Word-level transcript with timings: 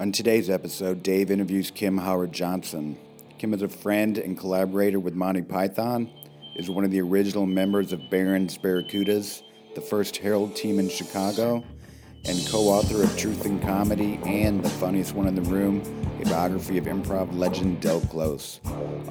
On 0.00 0.10
today's 0.10 0.48
episode, 0.48 1.02
Dave 1.02 1.30
interviews 1.30 1.70
Kim 1.70 1.98
Howard 1.98 2.32
Johnson. 2.32 2.96
Kim 3.36 3.52
is 3.52 3.60
a 3.60 3.68
friend 3.68 4.16
and 4.16 4.34
collaborator 4.34 4.98
with 4.98 5.12
Monty 5.12 5.42
Python, 5.42 6.08
is 6.56 6.70
one 6.70 6.86
of 6.86 6.90
the 6.90 7.02
original 7.02 7.44
members 7.44 7.92
of 7.92 8.00
Baron's 8.08 8.56
Barracudas, 8.56 9.42
the 9.74 9.82
first 9.82 10.16
Harold 10.16 10.56
team 10.56 10.78
in 10.78 10.88
Chicago, 10.88 11.62
and 12.24 12.48
co 12.48 12.60
author 12.60 13.02
of 13.02 13.14
Truth 13.18 13.44
in 13.44 13.60
Comedy 13.60 14.18
and 14.24 14.64
The 14.64 14.70
Funniest 14.70 15.14
One 15.14 15.28
in 15.28 15.34
the 15.34 15.42
Room, 15.42 15.82
a 16.22 16.24
biography 16.24 16.78
of 16.78 16.86
improv 16.86 17.36
legend 17.36 17.82
Del 17.82 18.00
Close. 18.00 18.60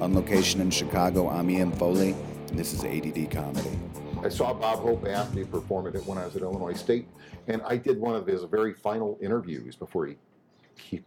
On 0.00 0.12
location 0.12 0.60
in 0.60 0.72
Chicago, 0.72 1.28
I'm 1.28 1.48
Ian 1.50 1.70
Foley, 1.70 2.16
and 2.48 2.58
this 2.58 2.72
is 2.72 2.82
ADD 2.82 3.30
Comedy. 3.30 3.78
I 4.24 4.28
saw 4.28 4.52
Bob 4.52 4.80
Hope 4.80 5.04
to 5.04 5.46
perform 5.46 5.86
it 5.86 6.04
when 6.04 6.18
I 6.18 6.24
was 6.24 6.34
at 6.34 6.42
Illinois 6.42 6.74
State, 6.74 7.06
and 7.46 7.62
I 7.62 7.76
did 7.76 8.00
one 8.00 8.16
of 8.16 8.26
his 8.26 8.42
very 8.42 8.74
final 8.74 9.16
interviews 9.22 9.76
before 9.76 10.06
he 10.06 10.16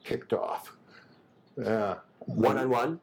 kicked 0.04 0.34
off. 0.34 0.76
Uh, 1.64 1.96
One 2.20 2.58
on 2.58 2.70
one, 2.70 3.00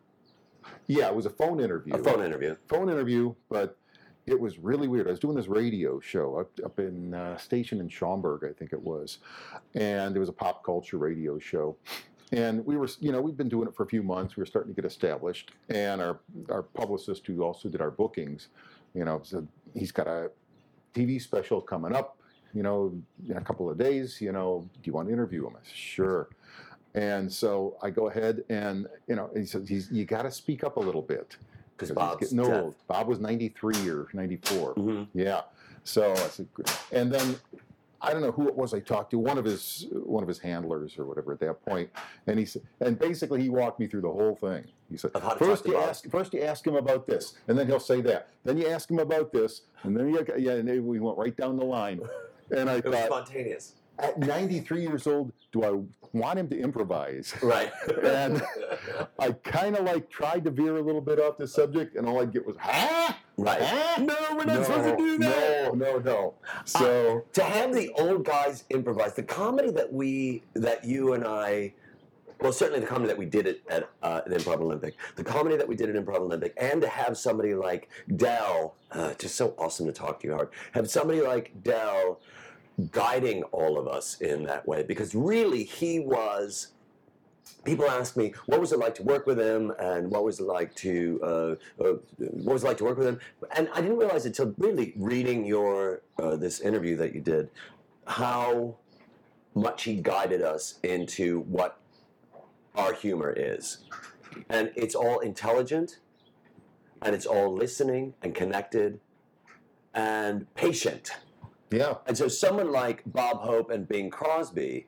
yeah, 0.87 1.09
it 1.09 1.15
was 1.15 1.27
a 1.27 1.31
phone 1.31 1.61
interview. 1.61 1.95
a 1.95 1.99
phone 1.99 2.25
interview. 2.25 2.57
phone 2.69 2.89
interview, 2.91 3.35
but 3.49 3.77
it 4.27 4.39
was 4.39 4.59
really 4.59 4.89
weird. 4.89 5.07
I 5.07 5.11
was 5.11 5.21
doing 5.21 5.37
this 5.37 5.47
radio 5.49 6.01
show 6.01 6.37
up, 6.37 6.51
up 6.65 6.79
in 6.79 7.15
uh, 7.15 7.37
station 7.37 7.81
in 7.81 7.89
Schaumburg, 7.89 8.45
I 8.49 8.53
think 8.53 8.73
it 8.73 8.81
was, 8.81 9.19
and 9.75 10.17
it 10.17 10.19
was 10.19 10.29
a 10.29 10.33
pop 10.33 10.65
culture 10.65 10.99
radio 10.99 11.39
show. 11.39 11.77
And 12.33 12.65
we 12.65 12.77
were, 12.77 12.89
you 13.01 13.11
know, 13.13 13.21
we've 13.21 13.37
been 13.37 13.49
doing 13.49 13.67
it 13.67 13.75
for 13.75 13.83
a 13.83 13.87
few 13.87 14.03
months. 14.03 14.37
We 14.37 14.41
were 14.43 14.47
starting 14.47 14.73
to 14.75 14.81
get 14.81 14.89
established, 14.89 15.53
and 15.69 16.01
our 16.01 16.21
our 16.49 16.63
publicist, 16.63 17.27
who 17.27 17.43
also 17.43 17.69
did 17.69 17.81
our 17.81 17.91
bookings, 17.91 18.49
you 18.95 19.05
know, 19.05 19.21
said 19.25 19.49
he's 19.75 19.91
got 19.93 20.07
a 20.07 20.31
TV 20.95 21.21
special 21.21 21.61
coming 21.61 21.95
up, 21.95 22.19
you 22.55 22.63
know, 22.63 22.97
in 23.29 23.37
a 23.37 23.41
couple 23.41 23.69
of 23.69 23.79
days. 23.79 24.21
You 24.21 24.33
know, 24.33 24.69
do 24.75 24.81
you 24.85 24.93
want 24.93 25.09
to 25.09 25.13
interview 25.13 25.47
him? 25.47 25.55
I 25.57 25.65
said, 25.65 25.77
sure. 25.77 26.29
And 26.95 27.33
so 27.33 27.77
I 27.83 27.91
go 27.91 28.09
ahead 28.09 28.45
and 28.49 28.87
you 29.07 29.17
know 29.17 29.31
he 29.37 29.45
says 29.47 29.69
he's 29.69 29.91
you 29.91 30.05
got 30.05 30.23
to 30.23 30.31
speak 30.31 30.65
up 30.65 30.77
a 30.77 30.81
little 30.81 31.03
bit 31.03 31.37
Because 31.77 31.93
Bob's 31.93 32.21
getting 32.33 32.41
old. 32.41 32.75
Bob 32.89 33.07
was 33.07 33.21
93 33.21 33.89
or 33.89 34.09
94. 34.13 34.75
Mhm. 34.75 35.07
Yeah. 35.15 35.43
So 35.85 36.13
I 36.13 36.17
said, 36.29 36.47
and 36.93 37.11
then 37.13 37.37
I 38.03 38.13
don't 38.13 38.23
know 38.23 38.33
who 38.33 38.49
it 38.49 38.57
was 38.57 38.73
I 38.75 38.81
talked 38.81 39.11
to, 39.13 39.19
one 39.19 39.39
of 39.39 39.45
his 39.45 39.87
one 39.93 40.23
of 40.23 40.29
his 40.29 40.39
handlers 40.39 40.99
or 40.99 41.05
whatever 41.05 41.33
at 41.33 41.41
that 41.41 41.65
point, 41.65 41.91
and 42.27 42.39
he 42.39 42.45
said, 42.47 42.63
and 42.81 42.99
basically 42.99 43.41
he 43.43 43.51
walked 43.51 43.79
me 43.79 43.87
through 43.87 44.01
the 44.03 44.11
whole 44.11 44.35
thing. 44.37 44.65
He 44.91 44.97
said, 44.97 45.11
first 45.39 45.67
you 45.67 45.75
Bob." 45.75 45.89
ask 45.91 46.11
first 46.11 46.33
you 46.35 46.43
ask 46.43 46.67
him 46.67 46.77
about 46.77 47.07
this, 47.07 47.35
and 47.47 47.57
then 47.59 47.67
he'll 47.67 47.79
say 47.79 48.01
that. 48.03 48.29
Then 48.45 48.57
you 48.59 48.67
ask 48.69 48.91
him 48.91 48.99
about 48.99 49.33
this, 49.33 49.63
and 49.85 49.97
then 49.97 50.09
you, 50.09 50.27
yeah, 50.39 50.53
and 50.53 50.85
we 50.87 50.99
went 50.99 51.17
right 51.19 51.37
down 51.37 51.57
the 51.57 51.65
line. 51.65 52.01
And 52.53 52.69
I 52.69 52.79
It 52.79 52.85
was 52.85 53.05
spontaneous. 53.05 53.75
at 54.01 54.19
93 54.19 54.83
years 54.83 55.07
old, 55.07 55.33
do 55.53 55.63
I 55.63 55.71
want 56.13 56.39
him 56.39 56.49
to 56.49 56.59
improvise? 56.59 57.35
Right. 57.43 57.73
And 58.03 58.43
I 59.19 59.33
kind 59.33 59.77
of 59.77 59.85
like 59.85 60.11
tried 60.11 60.45
to 60.45 60.51
veer 60.51 60.77
a 60.77 60.83
little 60.83 61.01
bit 61.01 61.21
off 61.21 61.37
the 61.39 61.47
subject, 61.47 61.97
and 61.97 62.07
all 62.09 62.21
I'd 62.21 62.33
get 62.33 62.47
was, 62.47 62.57
huh? 62.59 63.13
right. 63.37 63.63
Huh? 63.63 64.03
No, 64.03 64.17
we're 64.37 64.45
not 64.45 64.65
supposed 64.65 64.89
to 64.91 64.97
do 64.97 65.19
that. 65.19 65.75
No, 65.77 65.99
no, 65.99 65.99
no. 65.99 66.35
So, 66.65 67.25
To 67.35 67.43
have 67.43 67.73
the 67.73 67.91
old 67.99 68.25
guys 68.25 68.65
improvise, 68.71 69.15
the 69.15 69.23
comedy 69.23 69.71
that 69.73 69.93
we, 69.93 70.43
that 70.55 70.85
you 70.85 71.13
and 71.13 71.25
I, 71.25 71.75
well, 72.41 72.53
certainly 72.53 72.81
the 72.81 72.87
comedy 72.87 73.09
that 73.09 73.19
we 73.19 73.27
did 73.27 73.47
it 73.47 73.63
at 73.69 73.91
uh, 74.03 74.23
the 74.27 74.37
Improv 74.37 74.61
Olympic, 74.61 74.95
the 75.17 75.25
comedy 75.25 75.57
that 75.57 75.69
we 75.69 75.77
did 75.77 75.95
at 75.95 76.03
Improv 76.03 76.21
Olympic, 76.21 76.55
and 76.57 76.81
to 76.81 76.89
have 76.89 77.19
somebody 77.19 77.55
like 77.55 77.89
Del, 78.17 78.75
uh, 78.93 79.15
just 79.15 79.37
so 79.37 79.55
awesome 79.59 79.87
to 79.87 79.93
talk 79.93 80.21
to 80.21 80.27
you, 80.27 80.33
Howard, 80.33 80.49
have 80.73 80.91
somebody 80.91 81.21
like 81.21 81.63
Del 81.63 82.19
guiding 82.87 83.43
all 83.45 83.79
of 83.79 83.87
us 83.87 84.21
in 84.21 84.45
that 84.45 84.67
way, 84.67 84.83
because 84.83 85.15
really 85.15 85.65
he 85.65 86.01
was 86.01 86.69
people 87.65 87.89
ask 87.91 88.17
me 88.17 88.33
what 88.47 88.61
was 88.61 88.73
it 88.73 88.79
like 88.79 88.95
to 88.95 89.03
work 89.03 89.27
with 89.27 89.39
him? 89.39 89.73
And 89.79 90.11
what 90.11 90.25
was 90.25 90.41
it 90.41 90.45
like 90.45 90.75
to 90.77 91.21
uh, 91.23 91.83
uh, 91.85 91.95
what 92.19 92.55
was 92.55 92.65
it 92.65 92.67
like 92.67 92.79
to 92.79 92.85
work 92.85 92.99
with 92.99 93.07
him? 93.07 93.21
And 93.57 93.69
i 93.75 93.81
didn't 93.81 93.99
realize 93.99 94.27
until 94.27 94.55
really 94.59 94.93
reading 94.97 95.45
your 95.45 96.03
uh, 96.19 96.37
this 96.37 96.61
interview 96.61 96.97
that 96.97 97.15
you 97.15 97.21
did 97.21 97.51
how 98.07 98.77
much 99.55 99.85
he 99.85 99.95
guided 99.97 100.43
us 100.43 100.79
into 100.83 101.41
what 101.41 101.79
our 102.75 102.93
humor 102.93 103.33
is. 103.37 103.79
And 104.49 104.71
it's 104.77 104.95
all 104.95 105.19
intelligent 105.21 105.99
and 107.03 107.15
it's 107.15 107.27
all 107.27 107.53
listening 107.53 108.15
and 108.23 108.35
connected 108.35 109.01
and 109.95 110.53
patient 110.55 111.13
yeah, 111.71 111.95
and 112.07 112.17
so 112.17 112.29
someone 112.29 112.73
like 112.73 113.03
Bob 113.07 113.39
Hope 113.39 113.71
and 113.71 113.87
Bing 113.89 114.11
Crosby, 114.11 114.87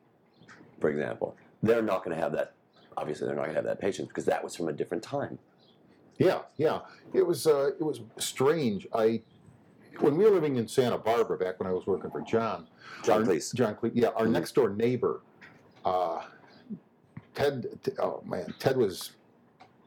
for 0.81 0.91
example, 0.91 1.37
they're 1.63 1.83
not 1.83 2.05
going 2.05 2.17
to 2.17 2.23
have 2.23 2.33
that. 2.33 2.55
Obviously, 2.97 3.27
they're 3.27 3.37
not 3.37 3.43
going 3.45 3.55
to 3.55 3.59
have 3.59 3.65
that 3.65 3.81
patience 3.81 4.09
because 4.09 4.25
that 4.27 4.43
was 4.43 4.55
from 4.57 4.69
a 4.69 4.73
different 4.73 5.03
time. 5.03 5.39
yeah, 6.19 6.41
yeah. 6.57 6.81
It 7.15 7.27
was, 7.27 7.47
uh, 7.47 7.71
it 7.79 7.83
was 7.83 8.01
strange. 8.19 8.87
I, 8.93 9.23
when 10.01 10.17
we 10.17 10.25
were 10.25 10.31
living 10.31 10.57
in 10.57 10.69
Santa 10.69 10.99
Barbara 10.99 11.39
back 11.39 11.59
when 11.59 11.67
I 11.69 11.73
was 11.73 11.87
working 11.87 12.11
for 12.11 12.21
John, 12.21 12.69
John 13.03 13.25
Cleese. 13.25 13.55
John 13.55 13.75
Cleese, 13.77 13.93
yeah, 13.95 14.09
our 14.09 14.27
Mhm. 14.27 14.31
next 14.33 14.55
door 14.55 14.69
neighbor, 14.71 15.21
uh, 15.85 16.23
Ted. 17.35 17.79
Oh 17.99 18.23
man, 18.27 18.55
Ted 18.59 18.77
was 18.77 19.13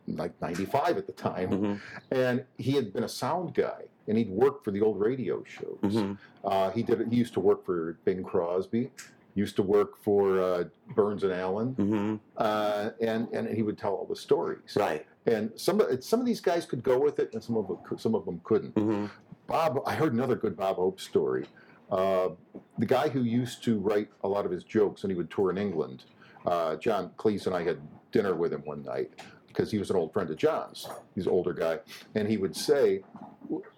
like 0.08 0.40
95 0.42 0.98
at 0.98 1.06
the 1.08 1.14
time, 1.14 1.50
Mhm. 1.52 1.80
and 2.12 2.46
he 2.58 2.72
had 2.74 2.92
been 2.94 3.04
a 3.04 3.10
sound 3.10 3.54
guy, 3.54 3.84
and 4.08 4.18
he'd 4.18 4.30
worked 4.30 4.64
for 4.64 4.72
the 4.72 4.82
old 4.82 5.00
radio 5.00 5.44
shows. 5.44 5.78
Mhm. 5.82 6.18
Uh, 6.44 6.70
he 6.72 6.84
did. 6.84 7.08
He 7.12 7.18
used 7.18 7.34
to 7.34 7.40
work 7.40 7.66
for 7.66 7.98
Bing 8.06 8.24
Crosby. 8.24 8.92
Used 9.34 9.58
to 9.58 9.64
work 9.64 9.98
for 9.98 10.40
uh, 10.40 10.64
Burns 10.96 11.24
and 11.26 11.34
Allen, 11.34 11.76
Mhm. 11.76 12.20
uh, 12.38 12.92
and 13.02 13.28
and 13.34 13.50
he 13.50 13.64
would 13.64 13.78
tell 13.78 13.94
all 13.94 14.06
the 14.06 14.16
stories. 14.16 14.78
Right. 14.78 15.06
And 15.26 15.52
some 15.60 15.82
of 15.82 16.04
some 16.04 16.20
of 16.22 16.26
these 16.26 16.40
guys 16.40 16.66
could 16.66 16.84
go 16.84 16.98
with 16.98 17.20
it, 17.20 17.34
and 17.34 17.44
some 17.44 17.58
of 17.58 17.68
them, 17.68 17.78
some 17.98 18.16
of 18.16 18.24
them 18.26 18.40
couldn't. 18.46 18.76
Mhm. 18.76 19.10
Bob, 19.48 19.82
I 19.86 19.94
heard 19.96 20.14
another 20.14 20.36
good 20.36 20.56
Bob 20.56 20.78
Hope 20.78 21.00
story. 21.02 21.46
Uh, 21.92 22.30
the 22.78 22.86
guy 22.86 23.10
who 23.10 23.22
used 23.24 23.62
to 23.66 23.78
write 23.78 24.08
a 24.24 24.28
lot 24.28 24.46
of 24.46 24.52
his 24.52 24.64
jokes, 24.64 25.04
and 25.04 25.12
he 25.12 25.18
would 25.18 25.30
tour 25.30 25.52
in 25.52 25.58
England. 25.58 26.06
Uh, 26.46 26.76
John 26.78 27.12
Cleese 27.18 27.46
and 27.46 27.56
I 27.56 27.64
had 27.64 27.80
dinner 28.12 28.36
with 28.36 28.54
him 28.54 28.62
one 28.66 28.84
night 28.84 29.12
because 29.56 29.72
he 29.72 29.78
was 29.78 29.90
an 29.90 29.96
old 29.96 30.12
friend 30.14 30.30
of 30.30 30.38
John's. 30.38 30.88
He's 31.16 31.26
an 31.26 31.32
older 31.32 31.54
guy, 31.54 31.80
and 32.16 32.28
he 32.28 32.38
would 32.38 32.56
say, 32.56 33.02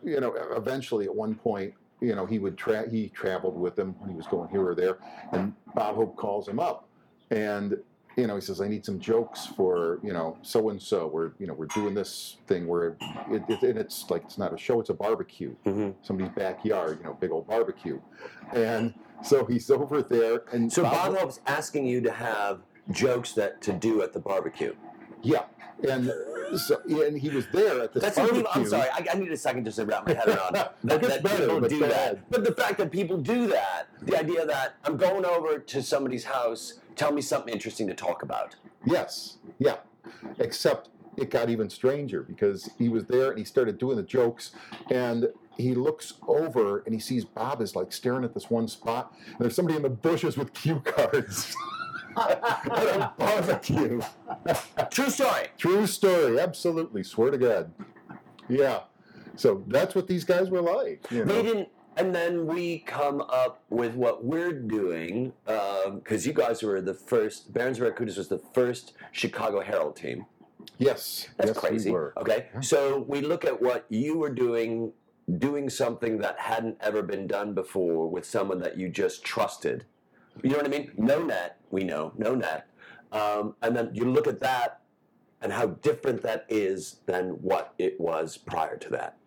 you 0.03 0.19
know, 0.19 0.33
eventually 0.55 1.05
at 1.05 1.15
one 1.15 1.35
point, 1.35 1.73
you 2.01 2.15
know, 2.15 2.25
he 2.25 2.39
would 2.39 2.57
tra- 2.57 2.89
he 2.89 3.09
traveled 3.09 3.57
with 3.59 3.77
him 3.77 3.95
when 3.99 4.09
he 4.09 4.15
was 4.15 4.27
going 4.27 4.49
here 4.49 4.65
or 4.65 4.75
there, 4.75 4.97
and 5.31 5.53
Bob 5.75 5.95
Hope 5.95 6.15
calls 6.15 6.47
him 6.47 6.59
up, 6.59 6.87
and 7.31 7.77
you 8.15 8.25
know, 8.25 8.33
he 8.33 8.41
says, 8.41 8.61
I 8.61 8.67
need 8.67 8.83
some 8.83 8.99
jokes 8.99 9.45
for, 9.45 9.99
you 10.01 10.11
know, 10.11 10.39
so 10.41 10.69
and 10.69 10.81
so. 10.81 11.05
We're, 11.05 11.33
you 11.37 11.45
know, 11.45 11.53
we're 11.53 11.67
doing 11.67 11.93
this 11.93 12.37
thing 12.47 12.65
where 12.65 12.97
it, 13.29 13.43
it, 13.47 13.61
and 13.61 13.77
it's 13.77 14.09
like, 14.09 14.23
it's 14.23 14.39
not 14.39 14.51
a 14.51 14.57
show, 14.57 14.79
it's 14.79 14.89
a 14.89 14.95
barbecue. 14.95 15.53
Mhm. 15.67 15.93
Somebody's 16.01 16.33
backyard, 16.35 16.97
you 16.99 17.03
know, 17.05 17.13
big 17.13 17.29
old 17.29 17.47
barbecue. 17.47 17.99
And 18.53 18.95
so 19.21 19.45
he's 19.45 19.69
over 19.69 20.01
there. 20.01 20.41
And 20.51 20.73
So 20.73 20.81
Bob 20.81 21.15
Hope's 21.15 21.41
asking 21.45 21.85
you 21.85 22.01
to 22.01 22.11
have 22.11 22.61
jokes 22.89 23.33
that 23.33 23.61
to 23.61 23.71
do 23.73 24.01
at 24.01 24.13
the 24.13 24.19
barbecue. 24.19 24.73
Yeah. 25.27 25.43
And 25.87 26.11
so, 26.57 26.81
and 26.87 27.17
he 27.19 27.29
was 27.29 27.45
there 27.53 27.81
at 27.81 27.93
the 27.93 27.99
That's 27.99 28.15
barbecue. 28.15 28.39
people, 28.43 28.51
I'm 28.55 28.65
sorry. 28.67 28.89
I, 28.89 29.05
I 29.13 29.15
need 29.17 29.31
a 29.31 29.37
second 29.37 29.65
just 29.65 29.77
to 29.77 29.85
wrap 29.85 30.07
my 30.07 30.13
head 30.13 30.27
around 30.27 30.53
that, 30.55 30.75
It 30.83 31.01
that 31.01 31.23
better, 31.23 31.37
people 31.45 31.61
but 31.61 31.69
do 31.69 31.79
go 31.81 31.87
that. 31.87 32.31
But 32.31 32.43
the 32.43 32.53
fact 32.53 32.77
that 32.79 32.91
people 32.91 33.17
do 33.17 33.47
that, 33.47 33.87
the 34.01 34.17
idea 34.17 34.45
that 34.45 34.75
I'm 34.85 34.97
going 34.97 35.25
over 35.25 35.59
to 35.59 35.83
somebody's 35.83 36.23
house, 36.23 36.79
tell 36.95 37.11
me 37.11 37.21
something 37.21 37.53
interesting 37.53 37.87
to 37.87 37.93
talk 37.93 38.23
about. 38.23 38.55
Yes. 38.85 39.37
Yeah. 39.59 39.77
Except 40.39 40.89
it 41.17 41.29
got 41.29 41.49
even 41.49 41.69
stranger 41.69 42.23
because 42.23 42.69
he 42.79 42.89
was 42.89 43.05
there 43.05 43.29
and 43.29 43.37
he 43.37 43.45
started 43.45 43.77
doing 43.77 43.97
the 43.97 44.03
jokes 44.03 44.51
and 44.89 45.27
he 45.57 45.73
looks 45.75 46.13
over 46.27 46.79
and 46.85 46.93
he 46.93 46.99
sees 46.99 47.25
Bob 47.25 47.61
is 47.61 47.75
like 47.75 47.91
staring 47.91 48.23
at 48.23 48.33
this 48.33 48.49
one 48.49 48.67
spot 48.67 49.13
and 49.27 49.39
there's 49.39 49.55
somebody 49.55 49.75
in 49.75 49.81
the 49.83 49.89
bushes 49.89 50.37
with 50.37 50.53
cue 50.53 50.79
cards 50.85 51.55
barbecue. 53.17 54.01
True 54.89 55.09
story. 55.09 55.47
True 55.57 55.87
story, 55.87 56.39
absolutely. 56.39 57.03
Swear 57.03 57.31
to 57.31 57.37
God. 57.37 57.71
Yeah. 58.49 58.81
So 59.35 59.63
that's 59.67 59.93
what 59.93 60.07
these 60.07 60.23
guys 60.23 60.49
were 60.49 60.61
like. 60.61 61.05
You 61.11 61.25
know? 61.25 61.33
They 61.33 61.43
didn't, 61.43 61.69
and 61.95 62.13
then 62.13 62.47
we 62.47 62.79
come 62.79 63.21
up 63.21 63.63
with 63.69 63.93
what 63.93 64.25
we're 64.25 64.53
doing 64.53 65.33
um, 65.47 65.99
because 65.99 66.25
you 66.25 66.33
guys 66.33 66.63
were 66.63 66.81
the 66.81 66.93
first. 66.93 67.53
Barons 67.53 67.79
Barracudas 67.79 68.17
was 68.17 68.29
the 68.29 68.41
first 68.53 68.93
Chicago 69.11 69.61
Harold 69.61 69.95
team. 69.95 70.25
Yes. 70.79 71.27
That's 71.37 71.49
yes, 71.49 71.63
we 71.63 71.69
crazy. 71.69 71.91
were. 71.91 72.13
Okay, 72.17 72.47
so 72.61 73.05
we 73.07 73.21
look 73.21 73.45
at 73.45 73.61
what 73.61 73.85
you 73.89 74.17
were 74.17 74.29
doing, 74.29 74.91
doing 75.37 75.69
something 75.69 76.17
that 76.19 76.39
hadn't 76.39 76.77
ever 76.81 77.01
been 77.01 77.27
done 77.27 77.53
before 77.53 78.09
with 78.09 78.25
someone 78.25 78.59
that 78.59 78.77
you 78.77 78.89
just 78.89 79.23
trusted. 79.23 79.85
You 80.43 80.51
know 80.51 80.57
what 80.57 80.65
I 80.65 80.69
mean? 80.69 80.91
No 80.97 81.23
net, 81.23 81.56
we 81.71 81.83
know, 81.83 82.13
no 82.17 82.35
net. 82.35 82.67
Um, 83.11 83.55
and 83.61 83.75
then 83.75 83.91
you 83.93 84.05
look 84.05 84.27
at 84.27 84.39
that 84.41 84.81
and 85.41 85.51
how 85.51 85.67
different 85.67 86.21
that 86.23 86.45
is 86.49 86.97
than 87.05 87.29
what 87.41 87.73
it 87.77 87.99
was 87.99 88.37
prior 88.37 88.77
to 88.77 88.89
that. 88.89 89.17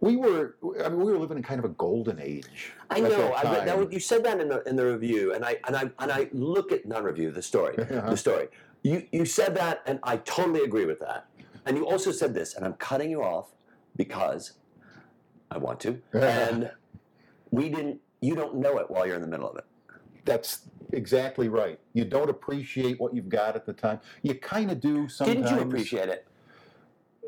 We 0.00 0.16
were, 0.16 0.56
I 0.84 0.88
mean, 0.88 0.98
we 0.98 1.12
were 1.12 1.18
living 1.18 1.38
in 1.38 1.42
kind 1.42 1.58
of 1.58 1.64
a 1.64 1.74
golden 1.74 2.20
age. 2.20 2.72
I 2.90 3.00
know. 3.00 3.08
that 3.08 3.46
I, 3.46 3.52
read- 3.52 3.68
that, 3.68 3.92
you 3.92 4.00
said 4.00 4.24
that 4.24 4.40
in 4.40 4.48
the 4.48 4.62
in 4.68 4.76
the 4.76 4.84
review, 4.84 5.32
and 5.32 5.44
I 5.44 5.56
and 5.66 5.76
I 5.76 5.90
and 5.98 6.12
I 6.12 6.28
look 6.32 6.72
at 6.72 6.86
not 6.86 7.04
review 7.04 7.30
the 7.30 7.42
story. 7.42 7.76
Uh-huh. 7.94 8.10
The 8.10 8.16
story. 8.16 8.48
You 8.82 9.06
you 9.12 9.24
said 9.24 9.54
that, 9.56 9.82
and 9.86 9.98
I 10.02 10.18
totally 10.18 10.64
agree 10.64 10.84
with 10.84 11.00
that. 11.00 11.28
And 11.64 11.76
you 11.76 11.86
also 11.86 12.12
said 12.12 12.34
this, 12.34 12.54
and 12.54 12.64
I'm 12.64 12.74
cutting 12.74 13.10
you 13.10 13.22
off 13.22 13.54
because 13.96 14.52
I 15.50 15.58
want 15.58 15.80
to. 15.80 16.00
And 16.12 16.70
we 17.50 17.68
didn't. 17.70 18.00
You 18.20 18.34
don't 18.34 18.56
know 18.56 18.78
it 18.78 18.90
while 18.90 19.06
you're 19.06 19.16
in 19.16 19.22
the 19.22 19.28
middle 19.28 19.48
of 19.48 19.56
it. 19.56 19.64
That's 20.24 20.68
exactly 20.92 21.48
right. 21.48 21.78
You 21.92 22.04
don't 22.04 22.30
appreciate 22.30 23.00
what 23.00 23.14
you've 23.14 23.28
got 23.28 23.56
at 23.56 23.66
the 23.66 23.72
time. 23.72 24.00
You 24.22 24.34
kind 24.34 24.70
of 24.70 24.80
do 24.80 25.08
sometimes. 25.08 25.48
Didn't 25.48 25.56
you 25.56 25.62
appreciate 25.64 26.08
it? 26.08 26.26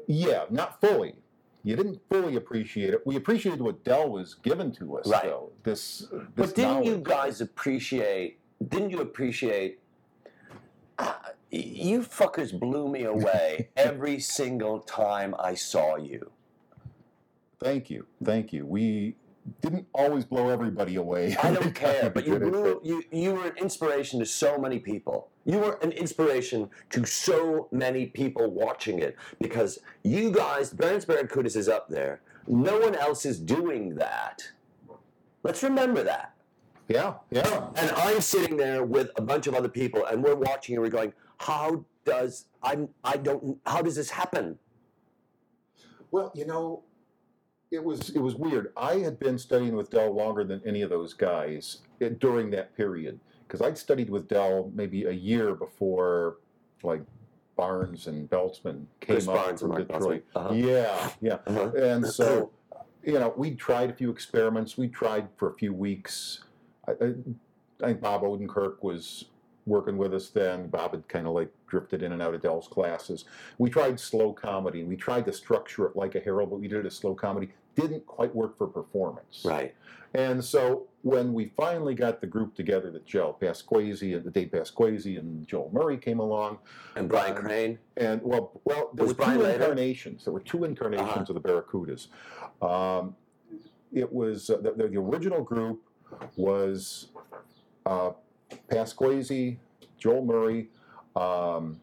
Yeah, 0.06 0.44
not 0.50 0.80
fully. 0.80 1.14
You 1.64 1.74
didn't 1.74 2.00
fully 2.08 2.36
appreciate 2.36 2.94
it. 2.94 3.04
We 3.04 3.16
appreciated 3.16 3.60
what 3.60 3.82
Del 3.82 4.08
was 4.08 4.34
given 4.34 4.70
to 4.72 4.98
us, 4.98 5.08
Right. 5.08 5.24
though. 5.24 5.50
This, 5.64 5.98
this 6.08 6.10
But 6.36 6.54
didn't 6.54 6.84
you 6.84 6.98
guys 6.98 7.40
appreciate? 7.40 8.38
Didn't 8.68 8.90
you 8.90 9.00
appreciate? 9.00 9.80
Uh, 10.98 11.14
you 11.50 12.00
fuckers 12.00 12.58
blew 12.58 12.88
me 12.88 13.02
away 13.04 13.68
every 13.76 14.20
single 14.20 14.78
time 14.80 15.34
I 15.38 15.54
saw 15.54 15.96
you. 15.96 16.30
Thank 17.58 17.90
you, 17.90 18.06
thank 18.22 18.52
you. 18.52 18.64
We 18.64 19.16
didn't 19.60 19.86
always 19.92 20.24
blow 20.24 20.48
everybody 20.48 20.96
away. 20.96 21.36
I 21.42 21.52
don't 21.52 21.74
care, 21.86 22.10
but 22.10 22.26
you 22.26 22.34
did 22.34 22.42
it, 22.42 22.52
blew, 22.52 22.80
you 22.82 23.02
you 23.10 23.34
were 23.34 23.46
an 23.46 23.56
inspiration 23.56 24.18
to 24.20 24.26
so 24.26 24.58
many 24.58 24.78
people. 24.78 25.28
You 25.44 25.58
were 25.58 25.78
an 25.82 25.92
inspiration 25.92 26.68
to 26.90 27.04
so 27.04 27.68
many 27.70 28.06
people 28.06 28.50
watching 28.50 28.98
it 28.98 29.16
because 29.40 29.78
you 30.02 30.30
guys, 30.30 30.70
Baron 30.70 31.00
Barracudas 31.00 31.56
is 31.56 31.68
up 31.68 31.88
there. 31.88 32.20
No 32.48 32.78
one 32.78 32.94
else 32.94 33.24
is 33.24 33.38
doing 33.38 33.94
that. 33.96 34.42
Let's 35.42 35.62
remember 35.62 36.02
that. 36.02 36.34
Yeah, 36.88 37.14
yeah. 37.30 37.68
And 37.76 37.90
I'm 37.92 38.20
sitting 38.20 38.56
there 38.56 38.84
with 38.84 39.10
a 39.16 39.22
bunch 39.22 39.46
of 39.46 39.54
other 39.54 39.68
people, 39.68 40.04
and 40.06 40.22
we're 40.22 40.36
watching, 40.36 40.76
and 40.76 40.82
we're 40.82 40.90
going, 40.90 41.12
"How 41.38 41.84
does 42.04 42.46
I'm 42.62 42.88
I 43.04 43.16
don't 43.16 43.58
how 43.66 43.82
does 43.82 43.96
this 43.96 44.10
happen?" 44.10 44.58
Well, 46.10 46.32
you 46.34 46.46
know, 46.46 46.82
it 47.70 47.82
was 47.82 48.10
it 48.10 48.18
was 48.18 48.34
weird. 48.34 48.72
I 48.76 48.96
had 48.96 49.18
been 49.18 49.38
studying 49.38 49.74
with 49.74 49.90
Del 49.90 50.14
longer 50.14 50.44
than 50.44 50.62
any 50.64 50.82
of 50.82 50.90
those 50.90 51.14
guys 51.14 51.78
eh, 52.00 52.10
during 52.18 52.50
that 52.50 52.76
period 52.76 53.18
because 53.46 53.60
I'd 53.60 53.78
studied 53.78 54.10
with 54.10 54.28
Del 54.28 54.70
maybe 54.74 55.04
a 55.04 55.12
year 55.12 55.54
before, 55.54 56.38
like 56.82 57.02
Barnes 57.56 58.06
and 58.06 58.28
Beltzman 58.30 58.86
came 59.00 59.16
Chris 59.16 59.28
up 59.28 59.34
Barnes 59.34 59.60
from 59.60 59.76
Detroit. 59.76 60.24
Uh-huh. 60.34 60.54
Yeah, 60.54 61.10
yeah. 61.20 61.38
Uh-huh. 61.46 61.70
And 61.72 62.06
so, 62.06 62.50
you 63.04 63.14
know, 63.14 63.32
we 63.36 63.54
tried 63.54 63.90
a 63.90 63.94
few 63.94 64.10
experiments. 64.10 64.76
We 64.76 64.88
tried 64.88 65.28
for 65.36 65.50
a 65.50 65.54
few 65.54 65.72
weeks. 65.72 66.44
I, 66.86 66.92
I, 66.92 67.14
I 67.82 67.86
think 67.86 68.00
Bob 68.00 68.22
Odenkirk 68.22 68.82
was 68.82 69.26
working 69.66 69.98
with 69.98 70.14
us 70.14 70.30
then. 70.30 70.68
Bob 70.68 70.92
had 70.92 71.06
kind 71.08 71.26
of 71.26 71.34
like 71.34 71.50
drifted 71.66 72.02
in 72.02 72.12
and 72.12 72.22
out 72.22 72.34
of 72.34 72.40
Del's 72.42 72.68
classes. 72.68 73.24
We 73.58 73.68
tried 73.68 73.98
slow 74.00 74.32
comedy. 74.32 74.80
And 74.80 74.88
we 74.88 74.96
tried 74.96 75.26
to 75.26 75.32
structure 75.32 75.86
it 75.86 75.96
like 75.96 76.14
a 76.14 76.20
Harold, 76.20 76.50
but 76.50 76.60
we 76.60 76.68
did 76.68 76.78
it 76.78 76.86
as 76.86 76.94
slow 76.96 77.14
comedy. 77.14 77.50
Didn't 77.74 78.06
quite 78.06 78.34
work 78.34 78.56
for 78.56 78.66
performance. 78.66 79.42
Right. 79.44 79.74
And 80.14 80.42
so 80.42 80.86
when 81.02 81.34
we 81.34 81.52
finally 81.56 81.94
got 81.94 82.20
the 82.22 82.26
group 82.26 82.54
together 82.54 82.90
that 82.92 83.04
gel, 83.04 83.36
Pasquesi 83.38 84.16
and 84.16 84.32
Dave 84.32 84.48
Pasquesi 84.48 85.18
and 85.18 85.46
Joel 85.46 85.70
Murray 85.74 85.98
came 85.98 86.20
along, 86.20 86.58
And 86.94 87.06
Brian 87.08 87.36
Um, 87.36 87.42
Crane. 87.42 87.78
and 87.98 88.22
well, 88.22 88.58
well, 88.64 88.90
there 88.94 89.04
Was 89.04 89.14
were 89.14 89.24
Brian 89.24 89.38
two 89.38 89.44
later? 89.44 89.62
incarnations. 89.64 90.24
There 90.24 90.32
were 90.32 90.40
two 90.40 90.64
incarnations 90.64 91.10
Uh-huh. 91.10 91.24
of 91.28 91.34
the 91.34 91.40
Barracudas. 91.40 92.08
Um, 92.62 93.14
it 93.92 94.10
was 94.10 94.48
uh, 94.48 94.56
the, 94.58 94.72
the, 94.72 94.88
the 94.88 94.96
original 94.96 95.42
group 95.42 95.82
was 96.36 97.08
uh, 97.84 98.10
Pasquesi, 98.68 99.56
Joel 99.98 100.24
Murray, 100.24 100.68
um, 101.14 101.80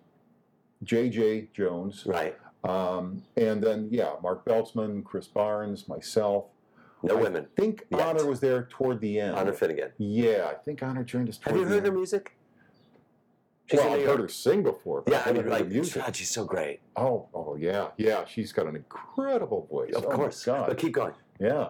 J.J. 0.84 1.50
Jones, 1.54 2.04
Right. 2.06 2.38
um, 2.64 3.24
and 3.38 3.64
then 3.64 3.88
yeah, 3.92 4.14
Mark 4.22 4.46
Beltzman, 4.46 5.04
Chris 5.04 5.28
Barnes, 5.28 5.88
myself. 5.88 6.46
No 7.06 7.18
I 7.18 7.22
women. 7.22 7.48
think 7.58 7.86
Yet. 7.90 8.00
Honor 8.00 8.26
was 8.26 8.40
there 8.40 8.64
toward 8.70 9.02
the 9.02 9.20
end. 9.20 9.36
Honor 9.36 9.52
Finnegan. 9.54 9.92
Yeah, 9.98 10.48
I 10.50 10.54
think 10.56 10.82
Honor 10.82 11.04
joined 11.04 11.28
us. 11.30 11.40
Have 11.44 11.56
you 11.58 11.66
heard 11.66 11.86
her 11.86 11.92
music? 11.92 12.38
She's 13.70 13.80
Well, 13.80 13.94
I've 13.94 14.06
heard 14.06 14.20
her 14.20 14.28
sing 14.30 14.64
before. 14.64 15.04
Yeah, 15.08 15.20
I've 15.20 15.28
I 15.28 15.32
mean, 15.32 15.36
never 15.38 15.50
heard 15.50 15.58
her 15.60 15.64
like, 15.66 15.74
music. 15.74 16.02
God, 16.02 16.16
she's 16.16 16.30
so 16.32 16.46
great. 16.46 16.80
Oh, 16.96 17.28
oh 17.34 17.56
yeah, 17.56 17.90
yeah. 17.98 18.24
She's 18.26 18.52
got 18.54 18.68
an 18.68 18.76
incredible 18.76 19.68
voice. 19.70 19.94
Of 19.94 20.06
oh 20.06 20.10
course. 20.10 20.44
God. 20.46 20.68
But 20.68 20.78
keep 20.78 20.94
going. 20.94 21.14
yeah. 21.40 21.70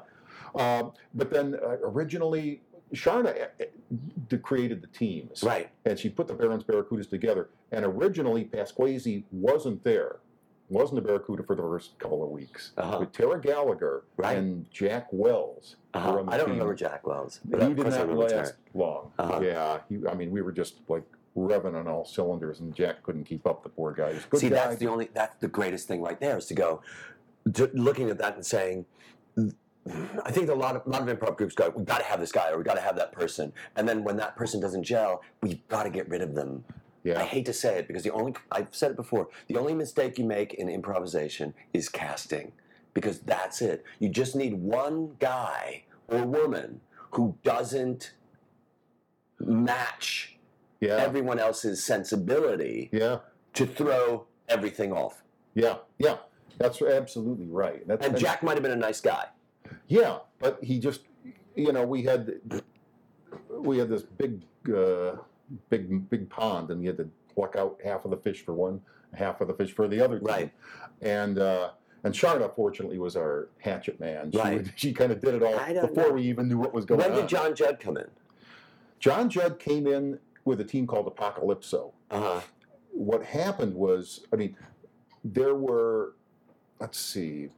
Um, 0.55 0.91
but 1.15 1.31
then 1.31 1.55
uh, 1.55 1.77
originally, 1.83 2.61
Charna 2.93 3.47
uh, 3.59 3.63
uh, 3.63 4.37
created 4.37 4.81
the 4.81 4.87
teams, 4.87 5.43
Right. 5.43 5.69
and 5.85 5.97
she 5.97 6.09
put 6.09 6.27
the 6.27 6.33
Barons 6.33 6.63
Barracudas 6.63 7.09
together. 7.09 7.49
And 7.71 7.85
originally, 7.85 8.45
Pasquesi 8.45 9.23
wasn't 9.31 9.83
there, 9.83 10.17
wasn't 10.69 10.99
a 10.99 11.01
Barracuda 11.01 11.43
for 11.43 11.55
the 11.55 11.61
first 11.61 11.97
couple 11.99 12.23
of 12.23 12.29
weeks. 12.29 12.71
Uh-huh. 12.77 12.99
But 12.99 13.13
Tara 13.13 13.39
Gallagher 13.41 14.03
Right. 14.17 14.37
and 14.37 14.69
Jack 14.71 15.07
Wells 15.11 15.75
Uh-huh. 15.93 16.23
I 16.27 16.37
don't 16.37 16.45
team. 16.47 16.53
remember 16.55 16.75
Jack 16.75 17.05
Wells. 17.05 17.39
But 17.45 17.61
he 17.67 17.73
did 17.73 17.87
not 17.87 18.09
last 18.15 18.29
Tara. 18.31 18.51
long. 18.73 19.11
Uh-huh. 19.19 19.39
Yeah, 19.41 19.79
he, 19.89 19.99
I 20.07 20.13
mean, 20.13 20.31
we 20.31 20.41
were 20.41 20.51
just 20.51 20.79
like 20.87 21.03
revving 21.35 21.75
on 21.75 21.87
all 21.87 22.05
cylinders, 22.05 22.59
and 22.59 22.73
Jack 22.75 23.01
couldn't 23.03 23.23
keep 23.25 23.47
up. 23.47 23.63
The 23.63 23.69
poor 23.69 23.91
guy. 23.91 24.13
See, 24.35 24.49
guy. 24.49 24.55
that's 24.55 24.77
the 24.77 24.87
only 24.87 25.09
that's 25.13 25.35
the 25.37 25.47
greatest 25.47 25.87
thing 25.87 26.01
right 26.01 26.19
there 26.19 26.37
is 26.37 26.45
to 26.47 26.53
go 26.53 26.81
to 27.53 27.69
looking 27.73 28.09
at 28.09 28.17
that 28.19 28.35
and 28.35 28.45
saying. 28.45 28.85
I 30.23 30.31
think 30.31 30.49
a 30.49 30.53
lot 30.53 30.75
of 30.75 30.85
a 30.85 30.89
lot 30.89 31.07
of 31.07 31.19
improv 31.19 31.35
groups 31.35 31.55
go, 31.55 31.69
we 31.75 31.83
got 31.83 31.99
to 31.99 32.05
have 32.05 32.19
this 32.19 32.31
guy 32.31 32.51
or 32.51 32.57
we 32.57 32.63
got 32.63 32.75
to 32.75 32.81
have 32.81 32.95
that 32.95 33.11
person, 33.11 33.51
and 33.75 33.87
then 33.87 34.03
when 34.03 34.15
that 34.17 34.35
person 34.35 34.59
doesn't 34.59 34.83
gel, 34.83 35.21
we've 35.41 35.67
got 35.67 35.83
to 35.83 35.89
get 35.89 36.07
rid 36.09 36.21
of 36.21 36.35
them. 36.35 36.63
yeah. 37.03 37.19
I 37.19 37.23
hate 37.23 37.45
to 37.47 37.53
say 37.53 37.79
it 37.79 37.87
because 37.87 38.03
the 38.03 38.11
only 38.11 38.33
I've 38.51 38.69
said 38.71 38.91
it 38.91 38.97
before. 38.97 39.27
The 39.47 39.57
only 39.57 39.73
mistake 39.73 40.17
you 40.17 40.25
make 40.25 40.53
in 40.53 40.69
improvisation 40.69 41.53
is 41.73 41.89
casting, 41.89 42.53
because 42.93 43.19
that's 43.19 43.61
it. 43.61 43.83
You 43.99 44.09
just 44.09 44.35
need 44.35 44.53
one 44.53 45.15
guy 45.19 45.83
or 46.07 46.23
woman 46.25 46.79
who 47.11 47.37
doesn't 47.43 48.13
match 49.39 50.37
yeah. 50.79 50.95
everyone 50.97 51.39
else's 51.39 51.83
sensibility 51.83 52.89
yeah. 52.93 53.17
to 53.53 53.65
throw 53.65 54.25
everything 54.47 54.93
off. 54.93 55.23
Yeah, 55.55 55.75
yeah, 55.99 56.17
that's 56.57 56.81
absolutely 56.81 57.47
right. 57.47 57.85
That's, 57.87 58.05
And 58.05 58.17
Jack 58.17 58.43
might 58.43 58.53
have 58.53 58.63
been 58.63 58.71
a 58.71 58.75
nice 58.75 59.01
guy. 59.01 59.25
Yeah, 59.87 60.19
but 60.39 60.63
he 60.63 60.79
just, 60.79 61.01
you 61.55 61.71
know, 61.71 61.85
we 61.85 62.03
had 62.03 62.33
we 63.49 63.77
had 63.77 63.89
this 63.89 64.03
big, 64.03 64.41
uh, 64.73 65.15
big, 65.69 66.09
big 66.09 66.29
pond, 66.29 66.69
and 66.71 66.81
we 66.81 66.87
had 66.87 66.97
to 66.97 67.09
pluck 67.33 67.55
out 67.55 67.77
half 67.83 68.05
of 68.05 68.11
the 68.11 68.17
fish 68.17 68.43
for 68.43 68.53
one, 68.53 68.81
half 69.13 69.41
of 69.41 69.47
the 69.47 69.53
fish 69.53 69.71
for 69.73 69.87
the 69.87 69.99
other. 70.03 70.19
team. 70.19 70.27
Right. 70.27 70.51
And 71.01 71.39
uh, 71.39 71.71
and 72.03 72.13
Charna, 72.13 72.53
fortunately, 72.55 72.97
was 72.99 73.15
our 73.15 73.49
hatchet 73.59 73.99
man. 73.99 74.31
She, 74.31 74.37
Right. 74.37 74.57
would- 74.57 74.73
she 74.75 74.93
kind 74.93 75.11
of 75.11 75.21
did 75.21 75.35
it 75.35 75.43
all 75.43 75.57
before 75.87 76.07
know. 76.09 76.11
we 76.13 76.23
even 76.23 76.47
knew 76.47 76.57
what 76.57 76.73
was 76.73 76.85
going 76.85 77.01
on. 77.01 77.07
When 77.09 77.15
on. 77.15 77.21
did 77.21 77.29
John 77.29 77.55
Judd 77.55 77.79
come 77.79 77.97
in? 77.97 78.07
John 78.99 79.29
Judd 79.29 79.59
came 79.59 79.87
in 79.87 80.19
with 80.45 80.59
a 80.61 80.63
team 80.65 80.85
called 80.87 81.13
Apocalypso. 81.13 81.91
Uh 82.11 82.19
huh. 82.21 82.41
what 82.91 83.23
happened 83.23 83.73
was, 83.73 84.21
I 84.31 84.35
mean, 84.35 84.55
there 85.23 85.55
were, 85.55 86.13
let's 86.79 86.99
see, 86.99 87.49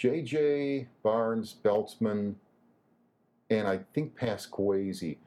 J.J. 0.00 0.86
Barnes, 1.02 1.56
Beltzman, 1.62 2.36
and 3.50 3.68
I 3.68 3.80
think 3.92 4.18
Pasquesi, 4.18 5.18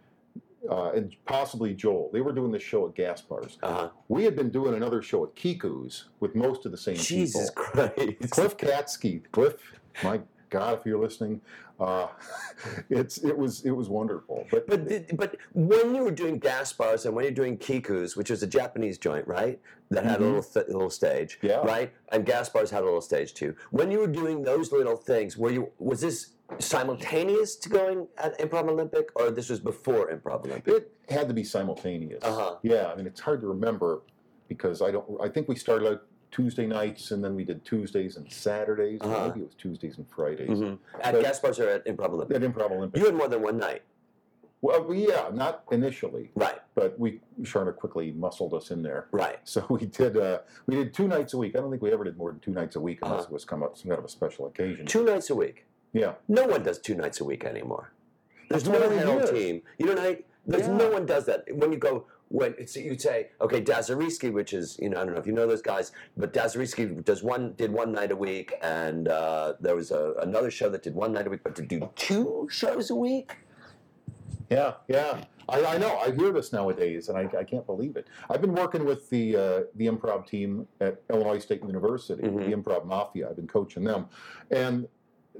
uh, 0.67 0.93
and 0.93 1.15
possibly 1.25 1.75
Joel. 1.75 2.09
They 2.11 2.21
were 2.21 2.31
doing 2.31 2.51
this 2.51 2.63
show 2.63 2.87
at 2.87 2.95
Gaspar's. 2.95 3.59
Uh 3.61 3.71
huh. 3.71 3.89
We 4.07 4.23
had 4.23 4.35
been 4.35 4.49
doing 4.49 4.73
another 4.73 5.03
show 5.03 5.25
at 5.25 5.35
Kiku's 5.35 6.05
with 6.21 6.33
most 6.33 6.65
of 6.65 6.71
the 6.71 6.77
same 6.79 6.95
Jesus 6.95 7.51
people. 7.51 7.63
Christ. 7.89 8.31
Cliff 8.31 8.57
Katsky, 8.57 9.21
Cliff, 9.31 9.57
my 10.03 10.19
God, 10.49 10.79
if 10.79 10.87
you're 10.87 10.99
listening, 10.99 11.39
uh, 11.83 12.07
it's 12.89 13.17
it 13.19 13.37
was 13.37 13.65
it 13.65 13.71
was 13.71 13.89
wonderful. 13.89 14.45
But, 14.49 14.67
But 14.67 14.87
did, 14.87 15.17
but 15.17 15.35
when 15.53 15.93
you 15.95 16.03
were 16.03 16.11
doing 16.11 16.39
Gaspar's 16.39 17.05
and 17.05 17.15
when 17.15 17.23
you're 17.25 17.33
doing 17.33 17.57
Kiku's, 17.57 18.15
which 18.15 18.29
was 18.29 18.41
a 18.43 18.47
Japanese 18.47 18.97
joint, 18.97 19.27
right, 19.27 19.59
that 19.91 20.03
had 20.05 20.19
Mhm. 20.19 20.21
a 20.21 20.25
little 20.25 20.43
th- 20.43 20.67
little 20.67 20.89
stage, 20.89 21.39
Yeah. 21.41 21.57
right, 21.73 21.91
and 22.11 22.25
Gaspar's 22.25 22.71
had 22.71 22.81
a 22.83 22.85
little 22.85 23.01
stage 23.01 23.33
too. 23.33 23.55
When 23.71 23.91
you 23.91 23.99
were 23.99 24.07
doing 24.07 24.43
those 24.43 24.71
little 24.71 24.95
things, 24.95 25.37
were 25.37 25.51
you 25.51 25.71
was 25.77 25.99
this 26.01 26.31
simultaneous 26.59 27.55
to 27.57 27.69
going 27.69 28.07
at 28.17 28.37
Improv 28.39 28.67
Olympic, 28.69 29.09
or 29.15 29.31
this 29.31 29.49
was 29.49 29.59
before 29.59 30.09
Improv 30.11 30.45
Olympic? 30.45 30.67
It 30.73 30.91
had 31.09 31.27
to 31.27 31.33
be 31.33 31.43
simultaneous. 31.43 32.23
Uh-huh. 32.23 32.55
Yeah, 32.63 32.91
I 32.91 32.95
mean 32.95 33.07
it's 33.07 33.19
hard 33.19 33.41
to 33.41 33.47
remember 33.47 34.01
because 34.47 34.81
I 34.81 34.91
don't. 34.91 35.05
I 35.21 35.27
think 35.29 35.47
we 35.47 35.55
started 35.55 35.87
out 35.89 36.01
Tuesday 36.33 36.65
nights 36.65 37.11
and 37.11 37.23
then 37.23 37.35
we 37.35 37.43
did 37.43 37.63
Tuesdays 37.63 38.17
and 38.17 38.29
Saturdays. 38.31 38.99
Uh-huh. 39.01 39.27
Maybe 39.27 39.41
it 39.41 39.45
was 39.45 39.55
Tuesdays 39.55 39.97
and 39.99 40.09
Fridays 40.09 40.49
Mhm. 40.49 40.79
At 40.99 41.13
But- 41.13 41.23
Gaspar's 41.23 41.59
or 41.59 41.69
at 41.69 41.85
Improv 41.85 42.09
Olympic? 42.09 42.35
at 42.35 42.41
Improv 42.41 42.71
Olympic. 42.71 42.99
You 42.99 43.05
had 43.05 43.15
more 43.15 43.27
than 43.27 43.41
one 43.43 43.57
night. 43.57 43.83
Well, 44.61 44.83
we- 44.85 45.07
yeah, 45.09 45.29
not 45.31 45.63
initially, 45.71 46.31
Right, 46.35 46.59
but 46.73 46.97
we 46.97 47.21
Charna 47.41 47.75
quickly 47.75 48.13
muscled 48.13 48.53
us 48.53 48.71
in 48.71 48.81
there. 48.81 49.07
right. 49.11 49.39
So 49.47 49.63
we 49.69 49.85
did 49.85 50.17
uh, 50.17 50.39
we 50.65 50.75
did 50.75 50.93
two 50.93 51.07
nights 51.07 51.33
a 51.33 51.37
week. 51.37 51.55
I 51.55 51.59
don't 51.59 51.69
think 51.69 51.83
we 51.83 51.91
ever 51.91 52.03
did 52.03 52.17
more 52.17 52.31
than 52.31 52.39
two 52.39 52.51
nights 52.51 52.75
a 52.75 52.81
week 52.81 52.99
unless 53.03 53.21
Uh-huh. 53.21 53.27
it 53.29 53.33
was 53.33 53.45
come 53.45 53.61
up 53.61 53.77
some 53.77 53.89
kind 53.89 53.99
of 53.99 54.05
a 54.05 54.09
special 54.09 54.47
occasion. 54.47 54.85
Two 54.87 55.03
nights 55.03 55.29
a 55.29 55.35
week. 55.35 55.65
Yeah. 55.91 56.13
No 56.27 56.47
one 56.47 56.63
does 56.63 56.79
two 56.79 56.95
nights 56.95 57.19
a 57.21 57.25
week 57.25 57.45
anymore. 57.45 57.91
There's 58.49 58.63
That's 58.63 58.79
no 58.79 58.87
what 58.87 58.97
I 58.97 59.25
hear. 59.25 59.33
team. 59.33 59.61
You 59.77 59.85
know, 59.93 59.95
there's 60.47 60.67
Yeah. 60.67 60.77
no 60.77 60.89
one 60.89 61.05
does 61.05 61.25
that. 61.27 61.43
When 61.55 61.71
you 61.71 61.77
go, 61.77 62.05
when 62.33 62.55
it's, 62.57 62.75
you'd 62.75 62.99
say, 62.99 63.29
okay, 63.41 63.61
Dasariski, 63.61 64.33
which 64.33 64.53
is, 64.53 64.75
you 64.81 64.89
know, 64.89 64.99
I 64.99 65.05
don't 65.05 65.13
know 65.13 65.19
if 65.19 65.27
you 65.27 65.33
know 65.33 65.45
those 65.45 65.61
guys, 65.61 65.91
but 66.17 66.33
Dasariski 66.33 67.05
does 67.05 67.21
one, 67.21 67.53
did 67.57 67.71
one 67.71 67.91
night 67.91 68.11
a 68.11 68.15
week, 68.15 68.55
and 68.63 69.07
uh, 69.07 69.53
there 69.59 69.75
was 69.75 69.91
a, 69.91 70.15
another 70.19 70.49
show 70.49 70.67
that 70.71 70.81
did 70.81 70.95
one 70.95 71.13
night 71.13 71.27
a 71.27 71.29
week, 71.29 71.41
but 71.43 71.55
to 71.57 71.61
do 71.61 71.87
two 71.95 72.47
shows 72.49 72.89
a 72.89 72.95
week, 72.95 73.37
Yeah, 74.49 74.73
yeah. 74.87 75.23
I, 75.47 75.63
I 75.63 75.77
know. 75.77 75.95
I 75.99 76.09
hear 76.09 76.31
this 76.31 76.51
nowadays, 76.51 77.07
and 77.09 77.17
I, 77.19 77.29
I 77.37 77.43
can't 77.43 77.67
believe 77.67 77.97
it. 77.97 78.07
I've 78.31 78.41
been 78.41 78.55
working 78.55 78.83
with 78.83 79.09
the 79.11 79.35
uh, 79.35 79.59
the 79.75 79.87
improv 79.87 80.25
team 80.25 80.67
at 80.79 81.01
Illinois 81.11 81.39
State 81.39 81.61
University, 81.63 82.23
Mhm. 82.23 82.49
the 82.49 82.55
Improv 82.55 82.85
Mafia. 82.85 83.29
I've 83.29 83.35
been 83.35 83.47
coaching 83.47 83.83
them, 83.83 84.07
and 84.51 84.87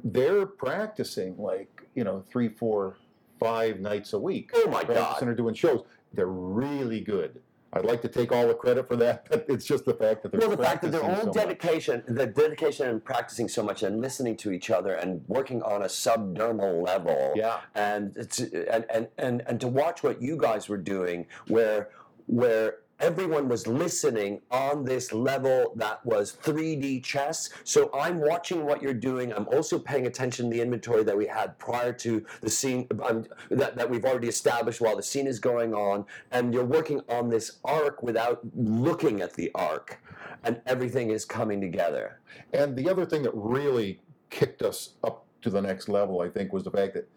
they're 0.04 0.46
practicing 0.46 1.38
like 1.38 1.72
you 1.96 2.04
know 2.04 2.24
three, 2.30 2.50
four, 2.50 2.98
five 3.40 3.80
nights 3.80 4.12
a 4.14 4.20
week. 4.20 4.52
oh 4.56 4.68
my 4.70 4.84
God. 4.84 5.24
or 5.24 5.34
doing 5.34 5.56
shows. 5.56 5.84
They're 6.14 6.28
really 6.28 7.02
good. 7.02 7.42
I'd 7.76 7.86
like 7.86 8.04
to 8.04 8.08
take 8.08 8.32
all 8.32 8.48
the 8.48 8.54
credit 8.54 8.88
for 8.88 8.96
that, 8.98 9.26
but 9.30 9.46
it's 9.50 9.66
just 9.66 9.86
the 9.86 9.96
fact 9.96 10.22
that 10.24 10.32
they're 10.32 10.42
Well, 10.42 10.56
the 10.56 10.64
fact 10.64 10.84
that 10.84 10.92
their 10.92 11.04
own 11.04 11.18
so 11.18 11.26
much. 11.26 11.34
dedication, 11.36 12.04
the 12.08 12.28
dedication 12.28 12.88
and 12.88 13.04
practicing 13.04 13.48
so 13.48 13.64
much 13.64 13.82
and 13.82 14.00
listening 14.00 14.38
to 14.38 14.52
each 14.52 14.70
other 14.70 14.94
and 14.94 15.24
working 15.28 15.64
on 15.64 15.82
a 15.82 15.88
subdermal 15.88 16.86
level. 16.86 17.34
Yeah, 17.36 17.62
and 17.74 18.16
it's 18.16 18.40
and, 18.40 18.86
and 18.92 19.08
and 19.18 19.42
and 19.48 19.60
to 19.60 19.68
watch 19.68 20.04
what 20.04 20.22
you 20.22 20.38
guys 20.38 20.70
were 20.70 20.78
doing 20.78 21.26
where 21.48 21.90
where 22.28 22.78
everyone 23.04 23.50
was 23.50 23.68
listening 23.68 24.42
on 24.50 24.86
this 24.86 25.12
level 25.12 25.74
that 25.76 26.04
was 26.06 26.38
3D 26.42 27.04
chess. 27.04 27.50
So 27.66 27.92
I'm 27.94 28.22
watching 28.22 28.64
what 28.64 28.82
you're 28.82 28.94
doing. 28.94 29.34
I'm 29.34 29.46
also 29.50 29.78
paying 29.78 30.08
attention 30.08 30.50
to 30.50 30.56
the 30.56 30.62
inventory 30.62 31.04
that 31.04 31.18
we 31.18 31.28
had 31.28 31.60
prior 31.60 31.92
to 31.92 32.26
the 32.40 32.50
scene 32.50 32.88
um, 33.04 33.26
that, 33.52 33.76
that 33.76 33.90
we've 33.90 34.06
already 34.06 34.30
established 34.30 34.80
while 34.80 34.96
the 34.96 35.04
scene 35.04 35.28
is 35.28 35.38
going 35.38 35.74
on. 35.74 36.06
And 36.32 36.54
you're 36.54 36.64
working 36.64 37.02
on 37.10 37.30
this 37.30 37.60
arc 37.66 38.02
without 38.02 38.40
looking 38.56 39.20
at 39.20 39.34
the 39.34 39.52
arc. 39.54 40.00
And 40.46 40.62
everything 40.66 41.12
is 41.12 41.26
coming 41.26 41.60
together. 41.60 42.22
And 42.54 42.74
the 42.74 42.90
other 42.90 43.06
thing 43.06 43.24
that 43.24 43.34
really 43.36 44.00
kicked 44.30 44.62
us 44.62 44.92
up 45.04 45.26
to 45.42 45.50
the 45.50 45.62
next 45.62 45.90
level, 45.90 46.22
I 46.22 46.30
think, 46.30 46.54
was 46.54 46.64
the 46.64 46.72
fact 46.72 46.94
that 46.94 47.10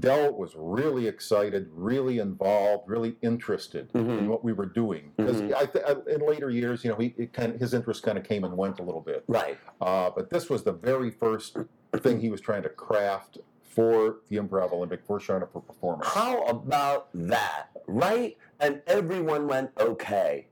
Del 0.00 0.32
was 0.32 0.54
really 0.56 1.06
excited, 1.06 1.68
really 1.72 2.18
involved, 2.18 2.88
really 2.88 3.16
interested 3.22 3.90
in 3.94 4.06
Mhm. 4.06 4.28
what 4.28 4.42
we 4.42 4.52
were 4.52 4.66
doing. 4.66 5.12
Because 5.16 5.42
Mhm. 5.42 5.54
I 5.54 5.66
th- 5.66 6.06
in 6.08 6.26
later 6.26 6.50
years, 6.50 6.82
you 6.84 6.90
know, 6.90 6.96
he 6.96 7.10
kind 7.32 7.54
of, 7.54 7.60
his 7.60 7.74
interest 7.74 8.02
kind 8.02 8.16
of 8.18 8.24
came 8.24 8.42
and 8.44 8.56
went 8.56 8.80
a 8.80 8.82
little 8.82 9.00
bit. 9.00 9.24
Right. 9.28 9.58
Uh, 9.80 10.10
but 10.10 10.30
this 10.30 10.48
was 10.48 10.64
the 10.64 10.72
very 10.72 11.10
first 11.10 11.56
thing 11.98 12.20
he 12.20 12.30
was 12.30 12.40
trying 12.40 12.62
to 12.62 12.68
craft 12.68 13.38
for 13.62 14.16
the 14.28 14.36
Improv 14.36 14.72
Olympic 14.72 15.02
for 15.04 15.18
Charna 15.18 15.48
for 15.48 15.60
performance. 15.60 16.08
How 16.08 16.42
about 16.44 17.08
that? 17.14 17.68
Right? 17.86 18.36
And 18.58 18.82
everyone 18.86 19.46
went, 19.46 19.70
okay. 19.78 20.46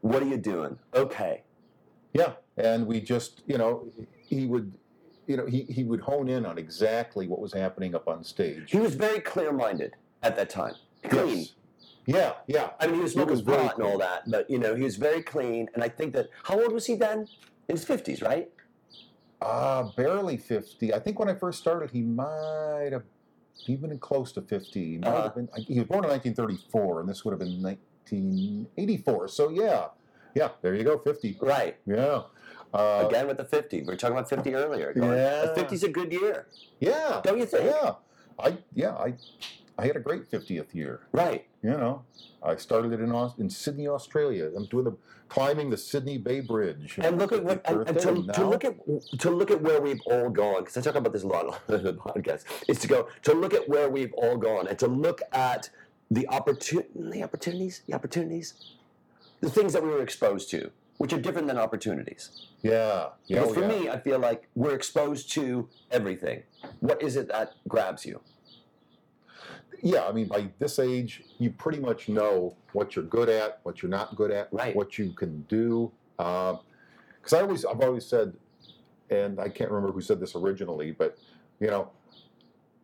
What 0.00 0.22
are 0.22 0.26
you 0.26 0.36
doing? 0.36 0.78
Okay. 0.94 1.42
Yeah, 2.12 2.34
and 2.56 2.86
we 2.86 3.00
just, 3.00 3.42
you 3.46 3.58
know, 3.58 3.88
he 4.18 4.46
would, 4.46 4.74
you 5.26 5.36
know, 5.36 5.46
he, 5.46 5.62
he 5.62 5.84
would 5.84 6.00
hone 6.00 6.28
in 6.28 6.44
on 6.46 6.58
exactly 6.58 7.26
what 7.28 7.40
was 7.40 7.52
happening 7.52 7.94
up 7.94 8.08
on 8.08 8.24
stage. 8.24 8.70
He 8.70 8.78
was 8.78 8.94
very 8.94 9.20
clear 9.20 9.52
minded 9.52 9.94
at 10.22 10.36
that 10.36 10.50
time. 10.50 10.74
Clean. 11.08 11.38
Yes. 11.38 11.52
Yeah, 12.06 12.32
yeah. 12.46 12.70
I 12.80 12.86
mean, 12.86 12.96
he 12.96 13.00
was 13.02 13.12
smoking 13.12 13.42
pot 13.44 13.76
and 13.76 13.86
all 13.86 13.96
that, 13.98 14.28
but, 14.30 14.48
you 14.50 14.58
know, 14.58 14.74
he 14.74 14.82
was 14.82 14.96
very 14.96 15.22
clean. 15.22 15.68
And 15.74 15.82
I 15.82 15.88
think 15.88 16.12
that, 16.12 16.28
how 16.42 16.60
old 16.60 16.72
was 16.72 16.84
he 16.86 16.94
then? 16.96 17.26
In 17.68 17.76
his 17.76 17.84
50s, 17.86 18.22
right? 18.22 18.50
Uh, 19.40 19.84
barely 19.96 20.36
50. 20.36 20.92
I 20.92 20.98
think 20.98 21.18
when 21.18 21.28
I 21.30 21.34
first 21.34 21.58
started, 21.60 21.90
he 21.90 22.02
might 22.02 22.90
have 22.92 23.04
even 23.66 23.88
been 23.90 23.98
close 23.98 24.32
to 24.32 24.42
50. 24.42 24.84
He, 24.92 24.98
might 24.98 25.06
Uh-huh. 25.08 25.22
have 25.22 25.34
been, 25.34 25.48
he 25.56 25.78
was 25.78 25.88
born 25.88 26.04
in 26.04 26.10
1934, 26.10 27.00
and 27.00 27.08
this 27.08 27.24
would 27.24 27.32
have 27.32 27.38
been 27.40 27.62
1984. 27.62 29.28
So, 29.28 29.48
yeah. 29.50 29.86
Yeah, 30.34 30.48
there 30.62 30.74
you 30.74 30.84
go, 30.84 30.98
50. 30.98 31.38
Right. 31.40 31.76
Yeah. 31.86 32.22
Uh, 32.74 33.06
Again 33.08 33.28
with 33.28 33.36
the 33.36 33.44
50. 33.44 33.80
We 33.80 33.86
were 33.86 33.96
talking 33.96 34.16
about 34.16 34.28
50 34.28 34.54
earlier. 34.54 34.92
Going, 34.92 35.12
Yeah. 35.12 35.54
50's 35.56 35.84
a 35.84 35.88
good 35.88 36.12
year, 36.12 36.48
yeah. 36.80 37.20
don't 37.22 37.38
you 37.38 37.46
think? 37.46 37.64
Yeah. 37.64 37.92
I, 38.38 38.58
yeah, 38.74 38.94
I, 38.94 39.14
I 39.78 39.86
had 39.86 39.94
a 39.96 40.00
great 40.00 40.28
50th 40.28 40.74
year. 40.74 41.00
Right. 41.12 41.46
You 41.62 41.70
know, 41.70 42.02
I 42.42 42.56
started 42.56 42.92
it 42.92 43.00
in 43.00 43.14
in 43.38 43.48
Sydney, 43.48 43.88
Australia. 43.88 44.50
I'm 44.56 44.66
doing 44.66 44.84
the 44.84 44.96
climbing 45.28 45.70
the 45.70 45.76
Sydney 45.76 46.18
Bay 46.18 46.40
Bridge. 46.40 46.98
And 46.98 47.18
look 47.18 47.32
at 47.32 47.42
what, 47.42 47.62
and, 47.64 47.88
and 47.88 47.98
to, 48.00 48.32
to 48.32 48.46
look 48.46 48.64
at 48.64 48.74
to 49.18 49.30
look 49.30 49.50
at 49.50 49.62
where 49.62 49.80
we've 49.80 50.00
all 50.06 50.28
gone, 50.28 50.60
because 50.62 50.76
I 50.76 50.80
talk 50.80 50.96
about 50.96 51.12
this 51.12 51.22
a 51.22 51.26
lot 51.26 51.46
on 51.46 51.54
the 51.82 51.94
podcast, 51.94 52.44
is 52.68 52.78
to 52.80 52.88
go 52.88 53.08
to 53.22 53.32
look 53.32 53.54
at 53.54 53.68
where 53.68 53.88
we've 53.88 54.12
all 54.14 54.36
gone 54.36 54.66
and 54.68 54.78
to 54.80 54.86
look 54.86 55.22
at 55.32 55.70
the 56.10 56.28
opportun 56.30 56.84
the 56.94 57.22
opportunities, 57.22 57.82
the 57.86 57.94
opportunities, 57.94 58.54
the 59.40 59.50
things 59.50 59.72
that 59.72 59.82
we 59.82 59.88
were 59.88 60.02
exposed 60.02 60.50
to, 60.50 60.70
which 60.98 61.12
are 61.12 61.20
different 61.20 61.46
than 61.48 61.58
opportunities. 61.58 62.46
yeah, 62.62 63.08
yeah, 63.26 63.40
Because 63.40 63.50
oh, 63.50 63.54
for 63.54 63.60
yeah. 63.62 63.68
me, 63.80 63.88
I 63.88 63.98
feel 63.98 64.18
like 64.18 64.48
we're 64.54 64.74
exposed 64.74 65.30
to 65.32 65.68
everything. 65.90 66.42
What 66.80 67.02
is 67.02 67.16
it 67.16 67.28
that 67.28 67.54
grabs 67.68 68.06
you? 68.06 68.20
yeah. 69.82 70.06
I 70.06 70.12
mean, 70.12 70.28
by 70.28 70.48
this 70.58 70.78
age, 70.78 71.22
you 71.38 71.50
pretty 71.50 71.78
much 71.78 72.08
know 72.08 72.56
what 72.72 72.96
you're 72.96 73.04
good 73.04 73.28
at, 73.28 73.60
what 73.64 73.82
you're 73.82 73.90
not 73.90 74.16
good 74.16 74.30
at, 74.30 74.48
Right. 74.52 74.74
what 74.74 74.96
you 74.98 75.10
can 75.12 75.42
do. 75.42 75.92
Um, 76.18 76.60
because 77.18 77.32
I 77.34 77.40
always, 77.42 77.64
I've 77.64 77.80
always 77.80 78.06
said, 78.06 78.34
and 79.10 79.38
I 79.40 79.48
can't 79.48 79.70
remember 79.70 79.92
who 79.92 80.00
said 80.00 80.20
this 80.20 80.34
originally, 80.34 80.90
but 80.92 81.18
you 81.60 81.66
know, 81.68 81.90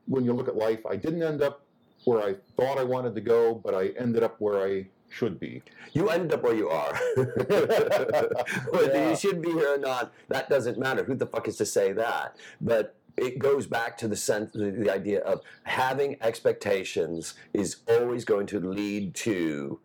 when 0.06 0.24
you 0.24 0.32
look 0.32 0.48
at 0.48 0.56
life, 0.56 0.84
I 0.86 0.96
didn't 0.96 1.22
end 1.22 1.42
up 1.42 1.62
where 2.04 2.22
I 2.22 2.34
thought 2.56 2.78
I 2.78 2.84
wanted 2.84 3.14
to 3.14 3.20
go, 3.20 3.54
but 3.54 3.74
I 3.74 3.88
ended 3.98 4.22
up 4.22 4.36
where 4.40 4.60
I 4.62 4.86
should 5.10 5.38
be. 5.38 5.62
You 5.92 6.08
end 6.08 6.32
up 6.32 6.42
where 6.42 6.54
you 6.54 6.68
are. 6.70 6.94
Whether 7.16 8.94
Yeah. 8.94 9.10
you 9.10 9.16
should 9.16 9.42
be 9.42 9.50
here 9.52 9.74
or 9.74 9.78
not, 9.78 10.12
that 10.28 10.48
doesn't 10.48 10.78
matter. 10.78 11.04
Who 11.04 11.14
the 11.14 11.26
fuck 11.26 11.48
is 11.48 11.56
to 11.56 11.66
say 11.66 11.92
that? 11.92 12.36
But 12.60 12.94
it 13.16 13.38
goes 13.38 13.66
back 13.66 13.98
to 13.98 14.08
the 14.08 14.16
sense, 14.16 14.52
the, 14.52 14.88
idea 14.90 15.20
of 15.22 15.40
having 15.64 16.16
expectations 16.22 17.34
is 17.52 17.76
always 17.88 18.24
going 18.24 18.46
to 18.46 18.60
lead 18.60 19.14
to 19.16 19.80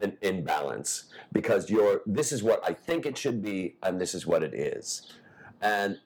an 0.00 0.16
imbalance 0.22 1.04
because 1.32 1.68
you're. 1.70 2.02
This 2.06 2.30
is 2.30 2.42
what 2.42 2.62
I 2.64 2.74
think 2.74 3.06
it 3.06 3.16
should 3.18 3.42
be, 3.42 3.76
and 3.82 4.00
this 4.00 4.14
is 4.14 4.26
what 4.26 4.42
it 4.42 4.54
is, 4.54 5.10
and 5.62 5.98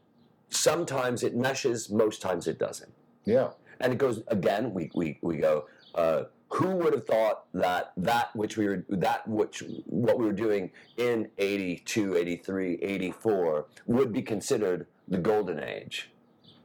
sometimes 0.48 1.22
it 1.22 1.36
meshes. 1.36 1.90
Most 1.90 2.22
times 2.22 2.46
it 2.46 2.58
doesn't 2.58 2.92
Yeah, 3.24 3.50
and 3.80 3.92
it 3.92 3.98
goes 3.98 4.22
again 4.28 4.72
we 4.72 4.90
we, 4.94 5.18
we 5.22 5.36
go 5.38 5.66
uh, 5.94 6.22
who 6.52 6.68
would 6.76 6.92
have 6.92 7.06
thought 7.06 7.44
that 7.54 7.92
that 7.96 8.34
which 8.34 8.56
we 8.56 8.66
were 8.66 8.84
that 8.88 9.26
which 9.28 9.62
what 9.86 10.18
we 10.18 10.26
were 10.26 10.32
doing 10.32 10.70
in 10.96 11.28
82 11.38 12.16
83 12.16 12.74
84 12.82 13.66
would 13.86 14.12
be 14.12 14.22
considered 14.22 14.86
the 15.08 15.18
golden 15.18 15.60
age 15.60 16.10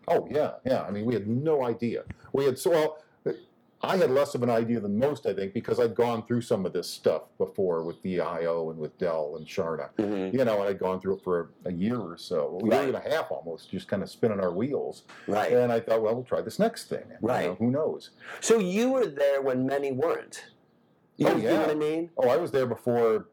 Oh 0.07 0.27
yeah, 0.29 0.51
yeah. 0.65 0.83
I 0.83 0.91
mean, 0.91 1.05
we 1.05 1.13
had 1.13 1.27
no 1.27 1.65
idea. 1.65 2.03
We 2.33 2.45
had 2.45 2.59
so 2.59 2.71
well. 2.71 2.97
I 3.85 3.97
had 3.97 4.11
less 4.11 4.35
of 4.35 4.43
an 4.43 4.49
idea 4.49 4.79
than 4.79 4.97
most, 4.97 5.25
I 5.25 5.33
think, 5.33 5.53
because 5.53 5.79
I'd 5.79 5.95
gone 5.95 6.25
through 6.25 6.41
some 6.41 6.65
of 6.65 6.73
this 6.73 6.89
stuff 6.89 7.23
before 7.37 7.83
with 7.83 8.01
the 8.01 8.19
IO 8.19 8.69
and 8.71 8.79
with 8.79 8.97
Del 8.97 9.35
and 9.37 9.45
Charna. 9.45 9.89
Mm-hmm. 9.97 10.35
You 10.37 10.45
know, 10.45 10.59
and 10.59 10.69
I'd 10.69 10.79
gone 10.79 10.99
through 10.99 11.17
it 11.17 11.23
for 11.23 11.51
a, 11.65 11.69
a 11.69 11.71
year 11.73 11.97
or 11.99 12.17
so, 12.17 12.59
a 12.63 12.65
year 12.65 12.87
and 12.87 12.95
a 12.95 12.99
half 13.09 13.31
almost, 13.31 13.69
just 13.71 13.87
kind 13.87 14.01
of 14.03 14.09
spinning 14.09 14.39
our 14.39 14.51
wheels. 14.51 15.03
right 15.27 15.51
And 15.53 15.71
I 15.71 15.79
thought, 15.79 16.01
well, 16.01 16.15
we'll 16.15 16.23
try 16.23 16.41
this 16.41 16.59
next 16.59 16.89
thing. 16.89 17.03
You 17.09 17.17
Right. 17.21 17.45
know, 17.47 17.55
who 17.55 17.71
knows? 17.71 18.11
so 18.41 18.59
you 18.59 18.91
were 18.91 19.05
there 19.07 19.41
when 19.41 19.65
many 19.65 19.91
weren't 19.91 20.45
you, 21.17 21.27
Oh, 21.27 21.35
you 21.37 21.43
know 21.43 21.49
yeah. 21.51 21.59
what 21.61 21.69
i 21.69 21.75
mean 21.75 22.09
Oh, 22.17 22.27
I 22.29 22.37
was 22.37 22.51
there 22.51 22.65
before 22.65 23.27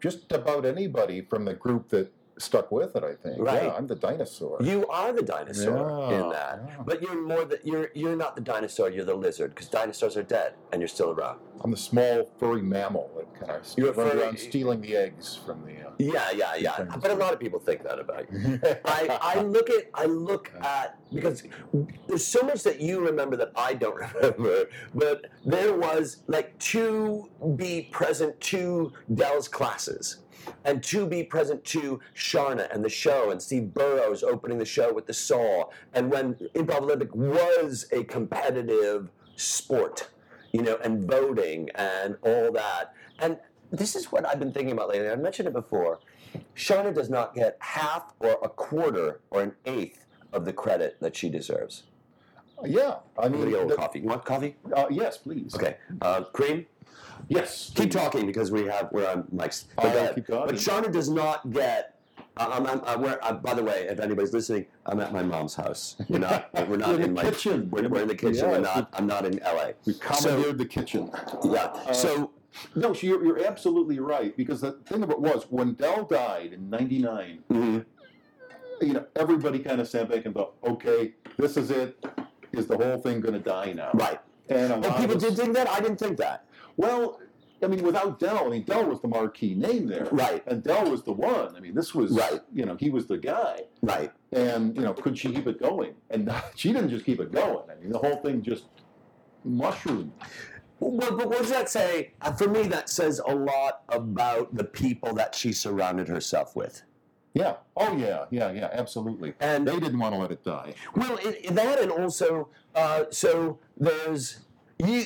just 0.00 0.30
about 0.32 0.64
anybody 0.64 1.20
from 1.22 1.44
the 1.44 1.54
group 1.54 1.88
that 1.90 2.12
stuck 2.38 2.70
with 2.72 2.94
it. 2.96 3.04
I 3.04 3.14
think. 3.14 3.38
Right. 3.40 3.64
Yeah, 3.64 3.74
I'm 3.76 3.86
the 3.86 3.94
dinosaur. 3.94 4.58
you 4.60 4.86
are 4.88 5.12
the 5.12 5.22
dinosaur 5.22 6.12
in 6.12 6.28
that 6.30 6.60
yeah. 6.66 6.76
but 6.84 7.02
you're 7.02 7.20
more 7.20 7.44
that 7.44 7.66
you're 7.66 7.90
you're 7.94 8.16
not 8.16 8.34
the 8.34 8.40
dinosaur 8.42 8.90
you're 8.90 9.04
the 9.04 9.14
lizard 9.14 9.50
because 9.54 9.68
dinosaurs 9.68 10.16
are 10.16 10.22
dead 10.22 10.54
and 10.72 10.80
you're 10.80 10.88
still 10.88 11.10
around 11.10 11.38
I'm 11.62 11.70
the 11.70 11.76
small 11.76 12.30
furry 12.38 12.62
mammal 12.62 13.10
that 13.16 13.34
kind 13.40 13.52
of 13.60 13.66
You're 13.76 13.92
runs 13.92 14.10
furry- 14.12 14.22
around 14.22 14.38
stealing 14.38 14.80
the 14.80 14.96
eggs 14.96 15.36
from 15.44 15.64
the. 15.66 15.86
Uh, 15.86 15.90
yeah 15.98 16.30
yeah 16.30 16.54
yeah 16.54 16.84
but 17.02 17.10
a 17.10 17.14
lot 17.14 17.32
of 17.32 17.40
people 17.40 17.58
think 17.58 17.82
that 17.82 17.98
about 17.98 18.32
you 18.32 18.60
I, 18.84 19.18
I 19.20 19.40
look 19.42 19.68
at 19.70 19.90
I 19.94 20.04
look 20.06 20.52
at 20.60 20.96
because 21.12 21.42
there's 22.06 22.24
so 22.24 22.42
much 22.42 22.62
that 22.62 22.80
you 22.80 23.00
remember 23.00 23.36
that 23.36 23.50
I 23.56 23.74
don't 23.74 23.96
remember, 24.14 24.68
but 24.94 25.26
there 25.44 25.72
was 25.74 26.22
like 26.26 26.56
to 26.74 27.28
be 27.56 27.88
present 27.90 28.38
to 28.52 28.92
Del's 29.14 29.48
classes 29.48 30.18
and 30.64 30.82
to 30.84 31.06
be 31.06 31.22
present 31.22 31.64
to 31.64 32.00
Charna 32.14 32.72
and 32.74 32.84
the 32.84 32.88
show 32.88 33.30
and 33.30 33.40
Steve 33.40 33.72
Burrows 33.74 34.22
opening 34.22 34.58
the 34.58 34.64
show 34.64 34.92
with 34.92 35.06
the 35.06 35.14
saw 35.14 35.68
and 35.94 36.10
when 36.10 36.34
Improv 36.54 36.82
Olympic 36.82 37.14
was 37.14 37.86
a 37.92 38.04
competitive 38.04 39.10
sport. 39.36 40.08
you 40.52 40.62
know, 40.62 40.78
and 40.82 41.04
voting 41.04 41.68
and 41.74 42.16
all 42.22 42.50
that. 42.52 42.94
And 43.18 43.38
this 43.70 43.94
is 43.94 44.10
what 44.10 44.26
I've 44.26 44.38
been 44.38 44.52
thinking 44.52 44.72
about 44.72 44.88
lately. 44.88 45.08
I 45.08 45.16
mentioned 45.16 45.48
it 45.48 45.52
before. 45.52 46.00
Charna 46.56 46.94
does 46.94 47.10
not 47.10 47.34
get 47.34 47.56
half 47.60 48.14
or 48.20 48.38
a 48.42 48.48
quarter 48.48 49.20
or 49.30 49.42
an 49.42 49.52
eighth 49.66 50.06
of 50.32 50.44
the 50.44 50.52
credit 50.52 50.96
that 51.00 51.16
she 51.16 51.28
deserves. 51.28 51.84
Yeah, 52.64 52.96
I 53.18 53.28
mean, 53.28 53.50
the- 53.50 53.74
coffee. 53.76 54.00
You 54.00 54.06
want 54.08 54.24
coffee? 54.24 54.56
uh, 54.74 54.86
yes, 54.90 55.18
please. 55.18 55.54
Okay. 55.54 55.76
Uh, 56.00 56.22
cream. 56.24 56.66
Yes. 57.28 57.72
Keep 57.74 57.90
talking 57.90 58.26
because 58.26 58.50
we 58.50 58.66
have 58.66 58.90
we're 58.92 59.08
on 59.08 59.24
mics. 59.34 59.64
But, 59.76 59.96
I'll 59.96 60.14
keep 60.14 60.26
but 60.26 60.54
Charna 60.54 60.90
does 60.92 61.08
not 61.08 61.50
get. 61.50 61.94
Uh, 62.36 62.48
I'm, 62.52 62.66
I'm, 62.66 62.80
I'm, 62.84 63.02
we're, 63.02 63.18
uh, 63.20 63.32
by 63.32 63.54
the 63.54 63.64
way, 63.64 63.88
if 63.88 63.98
anybody's 63.98 64.32
listening, 64.32 64.66
I'm 64.86 65.00
at 65.00 65.12
my 65.12 65.22
mom's 65.22 65.56
house. 65.56 65.96
We're 66.08 66.20
not. 66.20 66.48
We're 66.68 66.76
not 66.76 66.94
in 66.94 67.02
in 67.02 67.14
my 67.14 67.22
kitchen. 67.22 67.68
We're, 67.70 67.88
we're 67.88 68.02
in 68.02 68.08
the 68.08 68.14
kitchen. 68.14 68.36
Yeah, 68.36 68.50
we're 68.50 68.60
not. 68.60 68.88
I'm 68.92 69.06
not 69.06 69.26
in 69.26 69.38
LA. 69.38 69.70
We 69.84 69.94
commandeered 69.94 70.58
the 70.58 70.66
kitchen. 70.66 71.10
Yeah. 71.44 71.64
Uh, 71.64 71.92
so 71.92 72.30
No, 72.74 72.92
so 72.92 73.06
you're, 73.06 73.24
you're 73.24 73.44
absolutely 73.44 73.98
right 73.98 74.36
because 74.36 74.60
the 74.60 74.72
thing 74.86 75.02
of 75.02 75.10
it 75.10 75.20
was 75.20 75.46
when 75.50 75.74
Del 75.74 76.04
died 76.04 76.52
in 76.52 76.70
'99, 76.70 77.38
mhm. 77.50 77.84
you 78.80 78.92
know, 78.92 79.06
everybody 79.16 79.58
kind 79.58 79.80
of 79.80 79.88
sat 79.88 80.08
back 80.08 80.24
and 80.24 80.34
thought, 80.34 80.54
okay, 80.64 81.14
this 81.36 81.56
is 81.56 81.70
it. 81.70 82.04
Is 82.52 82.66
the 82.66 82.76
whole 82.76 82.98
thing 82.98 83.20
going 83.20 83.34
to 83.34 83.40
die 83.40 83.72
now? 83.72 83.90
right. 83.94 84.20
And 84.48 84.72
a 84.72 84.76
And 84.76 84.84
people 84.96 85.16
of 85.16 85.16
us- 85.16 85.22
did 85.22 85.36
think 85.36 85.54
that. 85.54 85.68
I 85.68 85.80
didn't 85.80 85.98
think 85.98 86.16
that. 86.18 86.46
Well, 86.76 87.20
I 87.62 87.66
mean, 87.66 87.82
without 87.82 88.18
Del, 88.20 88.46
I 88.46 88.48
mean, 88.48 88.62
Del 88.64 88.84
was 88.86 89.00
the 89.00 89.08
marquee 89.08 89.54
name 89.54 89.86
there, 89.88 90.06
Right. 90.12 90.42
and 90.46 90.62
Del 90.62 90.90
was 90.90 91.02
the 91.02 91.12
one. 91.12 91.54
I 91.56 91.60
mean, 91.60 91.74
this 91.74 91.94
was, 91.94 92.12
Right. 92.12 92.40
you 92.54 92.64
know, 92.64 92.76
he 92.76 92.88
was 92.88 93.06
the 93.06 93.18
guy. 93.18 93.62
Right. 93.82 94.10
And 94.32 94.74
you 94.76 94.82
know, 94.82 94.94
could 94.94 95.18
she 95.18 95.32
keep 95.32 95.46
it 95.46 95.60
going? 95.60 95.94
And 96.10 96.32
she 96.54 96.72
didn't 96.72 96.90
just 96.90 97.04
keep 97.04 97.20
it 97.20 97.30
going. 97.32 97.64
I 97.70 97.74
mean, 97.80 97.90
the 97.90 97.98
whole 97.98 98.16
thing 98.22 98.42
just 98.42 98.64
mushroomed. 99.44 100.12
Well, 100.80 101.10
but 101.16 101.28
what 101.28 101.38
does 101.38 101.50
that 101.50 101.68
say? 101.68 102.12
Uh, 102.22 102.32
For 102.32 102.48
me, 102.48 102.62
that 102.68 102.88
says 102.88 103.20
a 103.26 103.34
lot 103.34 103.82
about 103.88 104.54
the 104.54 104.64
people 104.64 105.12
that 105.14 105.34
she 105.34 105.52
surrounded 105.52 106.06
herself 106.08 106.54
with. 106.54 106.82
Yeah. 107.34 107.56
Oh 107.76 107.96
yeah. 107.96 108.24
Yeah. 108.30 108.50
Yeah. 108.52 108.68
Absolutely. 108.72 109.34
And 109.40 109.66
They 109.66 109.78
didn't 109.78 109.98
want 109.98 110.14
to 110.14 110.20
let 110.20 110.30
it 110.30 110.44
die. 110.44 110.74
Well, 110.94 111.18
it, 111.22 111.54
that 111.54 111.80
and 111.80 111.90
also, 111.92 112.48
uh, 112.74 113.04
so 113.10 113.58
there's 113.76 114.40
you. 114.78 115.04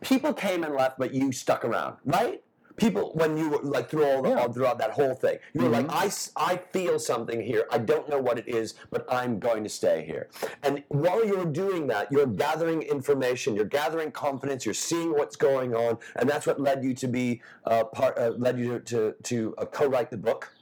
People 0.00 0.32
came 0.32 0.64
and 0.64 0.74
left, 0.74 0.98
but 0.98 1.12
you 1.14 1.32
stuck 1.32 1.64
around, 1.64 1.96
right? 2.04 2.42
People, 2.76 3.12
when 3.14 3.36
you 3.36 3.50
were 3.50 3.62
like 3.62 3.88
through 3.88 4.04
all 4.04 4.20
the, 4.20 4.30
Yeah. 4.30 4.40
all 4.40 4.52
throughout 4.52 4.78
that 4.78 4.90
whole 4.90 5.14
thing, 5.14 5.38
you 5.52 5.62
were 5.62 5.68
like, 5.68 5.86
I, 5.88 6.10
I, 6.36 6.56
feel 6.56 6.98
something 6.98 7.40
here. 7.40 7.68
I 7.70 7.78
don't 7.78 8.08
know 8.08 8.18
what 8.18 8.36
it 8.36 8.48
is, 8.48 8.74
but 8.90 9.06
I'm 9.08 9.38
going 9.38 9.62
to 9.62 9.70
stay 9.70 10.04
here. 10.04 10.28
And 10.64 10.82
while 10.88 11.24
you're 11.24 11.44
doing 11.44 11.86
that, 11.86 12.10
you're 12.10 12.26
gathering 12.26 12.82
information, 12.82 13.54
you're 13.54 13.64
gathering 13.64 14.10
confidence, 14.10 14.64
you're 14.64 14.74
seeing 14.74 15.12
what's 15.12 15.36
going 15.36 15.72
on, 15.76 15.98
and 16.16 16.28
that's 16.28 16.48
what 16.48 16.58
led 16.58 16.82
you 16.82 16.94
to 16.94 17.06
be 17.06 17.42
uh, 17.64 17.84
part, 17.84 18.18
uh, 18.18 18.30
led 18.36 18.58
you 18.58 18.80
to 18.80 19.14
to 19.22 19.54
uh, 19.56 19.66
co-write 19.66 20.10
the 20.10 20.16
book, 20.16 20.52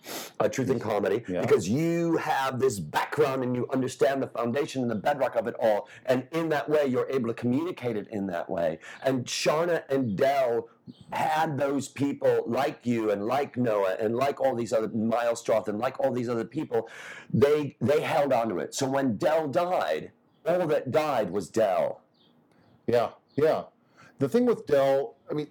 uh, 0.40 0.48
Truth 0.48 0.70
in 0.70 0.78
Comedy, 0.80 1.22
Yeah. 1.28 1.40
because 1.40 1.68
you 1.68 2.16
have 2.16 2.58
this 2.58 2.78
background 2.80 3.42
and 3.44 3.54
you 3.54 3.66
understand 3.72 4.22
the 4.22 4.26
foundation 4.26 4.82
and 4.82 4.90
the 4.90 4.96
bedrock 4.96 5.36
of 5.36 5.46
it 5.46 5.54
all. 5.60 5.88
And 6.06 6.26
in 6.32 6.48
that 6.50 6.68
way, 6.68 6.86
you're 6.86 7.08
able 7.08 7.28
to 7.28 7.34
communicate 7.34 7.96
it 7.96 8.08
in 8.10 8.26
that 8.28 8.48
way. 8.50 8.78
And 9.04 9.24
Charna 9.24 9.82
and 9.88 10.16
Del 10.16 10.68
had 11.12 11.56
those 11.58 11.88
people 11.88 12.44
like 12.46 12.80
you 12.84 13.10
and 13.10 13.24
like 13.26 13.56
Noah 13.56 13.96
and 14.00 14.16
like 14.16 14.40
all 14.40 14.54
these 14.54 14.72
other 14.72 14.88
Miles 14.88 15.42
Stroth 15.44 15.68
and 15.68 15.78
like 15.78 16.00
all 16.00 16.12
these 16.12 16.28
other 16.28 16.44
people, 16.44 16.88
they 17.32 17.76
they 17.80 18.00
held 18.00 18.32
on 18.32 18.48
to 18.48 18.58
it. 18.58 18.74
So 18.74 18.88
when 18.88 19.16
Del 19.16 19.48
died, 19.48 20.10
all 20.44 20.66
that 20.66 20.90
died 20.90 21.30
was 21.30 21.48
Del. 21.48 22.00
Yeah. 22.86 23.10
Yeah. 23.36 23.64
The 24.18 24.28
thing 24.28 24.46
with 24.46 24.66
Del, 24.66 25.16
I 25.30 25.34
mean, 25.34 25.48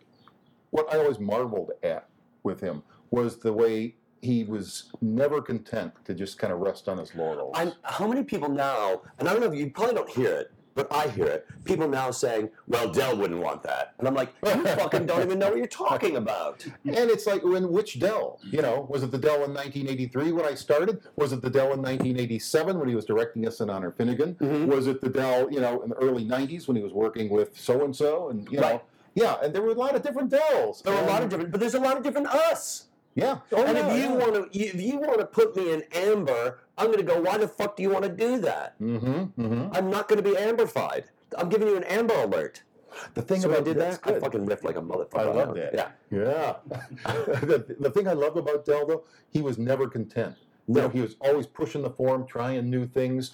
what 0.72 0.94
I 0.94 0.98
always 0.98 1.20
marveled 1.20 1.72
at 1.84 2.08
with 2.44 2.60
him 2.62 2.84
was 3.10 3.40
the 3.40 3.54
way 3.54 3.96
he 4.22 4.44
was 4.44 4.92
never 5.02 5.42
content 5.42 5.94
to 6.06 6.14
just 6.14 6.38
kind 6.38 6.54
of 6.54 6.60
rest 6.60 6.88
on 6.88 6.98
his 6.98 7.14
laurels. 7.16 7.54
I'm, 7.58 7.74
how 7.84 8.08
many 8.08 8.24
people 8.24 8.50
now, 8.50 9.02
and 9.20 9.28
I 9.28 9.32
don't 9.34 9.42
know 9.42 9.52
if 9.52 9.58
you 9.58 9.70
probably 9.72 9.96
don't 9.96 10.10
hear 10.10 10.32
it, 10.36 10.52
but 10.74 10.88
I 10.94 11.08
hear 11.10 11.26
it. 11.26 11.46
People 11.66 11.90
now 11.90 12.12
saying, 12.12 12.50
"Well, 12.68 12.90
Del 12.90 13.18
wouldn't 13.18 13.42
want 13.42 13.62
that," 13.64 13.94
and 14.00 14.08
I'm 14.08 14.14
like, 14.14 14.30
"You 14.46 14.64
fucking 14.78 15.06
don't 15.06 15.22
even 15.22 15.38
know 15.38 15.50
what 15.50 15.58
you're 15.58 15.68
talking 15.68 16.16
about." 16.16 16.64
And 16.86 16.96
it's 17.10 17.26
like, 17.28 17.44
when 17.44 17.72
which 17.72 18.00
Del? 18.00 18.40
You 18.44 18.62
know, 18.62 18.86
was 18.90 19.04
it 19.04 19.12
the 19.12 19.18
Del 19.18 19.44
in 19.44 19.54
1983 19.54 20.32
when 20.32 20.46
I 20.46 20.54
started? 20.54 21.02
Was 21.18 21.34
it 21.34 21.42
the 21.42 21.50
Del 21.50 21.74
in 21.74 21.82
1987 21.82 22.80
when 22.80 22.88
he 22.88 22.96
was 22.96 23.04
directing 23.06 23.46
us 23.48 23.60
in 23.60 23.70
Honor 23.70 23.92
Finnegan? 23.92 24.36
Mhm. 24.36 24.68
Was 24.68 24.88
it 24.88 25.02
the 25.02 25.10
Del, 25.10 25.52
you 25.52 25.60
know, 25.60 25.82
in 25.82 25.90
the 25.90 25.96
early 25.96 26.24
90s 26.24 26.68
when 26.68 26.78
he 26.78 26.84
was 26.84 26.94
working 26.94 27.30
with 27.30 27.60
so 27.60 27.84
and 27.84 27.94
so? 27.96 28.30
And 28.30 28.48
you 28.50 28.60
know, 28.62 28.70
Right. 28.72 28.82
yeah, 29.16 29.38
and 29.44 29.54
there 29.54 29.62
were 29.64 29.72
a 29.72 29.74
lot 29.86 29.94
of 29.96 30.04
different 30.04 30.30
Dels. 30.30 30.82
There 30.84 30.94
were 30.94 31.02
a 31.02 31.08
lot 31.08 31.22
of 31.24 31.28
different, 31.30 31.52
but 31.52 31.60
there's 31.60 31.76
a 31.76 31.80
lot 31.82 31.98
of 31.98 32.04
different 32.04 32.28
us. 32.28 32.86
Yeah. 33.16 33.40
Oh, 33.52 33.64
and 33.66 33.78
yeah, 33.78 33.88
if 33.90 33.98
you 33.98 34.10
yeah. 34.10 34.16
want 34.16 34.34
to, 34.54 34.60
if 34.60 34.82
you 34.82 34.98
want 34.98 35.20
to 35.20 35.26
put 35.26 35.56
me 35.56 35.74
in 35.74 35.84
amber, 35.94 36.60
I'm 36.78 36.88
going 36.88 36.98
to 37.00 37.04
go. 37.04 37.20
Why 37.22 37.38
the 37.38 37.48
fuck 37.48 37.76
do 37.76 37.84
you 37.84 37.90
want 37.90 38.04
to 38.06 38.10
do 38.10 38.38
that? 38.40 38.80
Mm-hmm, 38.80 39.42
mm-hmm. 39.42 39.68
I'm 39.74 39.90
not 39.90 40.08
going 40.08 40.24
to 40.24 40.30
be 40.30 40.36
amberfied. 40.38 41.06
I'm 41.38 41.50
giving 41.50 41.68
you 41.68 41.76
an 41.78 41.84
amber 41.86 42.14
alert. 42.16 42.64
The 43.14 43.22
thing 43.22 43.40
So 43.42 43.50
I 43.50 43.54
about 43.54 43.66
did 43.66 43.78
that's 43.78 43.98
that. 44.00 44.16
I 44.18 44.20
fucking 44.20 44.46
riff 44.46 44.64
like 44.64 44.76
a 44.78 44.82
motherfucker. 44.82 45.18
I 45.20 45.24
love 45.26 45.56
that. 45.56 45.74
Yeah. 45.74 45.88
Yeah. 46.12 46.56
the, 47.06 47.76
the 47.80 47.90
thing 47.90 48.08
I 48.08 48.14
love 48.14 48.36
about 48.38 48.66
Del, 48.66 48.86
though, 48.86 49.04
he 49.30 49.42
was 49.42 49.58
never 49.58 49.88
content. 49.88 50.36
You 50.68 50.76
No. 50.76 50.82
know, 50.82 50.90
he 50.90 51.02
was 51.02 51.16
always 51.22 51.48
pushing 51.48 51.82
the 51.84 51.90
form, 51.90 52.26
trying 52.28 52.70
new 52.70 52.86
things. 52.86 53.32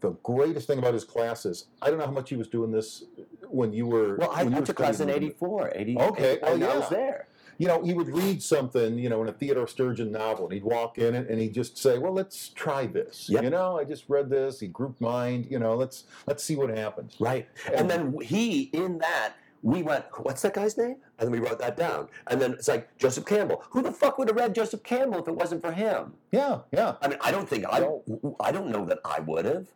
The 0.00 0.10
greatest 0.22 0.66
thing 0.66 0.78
about 0.78 0.94
his 0.94 1.04
classes, 1.04 1.66
I 1.82 1.88
don't 1.88 1.98
know 1.98 2.04
how 2.06 2.12
much 2.12 2.28
he 2.30 2.36
was 2.36 2.48
doing 2.48 2.70
this 2.70 3.04
when 3.48 3.72
you 3.72 3.86
were. 3.86 4.16
Well, 4.16 4.30
I 4.30 4.42
you 4.42 4.50
went 4.50 4.66
to 4.66 4.74
class 4.74 5.00
in 5.00 5.08
studying. 5.08 5.32
'84. 5.32 5.72
80, 5.74 5.98
Okay, 5.98 6.38
oh, 6.42 6.52
and 6.54 6.64
I 6.64 6.78
was 6.78 6.88
there. 6.88 7.28
You 7.58 7.66
know, 7.66 7.82
he 7.82 7.92
would 7.92 8.08
read 8.08 8.42
something, 8.42 8.98
you 8.98 9.08
know, 9.08 9.20
in 9.22 9.28
a 9.28 9.32
Theodore 9.32 9.66
Sturgeon 9.66 10.12
novel, 10.12 10.44
and 10.44 10.54
he'd 10.54 10.64
walk 10.64 10.96
in 10.98 11.14
it, 11.14 11.28
and 11.28 11.40
he'd 11.40 11.52
just 11.54 11.76
say, 11.76 11.98
"Well, 11.98 12.12
let's 12.12 12.48
try 12.48 12.86
this." 12.86 13.28
Yep. 13.28 13.42
You 13.42 13.50
know, 13.50 13.78
I 13.78 13.84
just 13.84 14.04
read 14.08 14.30
this. 14.30 14.60
He 14.60 14.68
grouped 14.68 15.00
mind. 15.00 15.46
You 15.50 15.58
know, 15.58 15.74
let's 15.74 16.04
let's 16.26 16.42
see 16.42 16.56
what 16.56 16.70
happens. 16.70 17.16
Right. 17.18 17.48
And 17.74 17.90
then 17.90 18.16
he, 18.20 18.62
in 18.72 18.98
that, 18.98 19.34
we 19.62 19.82
went, 19.82 20.04
what's 20.18 20.42
that 20.42 20.54
guy's 20.54 20.76
name? 20.76 20.96
And 21.18 21.26
then 21.26 21.30
we 21.30 21.40
wrote 21.40 21.58
that 21.58 21.76
down. 21.76 22.08
And 22.28 22.40
then 22.40 22.52
it's 22.52 22.68
like, 22.68 22.96
Joseph 22.96 23.26
Campbell. 23.26 23.62
Who 23.70 23.82
the 23.82 23.92
fuck 23.92 24.18
would 24.18 24.28
have 24.28 24.36
read 24.36 24.54
Joseph 24.54 24.82
Campbell 24.82 25.20
if 25.20 25.28
it 25.28 25.34
wasn't 25.34 25.62
for 25.62 25.72
him? 25.72 26.14
Yeah, 26.30 26.60
yeah. 26.72 26.94
I 27.02 27.08
mean, 27.08 27.18
I 27.20 27.30
don't 27.30 27.48
think 27.48 27.64
I, 27.68 27.80
don't. 27.80 28.36
I 28.40 28.52
don't 28.52 28.68
know 28.68 28.84
that 28.84 29.00
I 29.04 29.20
would 29.20 29.44
have. 29.44 29.66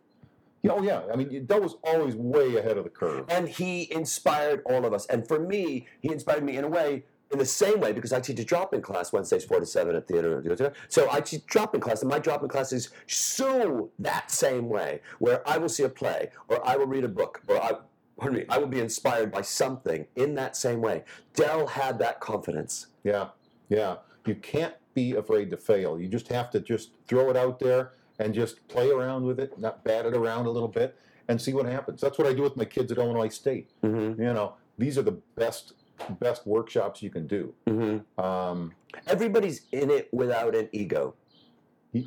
Yeah, 0.61 0.71
Oh, 0.71 0.81
yeah. 0.81 1.01
I 1.11 1.17
mean, 1.17 1.45
Del 1.45 1.59
was 1.59 1.75
always 1.83 2.15
way 2.15 2.55
ahead 2.55 2.77
of 2.77 2.85
the 2.85 2.89
curve. 2.89 3.25
And 3.27 3.49
he 3.49 3.91
inspired 3.91 4.61
all 4.65 4.85
of 4.85 4.93
us. 4.93 5.05
And 5.07 5.27
for 5.27 5.37
me, 5.37 5.87
he 5.99 6.09
inspired 6.09 6.43
me 6.43 6.55
in 6.55 6.63
a 6.63 6.69
way, 6.69 7.03
in 7.33 7.39
the 7.39 7.45
same 7.45 7.81
way, 7.81 7.91
because 7.91 8.13
I 8.13 8.21
teach 8.21 8.39
a 8.39 8.45
drop-in 8.45 8.81
class 8.81 9.11
Wednesdays 9.11 9.43
four 9.43 9.59
to 9.59 9.65
seven 9.65 9.95
at 9.95 10.07
theater. 10.07 10.71
So 10.87 11.09
I 11.11 11.19
teach 11.19 11.45
drop-in 11.47 11.81
class, 11.81 12.01
and 12.01 12.09
my 12.09 12.19
drop-in 12.19 12.47
class 12.47 12.71
is 12.71 12.91
so 13.07 13.89
that 13.99 14.31
same 14.31 14.69
way, 14.69 15.01
where 15.19 15.47
I 15.49 15.57
will 15.57 15.67
see 15.67 15.83
a 15.83 15.89
play, 15.89 16.29
or 16.47 16.65
I 16.65 16.77
will 16.77 16.87
read 16.87 17.03
a 17.03 17.09
book, 17.09 17.41
or 17.47 17.61
I, 17.61 17.71
pardon 18.17 18.39
me, 18.39 18.45
I 18.47 18.59
will 18.59 18.67
be 18.67 18.79
inspired 18.79 19.31
by 19.31 19.41
something 19.41 20.05
in 20.15 20.35
that 20.35 20.55
same 20.55 20.79
way. 20.79 21.03
Del 21.33 21.67
had 21.67 21.99
that 21.99 22.21
confidence. 22.21 22.87
Yeah, 23.03 23.29
yeah. 23.67 23.95
You 24.25 24.35
can't 24.35 24.75
be 24.93 25.15
afraid 25.15 25.49
to 25.49 25.57
fail. 25.57 25.99
You 25.99 26.07
just 26.07 26.27
have 26.27 26.51
to 26.51 26.59
just 26.59 26.91
throw 27.07 27.29
it 27.31 27.35
out 27.35 27.59
there 27.59 27.93
and 28.19 28.33
just 28.33 28.65
play 28.67 28.91
around 28.91 29.25
with 29.25 29.39
it, 29.39 29.57
not 29.57 29.83
bat 29.83 30.05
it 30.05 30.15
around 30.15 30.45
a 30.45 30.51
little 30.51 30.69
bit, 30.69 30.95
and 31.27 31.41
see 31.41 31.51
what 31.51 31.65
happens. 31.65 31.99
That's 31.99 32.19
what 32.19 32.27
I 32.27 32.33
do 32.33 32.43
with 32.43 32.55
my 32.55 32.65
kids 32.65 32.91
at 32.91 32.99
Illinois 32.99 33.29
State. 33.29 33.71
Mm-hmm. 33.83 34.21
You 34.21 34.33
know, 34.33 34.53
these 34.77 34.97
are 34.99 35.01
the 35.01 35.17
best 35.35 35.73
best 36.19 36.45
workshops 36.45 37.01
you 37.01 37.09
can 37.09 37.27
do. 37.27 37.53
Mm-hmm. 37.67 38.23
Um, 38.23 38.73
Everybody's 39.07 39.61
in 39.71 39.89
it 39.89 40.09
without 40.11 40.55
an 40.55 40.69
ego. 40.71 41.15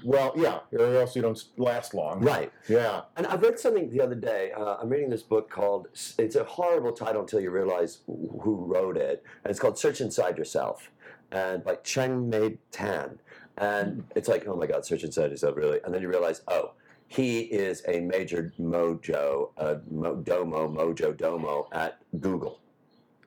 well, 0.04 0.32
yeah, 0.36 0.58
or 0.72 0.96
else 0.96 1.14
you 1.14 1.22
don't 1.22 1.42
last 1.56 1.94
long. 1.94 2.20
Right. 2.20 2.52
Yeah. 2.68 3.02
And 3.16 3.26
I 3.26 3.36
read 3.36 3.58
something 3.58 3.90
the 3.90 4.00
other 4.00 4.14
day. 4.16 4.52
Uh, 4.52 4.76
I'm 4.80 4.88
reading 4.88 5.10
this 5.10 5.22
book 5.22 5.48
called, 5.48 5.88
it's 6.18 6.36
a 6.36 6.44
horrible 6.44 6.92
title 6.92 7.22
until 7.22 7.40
you 7.40 7.50
realize 7.50 7.98
who 8.06 8.64
wrote 8.66 8.96
it. 8.96 9.22
And 9.44 9.50
it's 9.50 9.60
called 9.60 9.78
Search 9.78 10.00
Inside 10.00 10.38
Yourself 10.38 10.90
and 11.30 11.64
by 11.64 11.76
Cheng 11.76 12.28
Mei 12.28 12.58
Tan. 12.70 13.18
And 13.58 14.04
it's 14.14 14.28
like, 14.28 14.46
oh 14.46 14.56
my 14.56 14.66
God, 14.66 14.84
search 14.84 15.02
inside 15.02 15.30
yourself, 15.30 15.56
really? 15.56 15.80
And 15.84 15.94
then 15.94 16.02
you 16.02 16.08
realize, 16.08 16.42
oh, 16.48 16.72
he 17.08 17.40
is 17.40 17.82
a 17.88 18.00
major 18.00 18.52
mojo, 18.60 19.50
uh, 19.56 19.76
mo, 19.90 20.16
domo, 20.16 20.68
mojo, 20.68 21.16
domo 21.16 21.68
at 21.72 21.98
Google. 22.20 22.58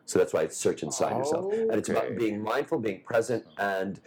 So 0.09 0.17
that's 0.17 0.33
why 0.33 0.41
it's 0.41 0.57
search 0.57 0.81
inside 0.81 1.17
yourself. 1.17 1.53
And 1.53 1.75
it's 1.75 1.89
about 1.89 2.17
being 2.17 2.41
mindful, 2.41 2.79
being 2.79 3.01
present, 3.01 3.45
and 3.59 3.99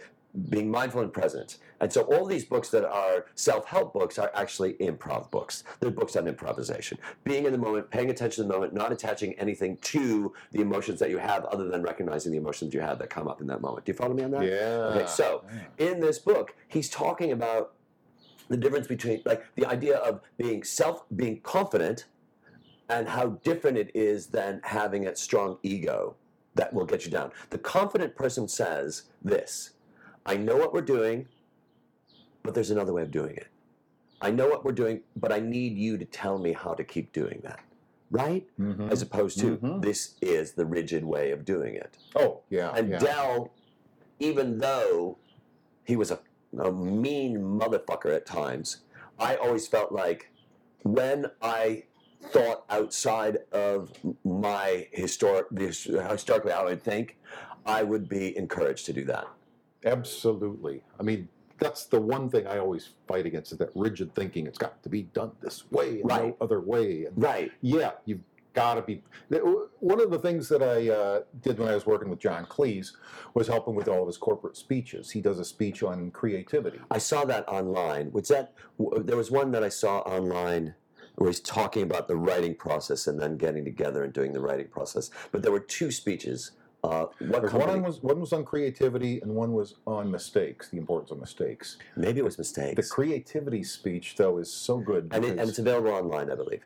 being 0.49 0.69
mindful 0.69 0.99
and 0.99 1.13
present. 1.13 1.59
And 1.79 1.93
so 1.93 2.01
all 2.01 2.25
these 2.25 2.43
books 2.43 2.69
that 2.71 2.83
are 2.83 3.27
self-help 3.35 3.93
books 3.93 4.19
are 4.19 4.29
actually 4.33 4.73
improv 4.73 5.31
books. 5.31 5.63
They're 5.79 5.91
books 5.91 6.17
on 6.17 6.27
improvisation. 6.27 6.97
Being 7.23 7.45
in 7.45 7.53
the 7.53 7.57
moment, 7.57 7.89
paying 7.89 8.09
attention 8.09 8.43
to 8.43 8.47
the 8.47 8.53
moment, 8.53 8.73
not 8.73 8.91
attaching 8.91 9.33
anything 9.35 9.77
to 9.77 10.33
the 10.51 10.59
emotions 10.59 10.99
that 10.99 11.09
you 11.09 11.19
have 11.19 11.45
other 11.45 11.69
than 11.69 11.83
recognizing 11.83 12.33
the 12.33 12.37
emotions 12.37 12.73
you 12.73 12.81
have 12.81 12.99
that 12.99 13.09
come 13.09 13.29
up 13.29 13.39
in 13.39 13.47
that 13.47 13.61
moment. 13.61 13.85
Do 13.85 13.93
you 13.93 13.97
follow 13.97 14.13
me 14.13 14.23
on 14.23 14.31
that? 14.31 14.43
Yeah. 14.43 14.93
Okay, 14.95 15.07
so 15.07 15.45
in 15.77 16.01
this 16.01 16.19
book, 16.19 16.53
he's 16.67 16.89
talking 16.89 17.31
about 17.31 17.75
the 18.49 18.57
difference 18.57 18.87
between 18.87 19.21
like 19.23 19.45
the 19.55 19.65
idea 19.65 19.97
of 19.97 20.19
being 20.37 20.63
self 20.63 21.05
being 21.15 21.39
confident 21.41 22.07
and 22.93 23.07
how 23.07 23.27
different 23.43 23.77
it 23.77 23.91
is 23.95 24.27
than 24.27 24.61
having 24.63 25.07
a 25.07 25.15
strong 25.15 25.57
ego 25.63 26.15
that 26.55 26.71
will 26.73 26.85
get 26.85 27.05
you 27.05 27.11
down. 27.11 27.31
The 27.49 27.57
confident 27.57 28.15
person 28.15 28.47
says 28.47 29.03
this 29.23 29.71
I 30.25 30.37
know 30.37 30.55
what 30.55 30.73
we're 30.73 30.81
doing, 30.81 31.27
but 32.43 32.53
there's 32.53 32.71
another 32.71 32.93
way 32.93 33.01
of 33.01 33.11
doing 33.11 33.35
it. 33.35 33.47
I 34.21 34.29
know 34.31 34.47
what 34.47 34.63
we're 34.63 34.71
doing, 34.71 35.01
but 35.17 35.31
I 35.33 35.39
need 35.39 35.77
you 35.77 35.97
to 35.97 36.05
tell 36.05 36.37
me 36.37 36.53
how 36.53 36.73
to 36.73 36.83
keep 36.83 37.11
doing 37.11 37.41
that. 37.43 37.59
Right? 38.11 38.45
Mhm. 38.59 38.91
As 38.91 39.01
opposed 39.01 39.39
to, 39.39 39.57
Mhm. 39.57 39.81
this 39.81 40.15
is 40.21 40.53
the 40.53 40.65
rigid 40.65 41.03
way 41.03 41.31
of 41.31 41.43
doing 41.43 41.73
it. 41.75 41.97
oh 42.15 42.41
yeah, 42.49 42.71
And 42.75 42.89
yeah. 42.89 42.99
Del, 42.99 43.51
even 44.19 44.59
though 44.59 45.17
he 45.83 45.95
was 45.95 46.11
a, 46.11 46.19
a 46.59 46.71
mean 46.71 47.37
motherfucker 47.39 48.15
at 48.15 48.25
times, 48.27 48.77
I 49.17 49.35
always 49.35 49.67
felt 49.67 49.91
like 49.91 50.29
when 50.83 51.31
I 51.41 51.85
thought 52.31 52.65
outside 52.69 53.39
of 53.51 53.91
my 54.23 54.87
historic, 54.91 55.47
historically 55.57 56.51
how 56.51 56.61
I 56.61 56.65
would 56.65 56.83
think, 56.83 57.17
I 57.65 57.83
would 57.83 58.09
be 58.09 58.35
encouraged 58.37 58.85
to 58.87 58.93
do 58.93 59.05
that. 59.05 59.27
Absolutely. 59.85 60.83
I 60.99 61.03
mean, 61.03 61.27
that's 61.59 61.85
the 61.85 61.99
one 62.01 62.29
thing 62.29 62.47
I 62.47 62.57
always 62.57 62.89
fight 63.07 63.25
against 63.25 63.51
is 63.51 63.57
that 63.59 63.69
rigid 63.75 64.13
thinking. 64.15 64.47
It's 64.47 64.57
got 64.57 64.81
to 64.83 64.89
be 64.89 65.03
done 65.03 65.31
this 65.41 65.69
way 65.71 66.01
and 66.01 66.09
Right. 66.09 66.23
no 66.23 66.37
other 66.41 66.59
way. 66.59 67.05
And 67.05 67.21
Right. 67.21 67.51
yeah, 67.61 67.91
you've 68.05 68.21
got 68.53 68.75
to 68.75 68.81
be. 68.81 69.03
One 69.79 69.99
of 70.01 70.11
the 70.11 70.19
things 70.19 70.49
that 70.49 70.61
I 70.61 70.89
uh, 70.89 71.21
did 71.41 71.59
when 71.59 71.69
I 71.69 71.73
was 71.75 71.85
working 71.85 72.09
with 72.09 72.19
John 72.19 72.45
Cleese 72.45 72.91
was 73.33 73.47
helping 73.47 73.75
with 73.75 73.87
all 73.87 74.01
of 74.01 74.07
his 74.07 74.17
corporate 74.17 74.57
speeches. 74.57 75.11
He 75.11 75.21
does 75.21 75.39
a 75.39 75.45
speech 75.45 75.83
on 75.83 76.11
creativity. 76.11 76.79
I 76.91 76.97
saw 76.97 77.25
that 77.25 77.47
online. 77.47 78.11
Was 78.11 78.27
that 78.29 78.53
there 78.77 79.17
was 79.17 79.31
one 79.31 79.51
that 79.51 79.63
I 79.63 79.69
saw 79.69 79.99
online 79.99 80.75
where 81.15 81.29
he's 81.29 81.39
talking 81.39 81.83
about 81.83 82.07
the 82.07 82.15
writing 82.15 82.55
process 82.55 83.07
and 83.07 83.19
then 83.19 83.37
getting 83.37 83.63
together 83.63 84.03
and 84.03 84.13
doing 84.13 84.33
the 84.33 84.39
writing 84.41 84.67
process. 84.67 85.11
But 85.31 85.41
there 85.43 85.51
were 85.51 85.59
two 85.59 85.91
speeches. 85.91 86.51
Uh, 86.83 87.05
what 87.19 87.53
one 87.53 87.81
was 87.81 88.01
one 88.03 88.19
was 88.19 88.33
on 88.33 88.43
creativity 88.43 89.21
and 89.21 89.33
one 89.33 89.53
was 89.53 89.75
on 89.87 90.11
mistakes, 90.11 90.69
the 90.69 90.77
importance 90.77 91.11
of 91.11 91.19
mistakes. 91.19 91.77
Maybe 91.95 92.19
it 92.19 92.25
was 92.25 92.37
mistakes. 92.37 92.75
The 92.75 92.93
creativity 92.93 93.63
speech 93.63 94.15
though 94.17 94.37
is 94.37 94.51
so 94.51 94.79
good 94.79 95.09
and, 95.13 95.23
it, 95.23 95.39
and 95.39 95.47
it's 95.49 95.59
available 95.59 95.91
online, 95.91 96.29
I 96.29 96.35
believe. 96.35 96.61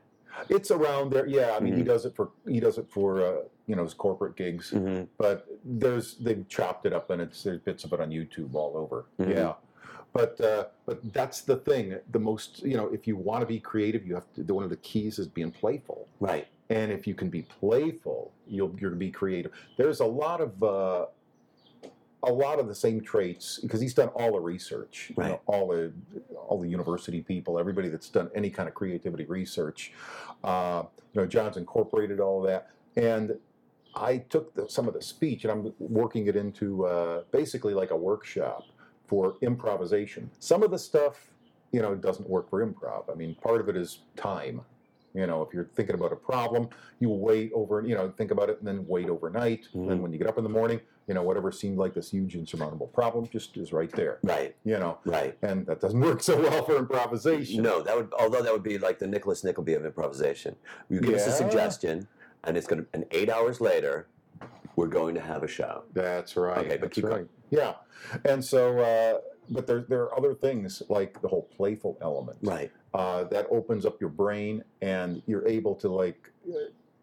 It's 0.50 0.72
around 0.72 1.12
there. 1.12 1.28
Yeah, 1.28 1.56
I 1.56 1.60
mean, 1.60 1.76
he 1.76 1.82
Mhm. 1.84 1.86
does 1.88 2.06
it 2.06 2.16
for 2.16 2.30
he 2.48 2.60
does 2.60 2.78
it 2.80 2.88
for 2.90 3.22
uh, 3.24 3.36
you 3.68 3.76
know 3.76 3.84
his 3.84 3.94
corporate 3.94 4.36
gigs. 4.36 4.72
hmm 4.72 5.04
But 5.20 5.46
there's 5.64 6.16
they've 6.16 6.48
chopped 6.48 6.88
it 6.88 6.94
up 6.94 7.12
and 7.12 7.22
it's 7.22 7.44
there's 7.44 7.60
bits 7.60 7.84
of 7.84 7.94
it 7.94 8.00
on 8.00 8.10
YouTube 8.10 8.56
all 8.56 8.76
over. 8.76 9.06
Mhm. 9.20 9.30
Yeah, 9.36 9.54
but 10.18 10.42
uh, 10.42 10.66
but 10.88 11.14
that's 11.14 11.42
the 11.42 11.58
thing. 11.58 11.96
The 12.12 12.20
most 12.20 12.64
you 12.64 12.76
know, 12.76 12.88
if 12.88 13.06
you 13.06 13.16
want 13.16 13.42
to 13.42 13.46
be 13.46 13.60
creative, 13.60 14.06
you 14.06 14.16
have 14.16 14.26
to. 14.34 14.42
One 14.54 14.64
of 14.64 14.72
the 14.72 14.78
keys 14.78 15.20
is 15.20 15.28
being 15.28 15.52
playful. 15.52 16.08
Right. 16.20 16.48
And 16.72 16.92
if 16.92 17.06
you 17.06 17.14
can 17.14 17.30
be 17.30 17.44
playful, 17.44 18.32
you'll 18.48 18.76
you're 18.80 18.90
gonna 18.90 19.00
be 19.00 19.12
creative. 19.12 19.52
There's 19.78 20.00
a 20.00 20.06
lot 20.06 20.42
of 20.42 20.64
uh, 20.64 21.06
a 22.24 22.32
lot 22.32 22.60
of 22.60 22.68
the 22.68 22.74
same 22.74 23.00
traits 23.00 23.60
because 23.62 23.80
he's 23.80 23.94
done 23.94 24.08
all 24.10 24.32
the 24.32 24.40
research. 24.40 25.12
You 25.16 25.24
know, 25.24 25.30
Right. 25.30 25.42
all 25.46 25.68
the 25.68 25.94
all 26.48 26.60
the 26.60 26.68
university 26.68 27.22
people, 27.22 27.60
everybody 27.60 27.90
that's 27.90 28.10
done 28.10 28.32
any 28.34 28.50
kind 28.50 28.68
of 28.68 28.74
creativity 28.74 29.26
research. 29.26 29.94
Uh, 30.44 30.84
you 31.14 31.22
know, 31.22 31.28
John's 31.28 31.58
incorporated 31.58 32.20
all 32.20 32.42
of 32.42 32.48
that, 32.48 32.72
and 32.96 33.38
I 33.94 34.18
took 34.18 34.56
the, 34.56 34.68
some 34.68 34.88
of 34.88 34.94
the 34.96 35.02
speech 35.02 35.44
and 35.44 35.52
I'm 35.52 35.74
working 35.80 36.28
it 36.28 36.36
into 36.36 36.86
uh, 36.86 37.24
basically 37.32 37.74
like 37.76 37.92
a 37.92 37.96
workshop 37.96 38.64
for 39.08 39.36
improvisation. 39.42 40.30
Some 40.40 40.64
of 40.64 40.72
the 40.72 40.78
stuff, 40.78 41.32
you 41.72 41.82
know, 41.82 41.96
doesn't 41.96 42.30
work 42.30 42.50
for 42.50 42.66
improv. 42.66 43.10
I 43.12 43.16
mean, 43.16 43.36
part 43.36 43.62
of 43.62 43.70
it 43.70 43.76
is 43.78 44.00
time. 44.16 44.62
You 45.14 45.26
know, 45.26 45.42
if 45.42 45.54
you're 45.54 45.70
thinking 45.76 45.96
about 45.96 46.12
a 46.12 46.16
problem, 46.18 46.70
you 47.00 47.10
wait 47.10 47.52
over, 47.56 47.82
you 47.82 47.96
know, 47.96 48.12
think 48.18 48.30
about 48.32 48.50
it 48.50 48.60
and 48.60 48.68
then 48.68 48.86
wait 48.88 49.10
overnight. 49.10 49.68
And 49.74 49.90
then 49.90 49.98
Mhm. 49.98 50.02
when 50.02 50.12
you 50.14 50.20
get 50.20 50.28
up 50.28 50.38
in 50.38 50.44
the 50.44 50.50
morning, 50.50 50.80
you 51.08 51.14
know, 51.14 51.24
whatever 51.24 51.52
seemed 51.52 51.78
like 51.78 51.94
this 51.96 52.12
huge 52.12 52.36
insurmountable 52.36 52.88
problem 52.88 53.26
just 53.28 53.56
is 53.58 53.72
right 53.74 53.92
there. 53.94 54.20
Right. 54.24 54.56
You 54.64 54.78
know, 54.78 55.00
Right. 55.06 55.36
and 55.42 55.66
that 55.66 55.80
doesn't 55.80 56.00
work 56.02 56.22
so 56.22 56.40
well 56.40 56.64
for 56.66 56.76
improvisation. 56.76 57.64
No, 57.64 57.82
that 57.82 57.96
would 57.96 58.14
although 58.20 58.44
that 58.44 58.52
would 58.54 58.62
be 58.64 58.78
like 58.78 59.00
the 59.00 59.08
Nicholas 59.08 59.44
Nickleby 59.44 59.74
of 59.74 59.86
improvisation. 59.86 60.56
You 60.90 61.00
give 61.00 61.16
us 61.16 61.26
a 61.26 61.32
suggestion, 61.32 62.08
and 62.44 62.56
it's 62.58 62.68
going 62.68 62.84
to, 62.84 62.88
and 62.94 63.06
eight 63.12 63.30
hours 63.30 63.60
later, 63.62 64.08
we're 64.76 64.88
going 64.88 65.16
to 65.16 65.22
have 65.22 65.42
a 65.42 65.48
show. 65.48 65.84
That's 65.94 66.36
right. 66.38 66.60
Okay, 66.60 66.68
but 66.78 66.82
that's 66.82 66.96
keep 66.96 67.06
right. 67.06 67.12
going. 67.12 67.30
Yeah, 67.50 67.76
and 68.26 68.44
so, 68.44 68.80
uh, 68.80 69.20
but 69.50 69.68
there 69.68 69.82
there 69.88 70.02
are 70.04 70.18
other 70.18 70.34
things 70.34 70.84
like 70.90 71.22
the 71.22 71.28
whole 71.28 71.44
playful 71.56 71.98
element 72.02 72.38
Right. 72.42 72.72
uh, 72.94 73.24
that 73.26 73.48
opens 73.50 73.86
up 73.86 74.00
your 74.02 74.10
brain, 74.10 74.64
and 74.82 75.22
you're 75.26 75.48
able 75.48 75.76
to 75.76 75.90
like 75.90 76.32
uh, 76.50 76.58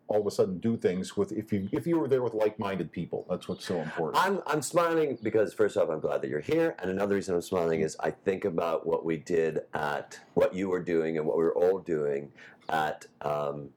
all 0.07 0.21
of 0.21 0.27
a 0.27 0.31
sudden 0.31 0.59
do 0.59 0.77
things 0.77 1.17
with 1.17 1.33
if 1.33 1.51
you 1.53 1.69
if 1.73 1.87
you 1.87 1.99
were 1.99 2.07
there 2.09 2.23
with 2.23 2.35
like-minded 2.35 2.93
people. 2.93 3.25
That's 3.31 3.49
what's 3.49 3.65
so 3.67 3.81
important. 3.81 4.23
I'm 4.23 4.41
I'm 4.47 4.61
smiling 4.61 5.17
because 5.23 5.55
first 5.55 5.79
off, 5.79 5.89
I'm 5.89 6.01
glad 6.01 6.21
that 6.21 6.29
you're 6.29 6.41
here, 6.41 6.77
and 6.81 6.91
another 6.91 7.15
reason 7.15 7.35
I'm 7.35 7.41
smiling 7.43 7.81
is 7.81 7.97
I 8.01 8.11
think 8.11 8.45
about 8.45 8.87
what 8.87 9.05
we 9.05 9.17
did 9.17 9.61
at 9.73 10.21
what 10.35 10.55
you 10.55 10.69
were 10.69 10.83
doing 10.83 11.17
and 11.17 11.27
what 11.27 11.39
we 11.39 11.45
were 11.45 11.55
all 11.57 11.79
doing 11.79 12.31
at 12.69 13.07
um, 13.23 13.71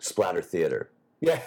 Splatter 0.00 0.40
Theater, 0.42 0.90
yeah, 1.20 1.40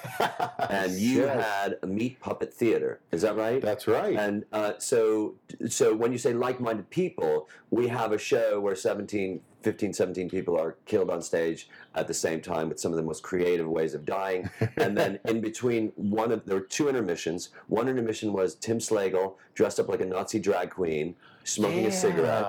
and 0.70 0.92
you 1.00 1.22
Yes. 1.22 1.46
had 1.46 1.78
a 1.82 1.88
meat 1.88 2.20
puppet 2.20 2.54
theater. 2.54 3.00
Is 3.12 3.22
that 3.22 3.36
right? 3.36 3.62
That's 3.62 3.88
right. 3.88 4.16
And 4.18 4.46
uh, 4.52 4.74
so, 4.80 5.36
so 5.70 5.96
when 5.96 6.12
you 6.12 6.18
say 6.18 6.34
like-minded 6.34 6.90
people, 6.90 7.48
we 7.70 7.88
have 7.88 8.12
a 8.12 8.18
show 8.18 8.60
where 8.60 8.76
17, 8.76 9.40
15, 9.64 9.94
17 9.94 10.30
people 10.30 10.58
are 10.60 10.76
killed 10.86 11.10
on 11.10 11.22
stage 11.22 11.70
at 11.96 12.08
the 12.08 12.14
same 12.14 12.42
time 12.42 12.68
with 12.70 12.80
some 12.80 12.92
of 12.92 12.98
the 12.98 13.04
most 13.04 13.24
creative 13.24 13.68
ways 13.68 13.94
of 13.94 14.06
dying. 14.06 14.50
And 14.78 14.98
then 14.98 15.20
in 15.26 15.40
between 15.40 15.92
one 15.96 16.32
of 16.32 16.46
there 16.46 16.56
were 16.58 16.66
two 16.66 16.90
intermissions. 16.90 17.50
One 17.68 17.88
intermission 17.88 18.34
was 18.34 18.56
Tim 18.56 18.80
Slagle 18.80 19.36
dressed 19.54 19.80
up 19.80 19.88
like 19.88 20.02
a 20.02 20.06
Nazi 20.06 20.40
drag 20.40 20.72
queen, 20.72 21.16
smoking 21.44 21.86
a 21.86 21.92
cigarette, 21.92 22.48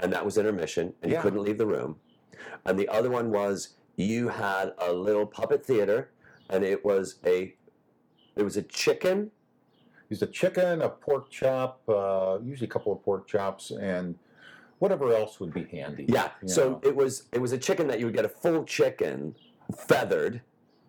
and 0.00 0.12
that 0.12 0.24
was 0.24 0.36
intermission, 0.38 0.92
and 1.02 1.12
you 1.12 1.18
couldn't 1.20 1.42
leave 1.42 1.58
the 1.58 1.66
room. 1.66 1.96
And 2.64 2.78
the 2.78 2.88
other 2.88 3.10
one 3.10 3.30
was 3.30 3.74
you 3.96 4.28
had 4.28 4.72
a 4.78 4.92
little 4.92 5.24
puppet 5.26 5.64
theater, 5.64 6.10
and 6.50 6.64
it 6.64 6.84
was 6.84 7.16
a 7.24 7.54
it 8.36 8.42
was 8.42 8.56
a 8.56 8.62
chicken 8.62 9.30
Used 10.08 10.22
a 10.22 10.26
chicken, 10.26 10.82
a 10.82 10.88
pork 10.88 11.30
chop, 11.30 11.80
uh, 11.88 12.38
usually 12.44 12.68
a 12.68 12.70
couple 12.70 12.92
of 12.92 13.02
pork 13.02 13.26
chops, 13.26 13.72
and 13.72 14.16
whatever 14.78 15.12
else 15.12 15.40
would 15.40 15.52
be 15.52 15.64
handy. 15.64 16.06
Yeah. 16.08 16.30
So 16.46 16.70
know. 16.70 16.80
it 16.84 16.94
was 16.94 17.24
it 17.32 17.40
was 17.40 17.50
a 17.52 17.58
chicken 17.58 17.88
that 17.88 17.98
you 17.98 18.06
would 18.06 18.14
get 18.14 18.24
a 18.24 18.28
full 18.28 18.64
chicken, 18.64 19.34
feathered. 19.88 20.42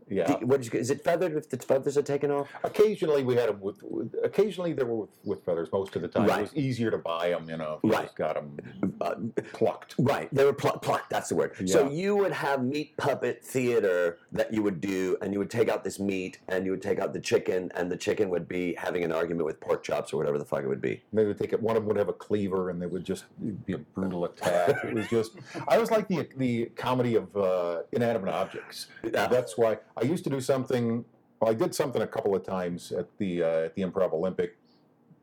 Yeah. 0.09 0.25
Do- 0.37 0.45
What 0.45 0.61
get? 0.61 0.81
Is 0.81 0.89
it 0.89 1.03
feathered 1.03 1.33
if 1.35 1.49
the 1.49 1.57
feathers 1.57 1.97
are 1.97 2.01
taken 2.01 2.31
off? 2.31 2.47
Occasionally 2.63 3.23
we 3.23 3.35
had 3.35 3.49
them 3.49 3.59
with, 3.61 3.81
with. 3.83 4.13
Occasionally 4.23 4.73
they 4.73 4.83
were 4.83 4.95
with, 4.95 5.09
with 5.23 5.43
feathers. 5.45 5.69
Most 5.71 5.95
of 5.95 6.01
the 6.01 6.07
time 6.07 6.27
Right. 6.27 6.39
it 6.39 6.41
was 6.43 6.55
easier 6.55 6.91
to 6.91 6.97
buy 6.97 7.29
them. 7.29 7.49
You 7.49 7.57
know, 7.57 7.79
Right. 7.83 8.03
just 8.05 8.15
got 8.15 8.35
them 8.35 8.57
Uh, 9.01 9.15
plucked. 9.53 9.95
right. 9.99 10.27
They 10.33 10.45
were 10.45 10.53
pl- 10.53 10.79
plucked. 10.79 11.09
That's 11.09 11.29
the 11.29 11.35
word. 11.35 11.53
So 11.69 11.89
you 11.89 12.15
would 12.15 12.31
have 12.31 12.63
meat 12.63 12.95
puppet 12.97 13.43
theater 13.43 14.17
that 14.31 14.53
you 14.53 14.61
would 14.63 14.79
do, 14.81 15.17
and 15.21 15.33
you 15.33 15.39
would 15.39 15.49
take 15.49 15.69
out 15.69 15.83
this 15.83 15.99
meat, 15.99 16.39
and 16.47 16.65
you 16.65 16.71
would 16.71 16.81
take 16.81 16.99
out 16.99 17.13
the 17.13 17.19
chicken, 17.19 17.71
and 17.75 17.91
the 17.91 17.97
chicken 17.97 18.29
would 18.29 18.47
be 18.47 18.73
having 18.75 19.03
an 19.03 19.11
argument 19.11 19.45
with 19.45 19.59
pork 19.59 19.83
chops 19.83 20.13
or 20.13 20.17
whatever 20.17 20.37
the 20.37 20.45
fuck 20.45 20.63
it 20.63 20.67
would 20.67 20.81
be. 20.81 21.01
They 21.13 21.25
would 21.25 21.37
take 21.37 21.53
it. 21.53 21.61
One 21.61 21.75
of 21.75 21.83
them 21.83 21.87
would 21.89 21.97
have 21.97 22.09
a 22.09 22.13
cleaver, 22.13 22.69
and 22.69 22.81
they 22.81 22.85
would 22.87 23.03
just 23.03 23.25
be 23.65 23.73
a 23.73 23.77
brutal 23.77 24.25
attack. 24.25 24.83
it 24.83 24.93
was 24.93 25.07
just. 25.07 25.31
I 25.67 25.77
was 25.77 25.91
like 25.91 26.07
the 26.07 26.27
the 26.37 26.65
comedy 26.75 27.15
of 27.15 27.35
uh, 27.35 27.81
inanimate 27.91 28.29
objects. 28.33 28.87
Yeah. 29.03 29.27
That's 29.27 29.57
why 29.57 29.77
I 29.99 30.03
used 30.05 30.23
to 30.25 30.29
do 30.29 30.41
something. 30.41 31.05
Well, 31.39 31.51
I 31.51 31.53
did 31.53 31.73
something 31.75 32.01
a 32.01 32.07
couple 32.07 32.35
of 32.35 32.43
times 32.43 32.91
at 32.91 33.07
the 33.17 33.43
uh, 33.43 33.47
at 33.65 33.75
the 33.75 33.81
Improv 33.83 34.13
Olympic 34.13 34.57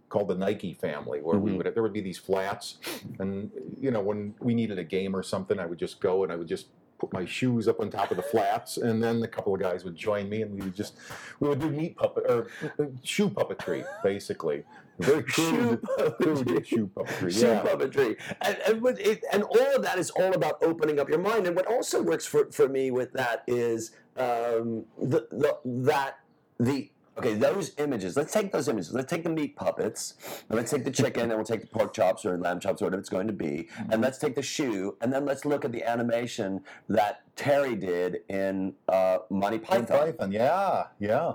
called 0.09 0.29
the 0.29 0.35
Nike 0.37 0.75
family, 0.75 1.21
where 1.23 1.39
we 1.39 1.51
Mhm. 1.53 1.57
would 1.59 1.75
there 1.75 1.83
would 1.83 1.93
be 1.93 2.01
these 2.01 2.19
flats, 2.19 2.79
and 3.19 3.51
you 3.81 3.91
know 3.91 4.01
when 4.01 4.35
we 4.41 4.55
needed 4.55 4.79
a 4.79 4.85
game 4.85 5.15
or 5.17 5.23
something, 5.23 5.59
I 5.59 5.67
would 5.67 5.79
just 5.79 6.01
go 6.01 6.23
and 6.23 6.33
I 6.33 6.37
would 6.37 6.49
just 6.49 6.69
put 6.99 7.13
my 7.13 7.25
shoes 7.25 7.67
up 7.67 7.81
on 7.81 7.91
top 7.91 8.11
of 8.13 8.17
the 8.17 8.23
flats, 8.23 8.77
and 8.77 9.03
then 9.03 9.23
a 9.25 9.29
couple 9.29 9.53
of 9.55 9.61
guys 9.61 9.85
would 9.85 9.97
join 9.97 10.29
me, 10.29 10.43
and 10.43 10.55
we 10.55 10.61
would 10.61 10.75
just 10.75 10.95
we 11.41 11.49
would 11.49 11.59
do 11.61 11.69
meat 11.69 11.97
puppet 11.97 12.25
or 12.29 12.47
uh, 12.79 12.85
shoe 13.03 13.29
puppetry, 13.29 13.85
basically. 14.03 14.65
Very 15.01 15.25
Shoe 15.29 15.77
puppetry. 15.99 16.65
shoe 16.65 16.87
puppetry. 16.95 17.33
Shoe 17.33 17.47
Yeah. 17.49 17.63
puppetry, 17.65 18.17
and 18.41 18.57
and, 18.69 18.99
it, 19.01 19.25
and 19.33 19.43
all 19.43 19.75
of 19.75 19.83
that 19.83 19.99
is 19.99 20.11
all 20.11 20.33
about 20.35 20.63
opening 20.63 21.01
up 21.01 21.09
your 21.09 21.19
mind. 21.19 21.49
And 21.49 21.57
what 21.57 21.67
also 21.67 22.01
works 22.01 22.25
for, 22.27 22.49
for 22.53 22.69
me 22.69 22.93
with 22.93 23.13
that 23.15 23.43
is 23.49 23.91
um, 24.17 24.85
the, 25.01 25.27
the 25.31 25.59
that 25.65 26.19
the 26.59 26.91
okay 27.19 27.35
those 27.35 27.73
images. 27.79 28.17
Let's 28.17 28.33
take 28.33 28.53
those 28.53 28.69
images. 28.69 28.93
Let's 28.93 29.11
take 29.11 29.25
the 29.25 29.31
meat 29.31 29.57
puppets, 29.57 30.15
and 30.49 30.57
let's 30.57 30.71
take 30.71 30.85
the 30.85 30.91
chicken, 30.91 31.23
and 31.23 31.35
we'll 31.35 31.45
take 31.45 31.63
the 31.63 31.67
pork 31.67 31.95
chops 31.95 32.25
or 32.25 32.39
lamb 32.39 32.61
chops 32.61 32.83
or 32.83 32.87
whatever 32.87 33.01
it's 33.01 33.09
going 33.09 33.27
to 33.27 33.33
be, 33.33 33.69
and 33.91 34.01
let's 34.01 34.19
take 34.19 34.35
the 34.35 34.43
shoe, 34.43 34.97
and 35.01 35.13
then 35.13 35.25
let's 35.25 35.45
look 35.45 35.65
at 35.65 35.73
the 35.73 35.83
animation 35.83 36.63
that 36.89 37.23
Terry 37.37 37.75
did 37.75 38.19
in 38.29 38.75
uh, 38.89 39.19
Monty 39.31 39.59
Python 39.59 39.87
Python, 39.87 40.33
yeah, 40.33 40.85
yeah. 40.99 41.35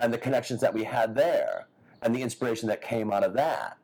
and 0.00 0.12
the 0.12 0.18
connections 0.18 0.60
that 0.60 0.74
we 0.74 0.84
had 0.84 1.14
there, 1.14 1.68
and 2.02 2.14
the 2.14 2.22
inspiration 2.22 2.68
that 2.68 2.82
came 2.82 3.12
out 3.12 3.24
of 3.24 3.34
that. 3.34 3.78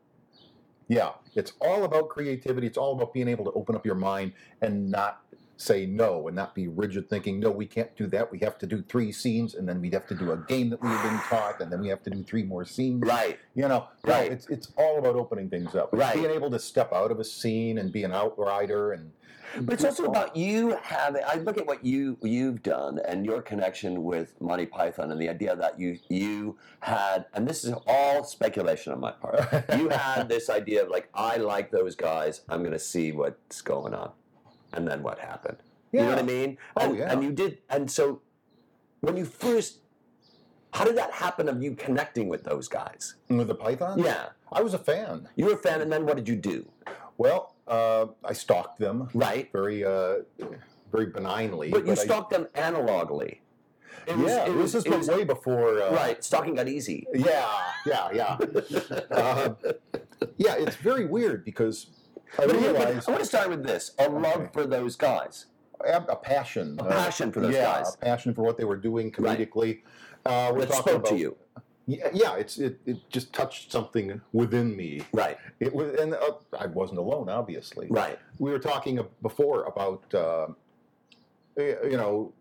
Yeah, 0.89 1.11
it's 1.35 1.53
all 1.61 1.85
about 1.85 2.09
creativity. 2.09 2.67
It's 2.67 2.79
all 2.79 2.95
about 2.95 3.13
being 3.13 3.29
able 3.29 3.45
to 3.45 3.53
open 3.53 3.77
up 3.77 3.85
your 3.85 3.95
mind 3.95 4.33
and 4.63 4.91
not 4.91 5.21
say 5.61 5.85
no 5.85 6.29
and 6.29 6.37
not 6.37 6.55
be 6.55 6.69
rigid 6.69 7.11
thinking 7.11 7.41
no 7.41 7.51
we 7.51 7.67
can't 7.67 7.95
do 7.97 8.07
that 8.07 8.31
we 8.31 8.39
have 8.39 8.57
to 8.57 8.67
do 8.67 8.81
three 8.89 9.11
scenes 9.11 9.55
and 9.57 9.69
then 9.69 9.81
we'd 9.81 9.93
have 9.93 10.07
to 10.07 10.15
do 10.15 10.31
a 10.31 10.37
game 10.49 10.71
that 10.71 10.81
we've 10.81 11.03
been 11.03 11.19
taught 11.29 11.61
and 11.61 11.71
then 11.73 11.81
we 11.81 11.89
have 11.89 12.03
to 12.03 12.11
do 12.11 12.23
three 12.23 12.45
more 12.45 12.65
scenes 12.65 13.03
Right. 13.05 13.39
you 13.57 13.67
know 13.67 13.89
Right. 14.05 14.29
no, 14.29 14.35
it's 14.35 14.49
it's 14.49 14.69
all 14.79 14.99
about 14.99 15.17
opening 15.17 15.51
things 15.51 15.75
up 15.75 15.91
Right. 15.93 16.15
being 16.15 16.31
able 16.31 16.49
to 16.51 16.59
step 16.61 16.93
out 16.93 17.11
of 17.11 17.19
a 17.19 17.25
scene 17.25 17.79
and 17.79 17.93
be 17.93 18.05
an 18.05 18.13
outrider 18.13 18.93
and 18.93 19.11
But 19.63 19.75
it's 19.75 19.85
also 19.85 20.05
about 20.05 20.37
you 20.37 20.77
having. 20.83 21.23
I 21.27 21.37
look 21.37 21.57
at 21.59 21.67
what 21.67 21.85
you 21.85 22.19
you've 22.23 22.63
done 22.63 23.01
and 23.09 23.25
your 23.27 23.41
connection 23.43 24.05
with 24.05 24.39
Monty 24.41 24.67
Python 24.67 25.11
and 25.11 25.19
the 25.21 25.29
idea 25.29 25.57
that 25.57 25.81
you 25.81 25.99
you 26.11 26.57
had, 26.81 27.25
and 27.35 27.49
this 27.49 27.65
is 27.65 27.75
all 27.87 28.23
speculation 28.25 28.93
on 28.93 29.01
my 29.01 29.11
part. 29.13 29.41
you 29.79 29.89
had 29.89 30.29
this 30.29 30.51
idea 30.51 30.83
of 30.85 30.91
like, 30.91 31.09
I 31.15 31.39
like 31.39 31.71
those 31.71 31.97
guys. 31.97 32.43
I'm 32.49 32.61
going 32.61 32.73
to 32.75 32.79
see 32.79 33.11
what's 33.13 33.63
going 33.63 33.95
on, 33.95 34.11
and 34.73 34.87
then 34.87 35.03
what 35.03 35.19
happened. 35.19 35.59
You 35.93 36.01
know 36.03 36.09
what 36.11 36.19
I 36.19 36.23
mean? 36.23 36.59
Oh, 36.77 36.83
and, 36.91 36.99
yeah. 36.99 37.13
And 37.13 37.23
you 37.23 37.33
did. 37.33 37.59
And 37.71 37.91
so, 37.91 38.21
when 39.01 39.17
you 39.17 39.25
first, 39.25 39.79
how 40.75 40.85
did 40.85 40.97
that 40.97 41.13
happen? 41.13 41.49
Of 41.49 41.63
you 41.63 41.75
connecting 41.75 42.29
with 42.29 42.45
those 42.45 42.69
guys? 42.69 43.15
with 43.29 43.49
the 43.49 43.55
Python? 43.55 43.99
Yeah, 43.99 44.27
i 44.53 44.61
was 44.63 44.75
a 44.75 44.79
fan 44.79 45.29
you 45.37 45.45
were 45.47 45.53
a 45.53 45.57
fan, 45.59 45.81
and 45.83 45.91
then 45.93 46.05
what 46.07 46.17
did 46.17 46.29
you 46.29 46.37
do? 46.37 46.67
well 47.19 47.55
uh, 47.67 48.07
i 48.25 48.33
stalked 48.33 48.79
them 48.79 49.09
Right. 49.13 49.51
very 49.53 49.85
uh, 49.85 50.17
very 50.93 51.07
benignly 51.07 51.71
But 51.71 51.85
you 51.87 51.93
I- 51.93 51.97
stalked 52.07 52.31
them 52.31 52.47
analogically. 52.55 53.41
It 54.07 54.17
was- 54.17 54.31
yeah 54.33 54.47
it 54.47 54.55
was- 54.55 54.73
this 54.73 54.85
is 54.87 54.91
was- 54.91 55.09
way 55.09 55.25
before 55.25 55.83
uh, 55.83 55.93
Right, 55.95 56.23
stalking 56.25 56.55
got 56.55 56.69
easy. 56.69 57.07
Yeah, 57.15 57.49
yeah, 57.87 58.07
yeah. 58.21 58.39
uh, 59.11 59.55
yeah, 60.37 60.55
it's 60.57 60.77
very 60.77 61.05
weird 61.07 61.45
because 61.45 61.87
I 62.39 62.47
But 62.47 62.57
here- 62.57 62.73
but 62.73 62.89
I 62.89 63.11
want 63.11 63.21
to 63.21 63.25
start 63.27 63.49
with 63.49 63.65
this: 63.65 63.93
a 63.99 64.09
love 64.09 64.25
Okay. 64.37 64.51
for 64.53 64.67
those 64.67 64.97
guys, 64.97 65.47
have 65.87 66.07
a 66.09 66.17
passion, 66.17 66.77
a 66.81 66.85
uh, 66.85 66.89
passion 66.89 67.33
for 67.33 67.41
those 67.41 67.55
yeah, 67.55 67.65
guys 67.65 67.95
a 67.95 67.99
passion 67.99 68.35
for 68.35 68.43
what 68.43 68.57
they 68.57 68.65
were 68.65 68.77
doing 68.77 69.13
Right. 69.19 69.39
comedically. 69.39 69.83
Uh, 70.27 70.53
we're 70.55 70.67
that 70.67 70.73
spoke 70.75 70.97
about, 70.97 71.07
to 71.07 71.17
you. 71.17 71.37
Yeah, 71.87 72.09
yeah, 72.13 72.35
it's 72.37 72.59
it, 72.59 72.79
it 72.85 72.99
just 73.09 73.33
touched 73.33 73.73
something 73.73 74.21
within 74.33 74.77
me. 74.77 75.03
Right, 75.13 75.39
It 75.59 75.75
was, 75.75 75.95
and 75.99 76.13
uh, 76.15 76.33
I 76.59 76.67
wasn't 76.67 76.99
alone, 76.99 77.31
obviously. 77.31 77.87
right, 77.89 78.19
We 78.39 78.51
were 78.51 78.59
talking 78.59 79.01
before 79.23 79.63
about 79.65 80.03
uh, 80.15 80.49
you 81.57 81.97
know 81.97 82.33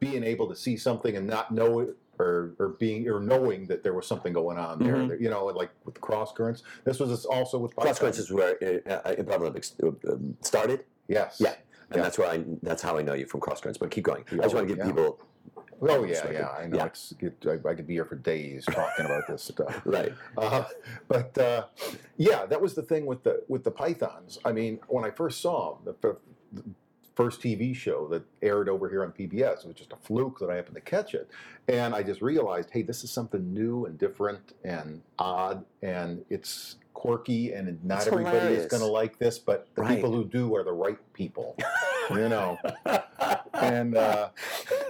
being 0.00 0.22
able 0.22 0.48
to 0.48 0.54
see 0.54 0.76
something 0.76 1.16
and 1.16 1.26
not 1.26 1.50
know 1.50 1.80
it. 1.80 1.96
Or, 2.22 2.54
or 2.58 2.68
being 2.84 3.08
or 3.08 3.18
knowing 3.20 3.66
that 3.66 3.82
there 3.82 3.94
was 3.94 4.06
something 4.06 4.32
going 4.32 4.58
on 4.58 4.78
there, 4.78 4.94
Mhm. 4.96 5.20
you 5.20 5.28
know, 5.28 5.46
like 5.46 5.70
with 5.84 6.00
cross 6.00 6.32
currents. 6.32 6.62
This 6.84 7.00
was 7.00 7.24
also 7.24 7.58
with 7.58 7.74
Cross 7.74 7.98
currents 7.98 8.18
is 8.18 8.30
where 8.30 8.54
uh, 8.62 8.90
uh, 9.08 9.14
Improv 9.20 9.40
Olympics 9.40 9.68
uh, 9.82 9.88
um, 10.12 10.36
started, 10.40 10.84
Yes. 11.08 11.30
Yeah. 11.40 11.54
and 11.90 11.96
Yeah. 11.96 12.02
that's 12.04 12.18
where 12.18 12.28
I 12.34 12.44
that's 12.62 12.82
how 12.86 12.96
I 12.96 13.02
know 13.02 13.14
you 13.20 13.26
from 13.26 13.40
cross 13.40 13.60
currents. 13.60 13.78
But 13.78 13.90
keep 13.90 14.04
going. 14.04 14.24
I 14.30 14.36
just 14.36 14.54
want 14.54 14.68
to 14.68 14.74
give 14.74 14.78
yeah. 14.78 14.90
people 14.90 15.18
Oh 15.84 16.04
yeah, 16.04 16.30
yeah. 16.30 16.48
I 16.50 16.66
know. 16.68 16.76
Yeah. 16.76 16.86
It's 16.86 17.12
it, 17.18 17.34
I, 17.44 17.54
I 17.70 17.74
could 17.74 17.88
be 17.88 17.94
here 17.94 18.04
for 18.04 18.14
days 18.14 18.64
talking 18.66 19.04
about 19.04 19.26
this 19.26 19.42
stuff. 19.42 19.82
right. 19.98 20.12
Uh, 20.38 20.64
but 21.08 21.36
uh, 21.38 21.64
yeah, 22.16 22.46
that 22.46 22.60
was 22.60 22.74
the 22.74 22.82
thing 22.82 23.04
with 23.04 23.24
the 23.24 23.42
with 23.48 23.64
the 23.64 23.72
pythons. 23.72 24.38
I 24.44 24.52
mean, 24.52 24.78
when 24.86 25.04
I 25.04 25.10
first 25.10 25.40
saw 25.40 25.78
them, 25.84 25.96
the, 26.00 26.16
the 26.52 26.62
first 27.14 27.40
TV 27.40 27.74
show 27.74 28.06
that 28.08 28.22
aired 28.42 28.68
over 28.68 28.88
here 28.88 29.02
on 29.04 29.12
PBS, 29.12 29.60
it 29.60 29.66
was 29.66 29.76
just 29.76 29.92
a 29.92 29.96
fluke 29.96 30.38
that 30.38 30.50
I 30.50 30.56
happened 30.56 30.76
to 30.76 30.80
catch 30.80 31.14
it, 31.14 31.28
and 31.68 31.94
I 31.94 32.02
just 32.02 32.22
realized, 32.22 32.70
hey, 32.70 32.82
this 32.82 33.04
is 33.04 33.10
something 33.10 33.52
new 33.52 33.84
and 33.86 33.98
different 33.98 34.52
and 34.64 35.02
odd, 35.18 35.64
and 35.82 36.24
it's 36.30 36.76
quirky, 36.94 37.52
and 37.52 37.82
not 37.84 37.98
It's 37.98 38.06
everybody 38.08 38.54
is 38.54 38.66
going 38.66 38.82
to 38.82 38.86
like 38.86 39.18
this, 39.18 39.38
but 39.38 39.66
the 39.74 39.82
Right. 39.82 39.96
people 39.96 40.12
who 40.12 40.24
do 40.24 40.54
are 40.54 40.62
the 40.64 40.72
right 40.72 40.98
people, 41.12 41.56
you 42.10 42.28
know. 42.28 42.58
and 43.54 43.96
uh, 43.96 44.28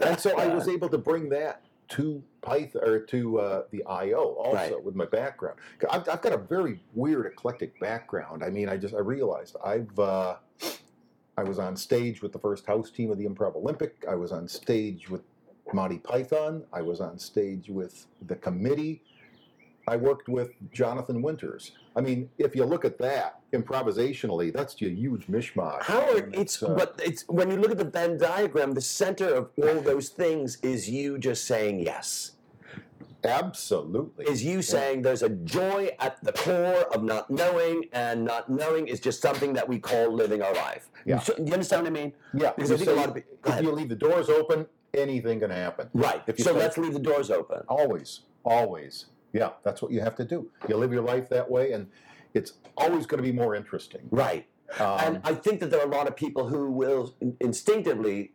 and 0.05 0.19
so 0.19 0.39
I 0.39 0.47
was 0.47 0.69
able 0.69 0.89
to 0.91 0.99
bring 0.99 1.29
that 1.31 1.63
to 1.91 2.23
Python 2.41 2.83
or 2.85 3.01
to 3.01 3.39
uh, 3.41 3.63
the 3.71 3.85
IO 3.85 4.35
also 4.39 4.55
Right. 4.57 4.85
with 4.85 4.95
my 4.95 5.05
background. 5.05 5.59
I've, 5.91 6.09
I've 6.09 6.23
got 6.23 6.33
a 6.33 6.39
very 6.39 6.81
weird 6.95 7.27
eclectic 7.27 7.79
background. 7.81 8.43
I 8.43 8.49
mean, 8.51 8.69
I 8.69 8.77
just 8.79 8.95
I 8.95 8.99
realized 9.01 9.57
I've 9.65 9.99
uh, 9.99 10.37
I 11.37 11.43
was 11.43 11.59
on 11.59 11.77
stage 11.77 12.23
with 12.23 12.33
the 12.33 12.39
first 12.39 12.67
house 12.67 12.91
team 12.91 13.11
of 13.11 13.19
the 13.19 13.25
Improv 13.25 13.57
Olympic. 13.57 14.05
I 14.09 14.15
was 14.15 14.33
on 14.33 14.47
stage 14.49 15.09
with 15.09 15.23
Monty 15.73 15.99
Python. 15.99 16.65
I 16.73 16.83
was 16.83 17.01
on 17.01 17.19
stage 17.19 17.69
with 17.69 18.07
the 18.27 18.37
committee. 18.37 19.03
I 19.89 19.97
worked 19.97 20.29
with 20.29 20.51
Jonathan 20.73 21.23
Winters. 21.23 21.73
I 21.97 22.03
mean, 22.03 22.31
if 22.39 22.55
you 22.55 22.65
look 22.65 22.85
at 22.85 22.99
that 22.99 23.41
improvisationally, 23.53 24.53
that's 24.53 24.81
a 24.81 24.89
huge 24.89 25.27
mishmash. 25.27 25.83
Howard, 25.83 26.35
it's 26.37 26.63
uh, 26.63 26.75
but 26.75 27.01
it's 27.03 27.27
when 27.29 27.51
you 27.51 27.57
look 27.57 27.73
at 27.73 27.79
the 27.79 27.85
Venn 27.85 28.17
diagram, 28.17 28.73
the 28.75 28.81
center 28.81 29.27
of 29.35 29.51
all 29.61 29.81
those 29.81 30.11
things 30.11 30.59
is 30.63 30.89
you 30.89 31.19
just 31.19 31.47
saying 31.47 31.81
yes. 31.81 32.33
Absolutely 33.25 34.25
Is 34.27 34.45
you 34.45 34.63
saying 34.63 35.03
there's 35.03 35.23
a 35.23 35.29
joy 35.29 35.91
at 35.99 36.23
the 36.25 36.33
core 36.33 36.85
of 36.95 37.03
not 37.03 37.31
knowing, 37.31 37.85
and 37.93 38.25
not 38.25 38.49
knowing 38.51 38.89
is 38.89 39.01
just 39.01 39.21
something 39.23 39.53
that 39.55 39.69
we 39.69 39.79
call 39.79 40.13
living 40.13 40.43
our 40.43 40.55
life. 40.55 40.89
Yeah. 41.05 41.19
So- 41.21 41.35
you 41.39 41.53
understand 41.53 41.83
what 41.83 41.89
I 41.91 41.93
mean? 41.93 42.13
Yeah, 42.35 42.53
Because 42.57 42.71
I 42.71 42.75
you 42.75 42.79
think 42.85 42.91
a 42.91 43.01
lot 43.01 43.09
of 43.09 43.15
people. 43.15 43.33
If 43.45 43.51
ahead. 43.51 43.65
you 43.65 43.73
leave 43.73 43.89
the 43.89 43.97
doors 43.97 44.29
open, 44.29 44.67
anything 44.95 45.41
can 45.41 45.51
happen. 45.51 45.89
Right. 45.95 46.23
so 46.27 46.35
say- 46.45 46.53
let's 46.53 46.79
leave 46.79 46.93
the 46.93 46.99
doors 46.99 47.31
open. 47.31 47.63
Always, 47.69 48.21
always. 48.45 49.07
Yeah, 49.33 49.51
that's 49.63 49.81
what 49.81 49.93
you 49.93 50.01
have 50.01 50.15
to 50.17 50.25
do. 50.25 50.51
You 50.69 50.77
live 50.77 50.93
your 50.93 51.03
life 51.03 51.29
that 51.31 51.51
way, 51.51 51.73
and 51.73 51.87
it's 52.35 52.53
always 52.77 53.07
going 53.07 53.23
to 53.23 53.23
be 53.23 53.33
more 53.33 53.55
interesting. 53.55 54.03
Right. 54.11 54.47
Um, 54.79 54.99
and 55.01 55.21
I 55.25 55.35
think 55.35 55.61
that 55.61 55.71
there 55.71 55.81
are 55.81 55.87
a 55.87 55.91
lot 55.91 56.07
of 56.07 56.17
people 56.17 56.49
who 56.49 56.71
will 56.71 57.15
instinctively, 57.41 58.33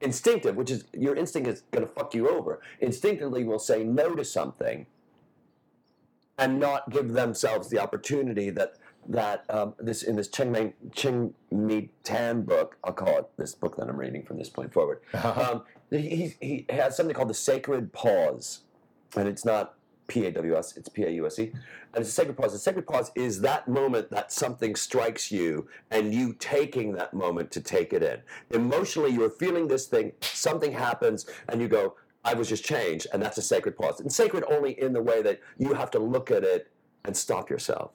instinctive, 0.00 0.56
which 0.56 0.70
is 0.70 0.84
your 0.92 1.16
instinct 1.16 1.48
is 1.48 1.62
going 1.70 1.86
to 1.86 1.92
fuck 1.92 2.14
you 2.14 2.28
over, 2.28 2.60
instinctively 2.80 3.44
will 3.44 3.58
say 3.58 3.84
no 3.84 4.14
to 4.14 4.24
something 4.24 4.86
and 6.38 6.60
not 6.60 6.90
give 6.90 7.12
themselves 7.12 7.68
the 7.68 7.78
opportunity 7.78 8.50
that 8.50 8.74
that 9.08 9.44
um, 9.48 9.74
this 9.78 10.02
in 10.02 10.16
this 10.16 10.28
Cheng 10.28 10.52
Mei 10.52 10.74
Cheng 10.94 11.34
Mi 11.50 11.90
Tan 12.04 12.42
book, 12.42 12.76
I'll 12.84 12.92
call 12.92 13.18
it 13.18 13.30
this 13.36 13.54
book 13.54 13.76
that 13.76 13.88
I'm 13.88 13.96
reading 13.96 14.22
from 14.22 14.38
this 14.38 14.50
point 14.50 14.72
forward. 14.72 15.00
Um, 15.14 15.62
he, 15.90 16.34
he 16.40 16.66
has 16.68 16.96
something 16.96 17.14
called 17.14 17.30
the 17.30 17.34
sacred 17.34 17.92
pause, 17.92 18.60
and 19.16 19.26
it's 19.26 19.44
not 19.44 19.77
P 20.08 20.26
A 20.26 20.32
W 20.32 20.56
S, 20.56 20.76
it's 20.76 20.88
P 20.88 21.04
A 21.04 21.10
U 21.10 21.26
S 21.26 21.38
E, 21.38 21.52
and 21.94 22.00
it's 22.00 22.08
a 22.08 22.12
sacred 22.12 22.36
pause. 22.36 22.52
The 22.52 22.58
sacred 22.58 22.86
pause 22.86 23.12
is 23.14 23.40
that 23.42 23.68
moment 23.68 24.10
that 24.10 24.32
something 24.32 24.74
strikes 24.74 25.30
you, 25.30 25.68
and 25.90 26.12
you 26.12 26.32
taking 26.32 26.92
that 26.94 27.14
moment 27.14 27.50
to 27.52 27.60
take 27.60 27.92
it 27.92 28.02
in. 28.02 28.20
Emotionally, 28.50 29.10
you're 29.10 29.30
feeling 29.30 29.68
this 29.68 29.86
thing, 29.86 30.12
something 30.20 30.72
happens, 30.72 31.26
and 31.48 31.60
you 31.60 31.68
go, 31.68 31.94
"I 32.24 32.34
was 32.34 32.48
just 32.48 32.64
changed," 32.64 33.06
and 33.12 33.22
that's 33.22 33.38
a 33.38 33.42
sacred 33.42 33.76
pause. 33.76 34.00
And 34.00 34.12
sacred 34.12 34.44
only 34.48 34.80
in 34.80 34.92
the 34.92 35.02
way 35.02 35.22
that 35.22 35.40
you 35.58 35.74
have 35.74 35.90
to 35.92 35.98
look 35.98 36.30
at 36.30 36.42
it 36.42 36.70
and 37.04 37.16
stop 37.16 37.48
yourself. 37.48 37.92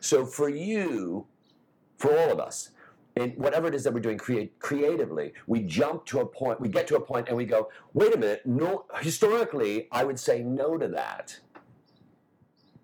So 0.00 0.26
for 0.26 0.48
you, 0.48 1.26
for 1.98 2.16
all 2.18 2.30
of 2.30 2.40
us, 2.40 2.70
in 3.16 3.30
whatever 3.32 3.66
it 3.66 3.74
is 3.74 3.82
that 3.84 3.92
we're 3.94 4.00
doing 4.00 4.18
create, 4.18 4.58
creatively, 4.60 5.32
we 5.46 5.62
jump 5.62 6.04
to 6.06 6.20
a 6.20 6.26
point, 6.26 6.60
we 6.60 6.68
get 6.68 6.86
to 6.88 6.96
a 6.96 7.00
point 7.00 7.28
and 7.28 7.36
we 7.36 7.44
go, 7.46 7.70
wait 7.94 8.14
a 8.14 8.18
minute, 8.18 8.42
no 8.44 8.84
historically 9.00 9.88
I 9.90 10.04
would 10.04 10.20
say 10.20 10.42
no 10.42 10.76
to 10.76 10.88
that. 10.88 11.38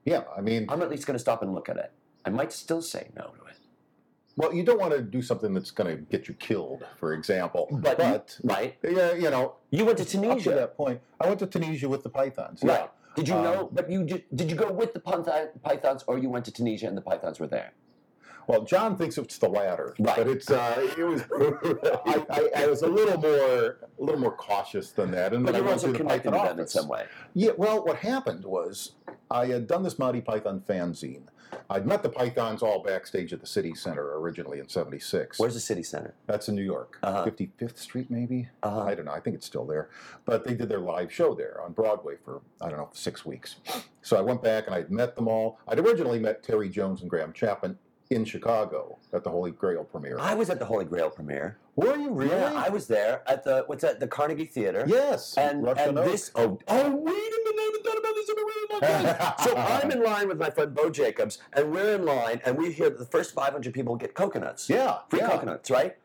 yeah, 0.04 0.24
I 0.36 0.40
mean, 0.40 0.66
I'm 0.68 0.82
at 0.82 0.90
least 0.90 1.06
gonna 1.06 1.18
stop 1.18 1.42
and 1.42 1.54
look 1.54 1.68
at 1.68 1.76
it. 1.76 1.92
I 2.24 2.30
might 2.30 2.52
still 2.52 2.82
say 2.82 3.08
no 3.16 3.24
to 3.24 3.44
it. 3.50 3.56
well, 4.36 4.54
you 4.54 4.62
don't 4.64 4.80
want 4.80 4.92
to 4.94 5.02
do 5.02 5.20
something 5.20 5.52
that's 5.52 5.72
going 5.72 5.90
to 5.96 6.00
get 6.04 6.28
you 6.28 6.34
killed, 6.34 6.84
for 7.00 7.12
example. 7.14 7.66
But, 7.70 7.98
but 7.98 8.38
right? 8.44 8.76
yeah, 8.82 9.12
you 9.14 9.28
know, 9.28 9.56
You 9.70 9.84
went 9.84 9.98
to 9.98 10.04
up 10.30 10.38
to 10.38 10.50
that 10.50 10.76
point, 10.76 11.00
I 11.20 11.26
went 11.26 11.40
to 11.40 11.46
Tunisia 11.46 11.88
with 11.88 12.04
the 12.04 12.08
pythons. 12.10 12.60
Yeah. 12.62 12.70
Right. 12.72 12.90
Did 13.16 13.28
you 13.28 13.34
Um, 13.34 13.44
know 13.44 13.68
but 13.72 13.90
you 13.90 14.04
did, 14.04 14.22
did 14.34 14.48
you 14.50 14.56
go 14.56 14.70
with 14.72 14.94
the 14.94 15.00
pythons 15.00 16.04
or 16.06 16.16
you 16.16 16.30
went 16.30 16.44
to 16.46 16.52
Tunisia 16.52 16.86
and 16.86 16.96
the 16.96 17.02
pythons 17.02 17.38
were 17.40 17.48
there? 17.48 17.72
Well, 18.46 18.62
John 18.64 18.96
thinks 18.96 19.18
it's 19.18 19.38
the 19.38 19.48
latter, 19.48 19.94
Right. 19.98 20.16
but 20.16 20.28
it's 20.28 20.50
uh, 20.50 20.88
it 20.98 21.02
was. 21.04 21.22
I, 22.06 22.26
I, 22.30 22.62
I 22.62 22.66
was 22.66 22.82
a 22.82 22.86
little 22.88 23.18
more 23.20 23.78
a 23.98 24.02
little 24.02 24.20
more 24.20 24.32
cautious 24.32 24.90
than 24.92 25.10
that, 25.12 25.32
and 25.32 25.44
But 25.44 25.52
then 25.52 25.62
I 25.62 25.64
went 25.64 25.74
also 25.74 25.92
the 25.92 26.04
Python 26.04 26.32
them 26.32 26.60
in 26.60 26.66
some 26.68 26.88
way. 26.88 27.06
Yeah, 27.34 27.52
well, 27.56 27.84
what 27.84 27.96
happened 27.98 28.44
was 28.44 28.92
I 29.30 29.46
had 29.46 29.66
done 29.66 29.82
this 29.82 29.98
Monty 29.98 30.20
Python 30.20 30.62
fanzine. 30.68 31.22
I'd 31.68 31.86
met 31.86 32.02
the 32.02 32.08
Pythons 32.08 32.62
all 32.62 32.82
backstage 32.82 33.32
at 33.34 33.40
the 33.40 33.46
City 33.46 33.74
Center 33.74 34.18
originally 34.18 34.58
in 34.58 34.68
'76. 34.68 35.38
Where's 35.38 35.54
the 35.54 35.60
city 35.60 35.82
center? 35.82 36.14
That's 36.26 36.48
in 36.48 36.54
New 36.54 36.62
York, 36.62 36.98
Uh-huh. 37.02 37.24
55th 37.26 37.76
Street, 37.78 38.10
maybe. 38.10 38.48
Uh-huh. 38.62 38.82
I 38.84 38.94
don't 38.94 39.04
know. 39.04 39.12
I 39.12 39.20
think 39.20 39.36
it's 39.36 39.46
still 39.46 39.66
there. 39.66 39.90
But 40.24 40.44
they 40.44 40.54
did 40.54 40.68
their 40.70 40.80
live 40.80 41.12
show 41.12 41.34
there 41.34 41.60
on 41.62 41.72
Broadway 41.72 42.14
for 42.24 42.40
I 42.60 42.68
don't 42.70 42.78
know 42.78 42.88
six 42.92 43.24
weeks. 43.26 43.56
So 44.00 44.16
I 44.16 44.22
went 44.22 44.42
back 44.42 44.66
and 44.66 44.74
I'd 44.74 44.90
met 44.90 45.14
them 45.14 45.28
all. 45.28 45.58
I'd 45.68 45.78
originally 45.78 46.18
met 46.18 46.42
Terry 46.42 46.68
Jones 46.70 47.02
and 47.02 47.10
Graham 47.10 47.32
Chapman 47.34 47.78
in 48.14 48.24
Chicago 48.24 48.98
at 49.12 49.24
the 49.24 49.30
Holy 49.30 49.50
Grail 49.50 49.84
premiere. 49.84 50.18
I 50.18 50.34
was 50.34 50.50
at 50.50 50.58
the 50.58 50.64
Holy 50.64 50.84
Grail 50.84 51.10
premiere. 51.10 51.58
Were 51.76 51.96
you 51.96 52.10
really? 52.12 52.30
Yeah, 52.36 52.52
I 52.54 52.68
was 52.68 52.86
there 52.86 53.22
at 53.26 53.44
the 53.44 53.64
what's 53.66 53.82
that? 53.82 54.00
The 54.00 54.06
Carnegie 54.06 54.44
Theater. 54.44 54.84
yes. 54.86 55.36
And, 55.38 55.62
Russian 55.62 55.96
and 55.96 56.08
this 56.08 56.30
oh 56.34 56.58
oh 56.68 56.90
wait 56.90 57.14
a 57.14 57.40
minute 57.44 57.58
I 57.58 57.64
haven't 57.64 57.84
thought 57.84 57.98
about 57.98 58.14
this 58.14 58.28
in 58.28 58.38
a 58.38 58.42
really 58.42 58.66
long 58.70 58.80
time. 59.16 59.34
so 59.44 59.56
I'm 59.82 59.90
in 59.90 60.02
line 60.02 60.28
with 60.28 60.38
my 60.38 60.50
friend 60.50 60.74
Bo 60.74 60.90
Jacobs, 60.90 61.38
and 61.52 61.70
we're 61.72 61.94
in 61.94 62.04
line, 62.04 62.40
and 62.44 62.58
we 62.58 62.72
hear 62.72 62.90
that 62.90 62.98
the 62.98 63.06
first 63.06 63.34
500 63.34 63.72
people 63.72 63.96
get 63.96 64.14
coconuts, 64.14 64.68
Yeah. 64.68 64.98
free 65.08 65.20
yeah. 65.20 65.30
coconuts, 65.30 65.70
right? 65.70 65.96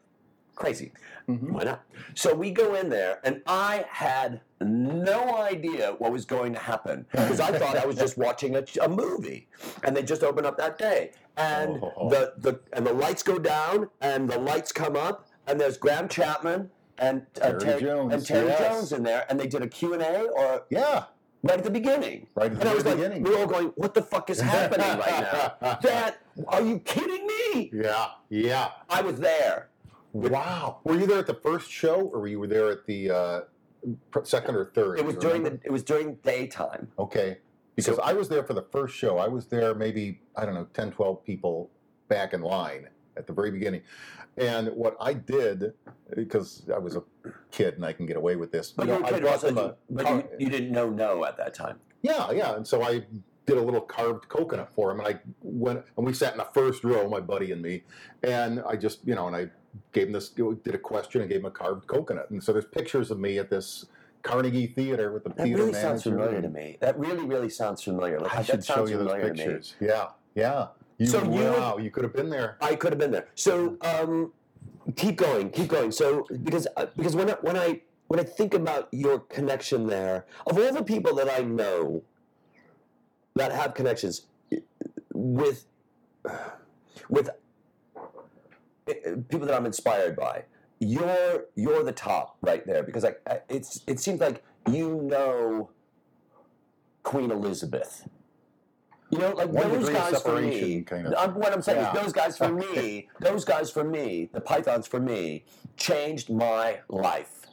Crazy. 0.58 0.92
Mhm. 1.30 1.52
Why 1.52 1.64
not? 1.64 1.84
So 2.16 2.34
we 2.34 2.52
go 2.52 2.76
in 2.76 2.90
there, 2.90 3.20
and 3.24 3.42
I 3.48 3.86
had 3.90 4.42
no 4.62 5.38
idea 5.38 5.94
what 6.00 6.12
was 6.12 6.26
going 6.26 6.54
to 6.54 6.60
happen 6.60 7.06
because 7.12 7.40
I 7.40 7.52
thought 7.58 7.78
I 7.78 7.86
was 7.86 7.96
just 7.98 8.18
watching 8.28 8.56
a, 8.56 8.64
a 8.82 8.90
movie, 8.90 9.48
and 9.84 9.96
they 9.96 10.04
just 10.04 10.24
opened 10.24 10.48
up 10.48 10.58
that 10.58 10.78
day, 10.78 11.12
and 11.38 11.80
Oh. 11.84 12.10
the, 12.10 12.34
the 12.38 12.60
and 12.74 12.86
the 12.86 12.94
lights 12.94 13.24
go 13.24 13.38
down, 13.40 13.90
and 14.02 14.30
the 14.30 14.40
lights 14.40 14.72
come 14.72 14.96
up, 14.96 15.28
and 15.48 15.60
there's 15.60 15.78
Graham 15.78 16.08
Chapman 16.10 16.70
and 16.98 17.26
uh, 17.42 17.54
Terry 17.54 17.82
Jones, 17.82 18.14
and 18.14 18.26
Terry 18.26 18.48
yes. 18.48 18.60
Jones 18.60 18.92
in 18.94 19.04
there, 19.04 19.26
and 19.30 19.40
they 19.40 19.48
did 19.48 19.62
a 19.62 19.68
Q 19.68 19.94
and 19.94 20.02
A 20.02 20.22
or 20.30 20.64
Yeah. 20.70 21.04
right 21.44 21.58
at 21.60 21.64
the 21.64 21.70
beginning. 21.70 22.28
Right 22.36 22.52
at 22.52 22.56
the 22.56 22.62
and 22.62 22.70
I 22.70 22.74
was 22.74 22.86
like, 22.86 22.96
beginning. 22.96 23.22
we 23.24 23.30
we're 23.32 23.40
all 23.42 23.48
going, 23.48 23.68
"What 23.76 23.94
the 23.94 24.02
fuck 24.02 24.30
is 24.32 24.40
happening 24.40 24.88
right 24.98 25.22
now?" 25.62 25.78
That 25.84 26.18
are 26.48 26.62
you 26.62 26.80
kidding 26.80 27.28
me? 27.28 27.70
Yeah. 27.74 28.08
Yeah. 28.30 28.70
I 28.90 29.02
was 29.02 29.20
there. 29.20 29.70
Wow. 30.18 30.80
Were 30.84 30.98
you 30.98 31.06
there 31.06 31.20
at 31.20 31.28
the 31.28 31.34
first 31.36 31.70
show, 31.72 32.02
or 32.14 32.20
were 32.22 32.28
you 32.28 32.46
there 32.48 32.70
at 32.70 32.86
the 32.86 33.12
uh, 33.12 33.42
second 34.24 34.56
or 34.56 34.66
third? 34.66 35.00
It 35.00 35.06
was 35.06 35.16
during 35.16 35.44
the. 35.44 35.60
It 35.64 35.72
was 35.72 35.84
during 35.84 36.16
daytime. 36.16 36.88
Okay. 36.98 37.38
Because 37.76 37.98
So- 37.98 38.02
I 38.02 38.14
was 38.14 38.28
there 38.28 38.44
for 38.44 38.54
the 38.54 38.66
first 38.72 38.96
show. 38.96 39.18
I 39.20 39.28
was 39.28 39.46
there 39.48 39.76
maybe, 39.76 40.20
I 40.36 40.46
don't 40.46 40.56
know, 40.56 40.66
10, 40.74 40.92
12 40.92 41.24
people 41.24 41.70
back 42.08 42.34
in 42.34 42.42
line 42.42 42.90
at 43.16 43.28
the 43.28 43.34
very 43.34 43.52
beginning. 43.52 43.82
And 44.38 44.70
what 44.70 44.98
I 45.00 45.14
did, 45.14 45.74
because 46.16 46.68
I 46.74 46.80
was 46.80 46.96
a 46.96 47.04
kid 47.52 47.76
and 47.76 47.86
I 47.86 47.94
can 47.94 48.06
get 48.08 48.18
away 48.18 48.36
with 48.36 48.52
this, 48.52 48.72
But 48.72 48.88
you 48.88 48.94
know, 49.00 49.06
I 49.06 49.20
brought 49.20 49.34
also, 49.34 49.48
them 49.52 49.58
a 49.58 49.76
but 49.92 50.06
car- 50.06 50.18
you, 50.18 50.46
you 50.46 50.50
didn't 50.50 50.72
know 50.72 50.90
no 50.90 51.24
at 51.26 51.38
that 51.38 51.54
time. 51.54 51.78
Yeah, 52.02 52.32
yeah. 52.32 52.56
And 52.56 52.66
so 52.66 52.82
I 52.84 53.04
did 53.46 53.58
a 53.58 53.62
little 53.62 53.82
carved 53.82 54.28
coconut 54.28 54.70
for 54.76 54.92
him, 54.92 55.00
and 55.00 55.08
I 55.08 55.20
went 55.42 55.84
and 55.98 56.06
we 56.06 56.14
sat 56.14 56.32
in 56.34 56.38
the 56.40 56.48
first 56.54 56.84
row, 56.84 57.08
my 57.10 57.20
buddy 57.20 57.52
and 57.52 57.62
me, 57.62 57.84
and 58.24 58.62
I 58.68 58.76
just 58.76 59.00
you 59.06 59.16
know, 59.16 59.28
and 59.28 59.36
I 59.36 59.50
gave 59.94 60.08
him 60.08 60.14
this, 60.14 60.30
did 60.30 60.76
a 60.76 60.78
question 60.78 61.22
and 61.22 61.30
gave 61.30 61.40
him 61.40 61.46
a 61.46 61.52
carved 61.52 61.88
coconut, 61.88 62.30
and 62.32 62.44
so 62.44 62.52
there's 62.54 62.66
pictures 62.66 63.12
of 63.12 63.20
me 63.20 63.38
at 63.40 63.50
this 63.50 63.86
Carnegie 64.24 64.68
Theater 64.68 65.12
with 65.12 65.24
the 65.24 65.30
That 65.30 65.44
theater 65.44 65.58
really 65.60 65.72
manager. 65.72 65.88
sounds 65.88 66.04
familiar 66.04 66.42
to 66.42 66.50
me. 66.50 66.78
That 66.82 66.98
really, 67.00 67.26
really 67.26 67.50
sounds 67.50 67.82
familiar. 67.84 68.20
Like, 68.20 68.36
I 68.36 68.42
should 68.44 68.66
show 68.66 68.86
you 68.88 68.98
those 68.98 69.12
familiar 69.12 69.28
to 69.30 69.34
me. 69.34 69.38
pictures. 69.38 69.76
Yeah, 69.80 70.08
yeah. 70.36 70.68
You, 70.98 71.06
So 71.08 71.24
you- 71.24 71.30
wow, 71.44 71.78
you 71.78 71.92
could 71.92 72.04
have 72.04 72.14
been 72.14 72.30
there. 72.30 72.58
I 72.60 72.76
could 72.76 72.92
have 72.92 73.00
been 73.00 73.12
there. 73.12 73.28
So 73.36 73.78
um, 73.82 74.34
keep 74.96 75.16
going, 75.18 75.52
keep 75.52 75.68
going. 75.70 75.92
So 75.92 76.26
because 76.44 76.68
uh, 76.76 76.88
because 76.98 77.16
when 77.16 77.30
I, 77.30 77.34
when 77.42 77.56
I 77.56 77.82
when 78.08 78.20
I 78.20 78.24
think 78.24 78.54
about 78.54 78.88
your 78.92 79.20
connection 79.20 79.86
there, 79.88 80.26
of 80.48 80.58
all 80.58 80.74
the 80.74 80.84
people 80.84 81.14
that 81.16 81.30
I 81.30 81.42
know 81.44 82.02
that 83.36 83.52
have 83.52 83.76
connections 83.76 84.26
with 85.14 85.66
with 87.10 87.30
people 88.88 89.46
that 89.48 89.54
I'm 89.56 89.66
inspired 89.66 90.16
by, 90.16 90.44
you're 90.80 91.46
you're 91.56 91.84
the 91.84 91.92
top 91.92 92.38
right 92.42 92.66
there 92.66 92.84
because 92.84 93.04
I, 93.06 93.16
I 93.28 93.42
it's 93.50 93.82
it 93.88 94.00
seems 94.00 94.20
like 94.20 94.44
you 94.70 95.02
know 95.04 95.70
Queen 97.04 97.32
Elizabeth. 97.32 98.08
You 99.10 99.20
know, 99.20 99.32
like 99.32 99.48
One 99.48 99.72
those 99.72 99.90
guys 99.90 100.22
for 100.22 100.42
me. 100.42 100.82
kind 100.82 101.08
of. 101.08 101.14
I'm- 101.14 101.36
what 101.36 101.54
I'm 101.54 101.62
saying 101.62 101.80
Yeah. 101.80 101.96
is, 101.96 102.04
those 102.04 102.12
guys 102.14 102.38
for 102.38 102.50
me, 102.52 103.08
those 103.22 103.46
guys 103.46 103.72
for 103.72 103.86
me, 103.86 104.30
the 104.34 104.42
Pythons 104.42 104.86
for 104.86 105.00
me, 105.00 105.46
changed 105.78 106.30
my 106.30 106.80
life. 106.90 107.46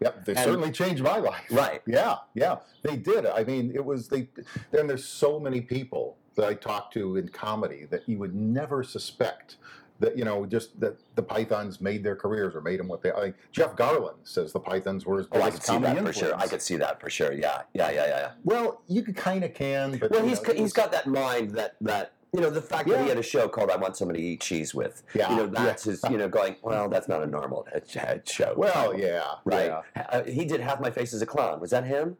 Yep, 0.00 0.24
they 0.24 0.32
And- 0.34 0.44
certainly 0.44 0.72
changed 0.72 1.02
my 1.02 1.18
life. 1.18 1.44
Right. 1.50 1.82
Yeah, 1.86 2.16
yeah, 2.34 2.56
they 2.82 2.96
did. 2.96 3.26
I 3.26 3.44
mean, 3.44 3.72
it 3.74 3.84
was 3.84 4.08
they. 4.08 4.28
Then 4.70 4.86
there's 4.86 5.04
so 5.04 5.38
many 5.38 5.60
people 5.60 6.16
that 6.36 6.46
I 6.46 6.54
talk 6.54 6.90
to 6.92 7.16
in 7.16 7.28
comedy 7.28 7.84
that 7.90 8.08
you 8.08 8.18
would 8.18 8.34
never 8.34 8.82
suspect 8.82 9.56
that 10.00 10.16
you 10.16 10.24
know 10.24 10.46
just 10.46 10.78
that 10.80 10.96
the 11.14 11.22
Pythons 11.22 11.80
made 11.80 12.02
their 12.04 12.16
careers 12.16 12.54
or 12.54 12.60
made 12.60 12.78
them 12.80 12.88
what 12.88 13.02
they. 13.02 13.12
I, 13.12 13.32
Jeff 13.52 13.76
Garlin 13.76 14.14
says 14.24 14.52
the 14.52 14.60
Pythons 14.60 15.06
were 15.06 15.18
his 15.18 15.26
Oh, 15.32 15.40
I 15.42 15.50
could 15.50 15.62
see 15.62 15.78
that 15.78 15.98
for 15.98 16.12
sure. 16.12 16.36
I 16.36 16.46
could 16.46 16.62
see 16.62 16.76
that 16.76 17.00
for 17.00 17.10
sure. 17.10 17.32
Yeah, 17.32 17.62
yeah, 17.74 17.90
yeah, 17.90 18.06
yeah. 18.06 18.06
yeah. 18.06 18.30
Well, 18.44 18.82
you 18.88 19.02
kind 19.02 19.44
of 19.44 19.54
can, 19.54 19.98
but 19.98 20.10
Well, 20.10 20.24
he's 20.24 20.42
know, 20.42 20.54
he's 20.54 20.72
got 20.72 20.92
that 20.92 21.06
mind 21.06 21.50
that 21.52 21.76
that 21.80 22.12
you 22.32 22.40
know 22.40 22.50
the 22.50 22.62
fact 22.62 22.88
that 22.88 23.02
he 23.02 23.08
had 23.08 23.18
a 23.18 23.22
show 23.22 23.48
called 23.48 23.70
"I 23.70 23.76
Want 23.76 23.96
Somebody 23.96 24.20
to 24.20 24.26
Eat 24.26 24.40
Cheese 24.40 24.74
With." 24.74 25.02
Yeah, 25.14 25.30
you 25.30 25.36
know 25.36 25.44
yeah. 25.44 25.64
that's 25.64 25.84
his. 25.84 26.02
You 26.10 26.18
know, 26.18 26.28
going 26.28 26.56
well. 26.62 26.88
That's 26.88 27.08
not 27.08 27.22
a 27.22 27.26
normal 27.26 27.66
show. 28.24 28.54
Well, 28.56 28.98
yeah, 28.98 29.22
right. 29.44 29.72
yeah. 29.96 30.06
Uh, 30.10 30.24
he 30.24 30.44
did 30.44 30.60
half 30.60 30.80
my 30.80 30.90
face 30.90 31.14
as 31.14 31.22
a 31.22 31.26
clown. 31.26 31.60
Was 31.60 31.70
that 31.70 31.84
him? 31.84 32.16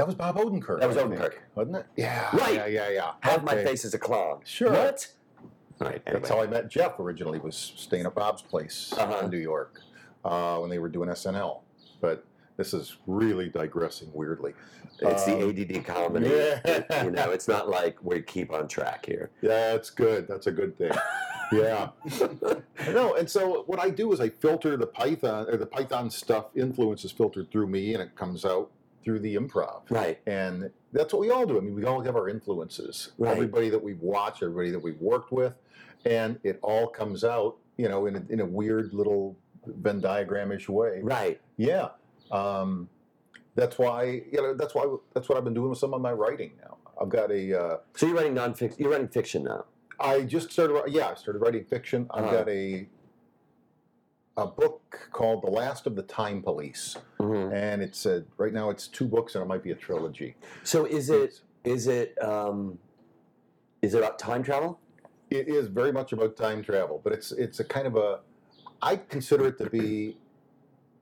That 0.00 0.06
was 0.06 0.14
Bob 0.14 0.36
Odenkirk. 0.36 0.80
That 0.80 0.88
was 0.88 0.96
Odenkirk. 0.96 1.34
wasn't 1.54 1.76
it? 1.76 1.86
Yeah, 1.94 2.34
Right. 2.34 2.54
yeah, 2.54 2.66
yeah, 2.66 2.88
yeah. 2.88 3.10
Half 3.20 3.42
my 3.44 3.62
face 3.62 3.84
as 3.84 3.92
a 3.92 3.98
clown. 3.98 4.40
Sure. 4.44 4.72
What? 4.72 5.08
Right. 5.80 6.02
Anyway. 6.06 6.20
That's 6.20 6.28
how 6.28 6.40
I 6.42 6.46
met 6.46 6.68
Jeff 6.68 6.98
originally. 7.00 7.38
Was 7.38 7.72
staying 7.76 8.06
at 8.06 8.14
Bob's 8.14 8.42
place 8.42 8.92
Uh-huh. 8.96 9.24
in 9.24 9.30
New 9.30 9.38
York 9.38 9.80
uh, 10.24 10.58
when 10.58 10.70
they 10.70 10.78
were 10.78 10.88
doing 10.90 11.08
SNL. 11.08 11.60
But 12.00 12.24
this 12.56 12.74
is 12.74 12.96
really 13.06 13.48
digressing 13.48 14.10
weirdly. 14.12 14.52
It's 14.98 15.26
Um, 15.26 15.40
the 15.40 15.48
ADD 15.78 15.84
comedy. 15.86 16.28
yeah. 16.28 17.04
You 17.04 17.10
know, 17.10 17.30
it's 17.30 17.48
not 17.48 17.68
like 17.70 17.96
we 18.02 18.20
keep 18.20 18.52
on 18.52 18.68
track 18.68 19.06
here. 19.06 19.30
Yeah, 19.40 19.72
that's 19.72 19.88
good. 19.90 20.28
That's 20.28 20.46
a 20.46 20.52
good 20.52 20.76
thing. 20.76 20.92
yeah. 21.52 21.88
no, 22.92 23.14
and 23.14 23.28
so 23.28 23.62
what 23.66 23.78
I 23.80 23.88
do 23.90 24.12
is 24.12 24.20
I 24.20 24.28
filter 24.28 24.76
the 24.76 24.86
Python 24.86 25.46
or 25.48 25.56
the 25.56 25.66
Python 25.66 26.10
stuff 26.10 26.46
influence 26.54 27.04
is 27.04 27.12
filtered 27.12 27.50
through 27.50 27.66
me 27.68 27.94
and 27.94 28.02
it 28.02 28.14
comes 28.14 28.44
out 28.44 28.70
through 29.04 29.20
the 29.20 29.34
improv. 29.36 29.82
Right. 29.88 30.18
And 30.26 30.70
that's 30.92 31.14
what 31.14 31.20
we 31.20 31.30
all 31.30 31.46
do. 31.46 31.56
I 31.56 31.60
mean, 31.60 31.74
we 31.74 31.84
all 31.86 32.02
have 32.02 32.16
our 32.16 32.28
influences. 32.28 33.12
Right. 33.16 33.32
Everybody 33.32 33.70
that 33.70 33.82
we've 33.82 34.00
watched, 34.02 34.42
everybody 34.42 34.70
that 34.70 34.78
we've 34.82 35.00
worked 35.00 35.32
with, 35.32 35.54
and 36.04 36.38
it 36.42 36.58
all 36.62 36.86
comes 36.88 37.24
out, 37.24 37.56
you 37.76 37.88
know, 37.88 38.06
in 38.06 38.16
a, 38.16 38.22
in 38.28 38.40
a 38.40 38.46
weird 38.46 38.92
little 38.92 39.36
Venn 39.66 40.00
diagramish 40.00 40.68
way. 40.68 41.00
Right. 41.02 41.40
Yeah. 41.56 41.88
Um, 42.30 42.88
that's 43.54 43.78
why, 43.78 44.04
you 44.32 44.40
know, 44.40 44.54
that's 44.54 44.74
why 44.74 44.86
that's 45.14 45.28
what 45.28 45.36
I've 45.36 45.44
been 45.44 45.54
doing 45.54 45.70
with 45.70 45.78
some 45.78 45.92
of 45.92 46.00
my 46.00 46.12
writing 46.12 46.52
now. 46.62 46.76
I've 47.00 47.08
got 47.08 47.30
a. 47.30 47.58
Uh, 47.60 47.76
So 47.94 48.06
you're 48.06 48.16
writing 48.16 48.34
nonfiction. 48.34 48.78
You're 48.78 48.90
writing 48.90 49.08
fiction 49.08 49.44
now. 49.44 49.64
I 49.98 50.22
just 50.22 50.50
started. 50.52 50.82
Yeah, 50.88 51.08
I 51.08 51.14
started 51.14 51.40
writing 51.40 51.64
fiction. 51.64 52.06
I've 52.10 52.24
Uh-huh. 52.24 52.36
got 52.38 52.48
a 52.48 52.88
a 54.36 54.46
book 54.46 55.08
called 55.12 55.42
The 55.42 55.50
Last 55.50 55.86
of 55.86 55.96
the 55.96 56.02
Time 56.02 56.40
Police, 56.42 56.96
Mhm. 57.18 57.52
and 57.52 57.82
it's 57.82 58.06
a, 58.06 58.24
right 58.38 58.52
now 58.52 58.70
it's 58.70 58.86
two 58.86 59.06
books 59.06 59.34
and 59.34 59.42
it 59.42 59.46
might 59.48 59.62
be 59.62 59.70
a 59.72 59.74
trilogy. 59.74 60.36
So 60.64 60.84
is 60.86 61.10
it 61.10 61.40
is 61.64 61.86
it 61.88 62.16
um, 62.22 62.78
is 63.82 63.94
it 63.94 63.98
about 63.98 64.18
time 64.18 64.42
travel? 64.42 64.78
It 65.30 65.48
is 65.48 65.68
very 65.68 65.92
much 65.92 66.12
about 66.12 66.36
time 66.36 66.62
travel, 66.62 67.00
but 67.02 67.12
it's 67.12 67.32
it's 67.32 67.60
a 67.60 67.64
kind 67.64 67.86
of 67.86 67.96
a. 67.96 68.20
I 68.82 68.96
consider 68.96 69.46
it 69.48 69.58
to 69.58 69.68
be, 69.70 70.16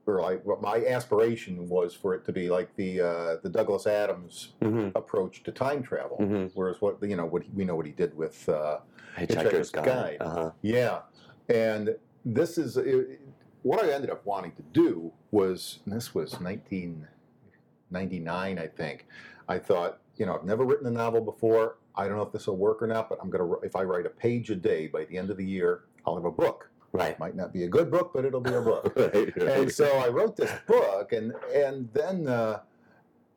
or 0.05 0.21
like 0.21 0.45
what 0.45 0.61
my 0.61 0.85
aspiration 0.85 1.67
was 1.69 1.93
for 1.95 2.13
it 2.13 2.23
to 2.25 2.31
be 2.31 2.49
like 2.49 2.75
the 2.75 3.01
uh, 3.01 3.37
the 3.41 3.49
Douglas 3.49 3.87
Adams 3.87 4.53
Mm-hmm. 4.61 4.95
approach 4.97 5.41
to 5.43 5.51
time 5.51 5.81
travel. 5.81 6.17
Mm-hmm. 6.19 6.47
Whereas 6.53 6.79
what 6.81 7.01
you 7.01 7.15
know 7.15 7.25
what 7.25 7.41
he- 7.43 7.49
we 7.55 7.65
know 7.65 7.75
what 7.75 7.85
he 7.87 7.91
did 7.91 8.15
with 8.15 8.47
uh, 8.49 8.79
Hitchhiker's 9.17 9.71
Guide. 9.71 9.85
Guide. 9.85 10.17
Uh-huh. 10.21 10.51
Yeah, 10.61 10.99
and 11.47 11.95
this 12.23 12.57
is 12.59 12.77
it, 12.77 13.19
what 13.63 13.83
I 13.83 13.91
ended 13.91 14.11
up 14.11 14.23
wanting 14.25 14.51
to 14.53 14.61
do 14.73 15.11
was 15.31 15.79
this 15.87 16.13
was 16.13 16.33
1999, 16.39 18.59
I 18.59 18.67
think. 18.67 19.07
I 19.47 19.57
thought, 19.57 19.99
you 20.17 20.27
know, 20.27 20.35
I've 20.35 20.45
never 20.45 20.65
written 20.65 20.85
a 20.85 20.91
novel 20.91 21.21
before. 21.21 21.77
I 21.99 22.07
don't 22.07 22.15
know 22.15 22.23
if 22.23 22.31
this 22.31 22.47
will 22.47 22.57
work 22.57 22.81
or 22.81 22.87
not, 22.87 23.09
but 23.09 23.19
I'm 23.21 23.29
gonna 23.29 23.51
if 23.61 23.75
I 23.75 23.83
write 23.83 24.05
a 24.05 24.09
page 24.09 24.49
a 24.51 24.55
day 24.55 24.87
by 24.87 25.05
the 25.05 25.17
end 25.17 25.29
of 25.29 25.37
the 25.37 25.45
year, 25.45 25.81
I'll 26.05 26.15
have 26.15 26.25
a 26.25 26.31
book. 26.31 26.69
Right. 26.91 27.11
It 27.11 27.19
might 27.19 27.35
not 27.35 27.53
be 27.53 27.63
a 27.65 27.67
good 27.67 27.91
book, 27.91 28.11
but 28.13 28.25
it'll 28.25 28.41
be 28.41 28.53
a 28.53 28.61
book. 28.61 28.93
Right. 28.97 29.37
and 29.37 29.71
so 29.71 29.85
I 29.97 30.07
wrote 30.07 30.35
this 30.35 30.51
book, 30.67 31.11
and 31.13 31.33
and 31.53 31.89
then. 31.93 32.27
Uh, 32.27 32.59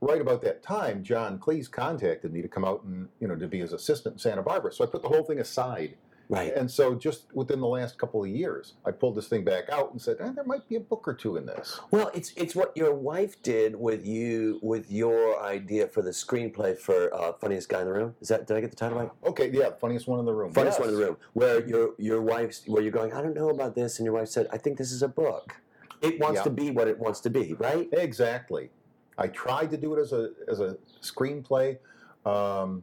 Right 0.05 0.20
about 0.20 0.42
that 0.42 0.64
time, 0.64 1.05
John 1.05 1.38
Cleese 1.38 1.70
contacted 1.70 2.33
me 2.33 2.42
to 2.42 2.48
come 2.48 2.64
out 2.64 2.83
and 2.83 3.09
you 3.20 3.29
know 3.29 3.37
to 3.37 3.46
be 3.46 3.61
his 3.61 3.72
assistant 3.72 4.14
in 4.14 4.18
Santa 4.18 4.42
Barbara. 4.42 4.72
So 4.72 4.83
I 4.83 4.88
put 4.88 5.01
the 5.01 5.07
whole 5.07 5.22
thing 5.22 5.38
aside 5.38 5.94
right. 6.33 6.53
and 6.57 6.71
so, 6.71 6.95
just 6.95 7.27
within 7.35 7.61
the 7.61 7.66
last 7.66 7.99
couple 7.99 8.23
of 8.25 8.29
years, 8.29 8.75
I 8.85 8.90
pulled 8.90 9.14
this 9.16 9.29
thing 9.29 9.45
back 9.45 9.68
out 9.71 9.92
and 9.92 10.01
said, 10.01 10.16
eh, 10.21 10.31
"There 10.35 10.45
might 10.45 10.68
be 10.68 10.77
a 10.77 10.81
book 10.81 11.07
or 11.07 11.14
two 11.14 11.37
in 11.37 11.47
this." 11.47 11.79
Well, 11.90 12.11
it's 12.14 12.33
it's 12.37 12.55
what 12.55 12.77
your 12.77 12.95
wife 12.95 13.40
did 13.42 13.77
with 13.77 14.07
you 14.07 14.59
with 14.62 14.90
your 14.90 15.40
idea 15.42 15.87
for 15.88 16.03
the 16.03 16.11
screenplay 16.11 16.77
for 16.79 17.14
uh, 17.14 17.33
Funniest 17.35 17.68
Guy 17.68 17.81
in 17.81 17.87
the 17.87 17.92
Room. 17.92 18.14
Is 18.21 18.29
that 18.29 18.47
did 18.47 18.57
I 18.57 18.61
get 18.61 18.71
the 18.71 18.77
title 18.77 18.99
right? 18.99 19.11
Okay, 19.25 19.51
yeah, 19.53 19.71
funniest 19.81 20.07
one 20.09 20.18
in 20.18 20.25
the 20.27 20.35
room. 20.35 20.53
Funniest 20.53 20.79
Yes. 20.79 20.87
one 20.87 20.88
in 20.95 21.01
the 21.01 21.07
room, 21.07 21.16
where 21.35 21.66
your 21.66 21.90
your 21.99 22.23
wife's 22.23 22.62
where 22.66 22.83
you're 22.83 22.92
going. 22.92 23.12
I 23.12 23.23
don't 23.23 23.35
know 23.35 23.51
about 23.51 23.75
this, 23.75 23.99
and 23.99 24.05
your 24.07 24.14
wife 24.14 24.29
said, 24.29 24.49
"I 24.53 24.59
think 24.59 24.79
this 24.79 24.92
is 24.92 25.03
a 25.03 25.09
book. 25.09 25.57
It 26.01 26.18
wants 26.18 26.39
Yeah. 26.39 26.45
to 26.45 26.51
be 26.51 26.70
what 26.70 26.89
it 26.89 26.99
wants 26.99 27.20
to 27.20 27.30
be." 27.30 27.55
Right. 27.55 27.89
Exactly. 27.93 28.70
I 29.18 29.28
tried 29.28 29.70
to 29.70 29.76
do 29.76 29.95
it 29.95 30.01
as 30.01 30.12
a 30.12 30.30
as 30.49 30.61
a 30.61 30.76
screenplay. 31.03 31.78
Um, 32.24 32.83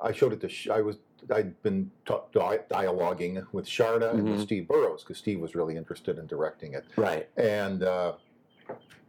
I 0.00 0.12
showed 0.12 0.32
it 0.32 0.40
to. 0.42 0.48
Sh- 0.48 0.68
I 0.68 0.80
was. 0.82 0.96
I'd 1.32 1.60
been 1.62 1.90
ta- 2.04 2.24
di- 2.32 2.58
dialoguing 2.70 3.44
with 3.52 3.66
Charna 3.66 4.10
and 4.12 4.24
with 4.24 4.40
Mhm. 4.40 4.42
Steve 4.42 4.68
Burrows 4.68 5.02
because 5.02 5.18
Steve 5.18 5.40
was 5.40 5.54
really 5.54 5.76
interested 5.76 6.18
in 6.18 6.26
directing 6.26 6.74
it, 6.74 6.84
Right. 6.96 7.28
and 7.36 7.82
uh, 7.82 8.14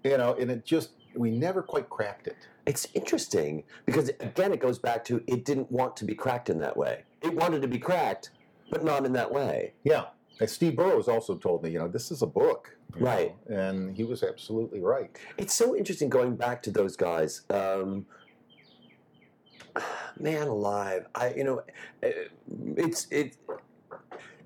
you 0.03 0.18
know, 0.18 0.36
and 0.36 0.51
it 0.51 0.66
just 0.66 0.91
we 1.16 1.32
never 1.32 1.61
quite 1.61 1.89
cracked 1.89 2.28
it. 2.28 2.36
It's 2.66 2.88
interesting 2.93 3.63
because 3.86 4.09
again, 4.20 4.51
it 4.53 4.59
goes 4.59 4.80
back 4.80 5.03
to 5.05 5.24
it 5.28 5.45
didn't 5.45 5.72
want 5.72 5.95
to 5.97 6.05
be 6.05 6.13
cracked 6.16 6.49
in 6.49 6.59
that 6.59 6.76
way. 6.76 7.03
It 7.22 7.34
wanted 7.34 7.61
to 7.61 7.68
be 7.68 7.80
cracked, 7.80 8.32
but 8.70 8.84
not 8.84 9.05
in 9.05 9.13
that 9.13 9.32
way. 9.32 9.74
Yeah. 9.84 10.05
And 10.41 10.49
Steve 10.49 10.76
Burrows 10.76 11.07
also 11.07 11.36
told 11.38 11.63
me, 11.63 11.70
you 11.72 11.80
know, 11.80 11.88
this 11.88 12.11
is 12.11 12.22
a 12.22 12.28
book. 12.28 12.72
Right. 12.97 13.36
know, 13.49 13.57
And 13.57 13.95
he 13.95 14.03
was 14.03 14.24
absolutely 14.24 14.80
right. 14.82 15.09
It's 15.38 15.53
so 15.53 15.76
interesting 15.76 16.07
going 16.09 16.36
back 16.36 16.61
to 16.63 16.72
those 16.72 16.95
guys. 16.95 17.41
Um, 17.49 18.05
man 20.19 20.47
alive, 20.47 21.07
I 21.15 21.34
you 21.34 21.43
know, 21.43 21.63
uh, 22.03 22.09
it's 22.78 23.07
it. 23.11 23.38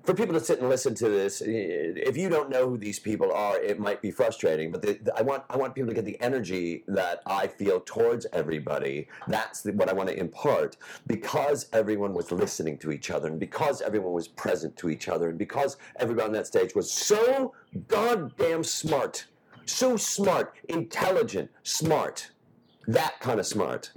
For 0.02 0.14
people 0.14 0.32
to 0.32 0.40
sit 0.40 0.60
and 0.60 0.68
listen 0.70 0.94
to 0.94 1.10
this, 1.10 1.42
eh, 1.42 1.46
if 1.46 2.16
you 2.16 2.30
don't 2.30 2.48
know 2.48 2.66
who 2.68 2.78
these 2.78 2.98
people 2.98 3.30
are, 3.32 3.60
it 3.60 3.78
might 3.78 4.00
be 4.00 4.10
frustrating. 4.10 4.72
But 4.72 4.80
the, 4.80 4.94
the- 4.94 5.16
I 5.16 5.20
want 5.22 5.44
I 5.50 5.56
want 5.58 5.74
people 5.74 5.88
to 5.88 5.94
get 5.94 6.06
the 6.06 6.20
energy 6.20 6.84
that 6.88 7.20
I 7.26 7.46
feel 7.46 7.80
towards 7.80 8.26
everybody. 8.32 9.08
That's 9.28 9.60
the, 9.60 9.72
what 9.72 9.88
I 9.90 9.92
want 9.92 10.08
to 10.08 10.18
impart 10.18 10.78
because 11.06 11.68
everyone 11.72 12.14
was 12.14 12.32
listening 12.32 12.78
to 12.78 12.92
each 12.92 13.10
other, 13.10 13.28
and 13.28 13.38
because 13.38 13.82
everyone 13.82 14.12
was 14.12 14.26
present 14.26 14.76
to 14.78 14.88
each 14.88 15.08
other, 15.08 15.28
and 15.28 15.38
because 15.38 15.76
everybody 15.96 16.26
on 16.26 16.32
that 16.32 16.46
stage 16.46 16.74
was 16.74 16.90
so 16.90 17.54
goddamn 17.88 18.64
smart 18.64 19.26
so 19.66 19.96
smart, 19.96 20.54
intelligent, 20.68 21.50
smart. 21.62 22.30
That 22.86 23.20
kind 23.20 23.38
of 23.38 23.46
smart. 23.46 23.92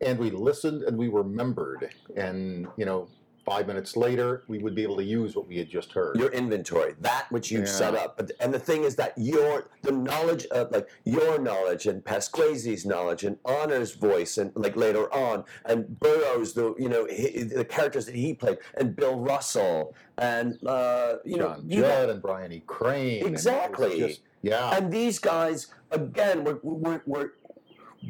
And 0.00 0.18
we 0.18 0.30
listened 0.30 0.82
and 0.82 0.96
we 0.98 1.08
remembered. 1.08 1.90
And, 2.16 2.66
you 2.76 2.84
know, 2.84 3.08
five 3.46 3.66
minutes 3.66 3.94
later, 3.96 4.42
we 4.48 4.58
would 4.58 4.74
be 4.74 4.82
able 4.82 4.96
to 4.96 5.04
use 5.04 5.36
what 5.36 5.46
we 5.46 5.58
had 5.58 5.68
just 5.68 5.92
heard. 5.92 6.16
Your 6.18 6.30
inventory, 6.30 6.94
that 7.00 7.26
which 7.30 7.50
you've 7.50 7.68
set 7.68 7.94
up. 7.94 8.16
But 8.16 8.32
and 8.40 8.52
the 8.54 8.58
thing 8.58 8.84
is 8.84 8.96
that 8.96 9.12
your 9.18 9.68
the 9.82 9.92
knowledge 9.92 10.46
of 10.46 10.70
like 10.72 10.88
your 11.04 11.38
knowledge 11.38 11.86
and 11.86 12.02
Pasquesi's 12.02 12.86
knowledge 12.86 13.22
and 13.24 13.36
Honor's 13.44 13.92
voice 13.92 14.38
and 14.38 14.50
like 14.56 14.76
later 14.76 15.12
on 15.12 15.44
and 15.66 15.98
Burrows, 16.00 16.54
the 16.54 16.74
you 16.78 16.88
know 16.88 17.04
he, 17.06 17.42
the 17.42 17.64
characters 17.66 18.06
that 18.06 18.14
he 18.14 18.32
played 18.32 18.58
and 18.78 18.96
Bill 18.96 19.18
Russell 19.20 19.94
and 20.16 20.58
uh, 20.66 21.16
you 21.26 21.36
know 21.36 21.48
John 21.56 21.64
you 21.70 21.80
Judd 21.82 22.08
and 22.10 22.22
Brian 22.22 22.50
E. 22.50 22.62
Crane. 22.66 23.20
and 23.24 23.28
Exactly. 23.30 23.98
just- 24.00 24.20
yeah. 24.40 24.76
And 24.76 24.92
these 24.92 25.18
guys, 25.18 25.68
again, 25.90 26.44
we're, 26.44 26.58
we're, 26.62 27.00
we're 27.06 27.30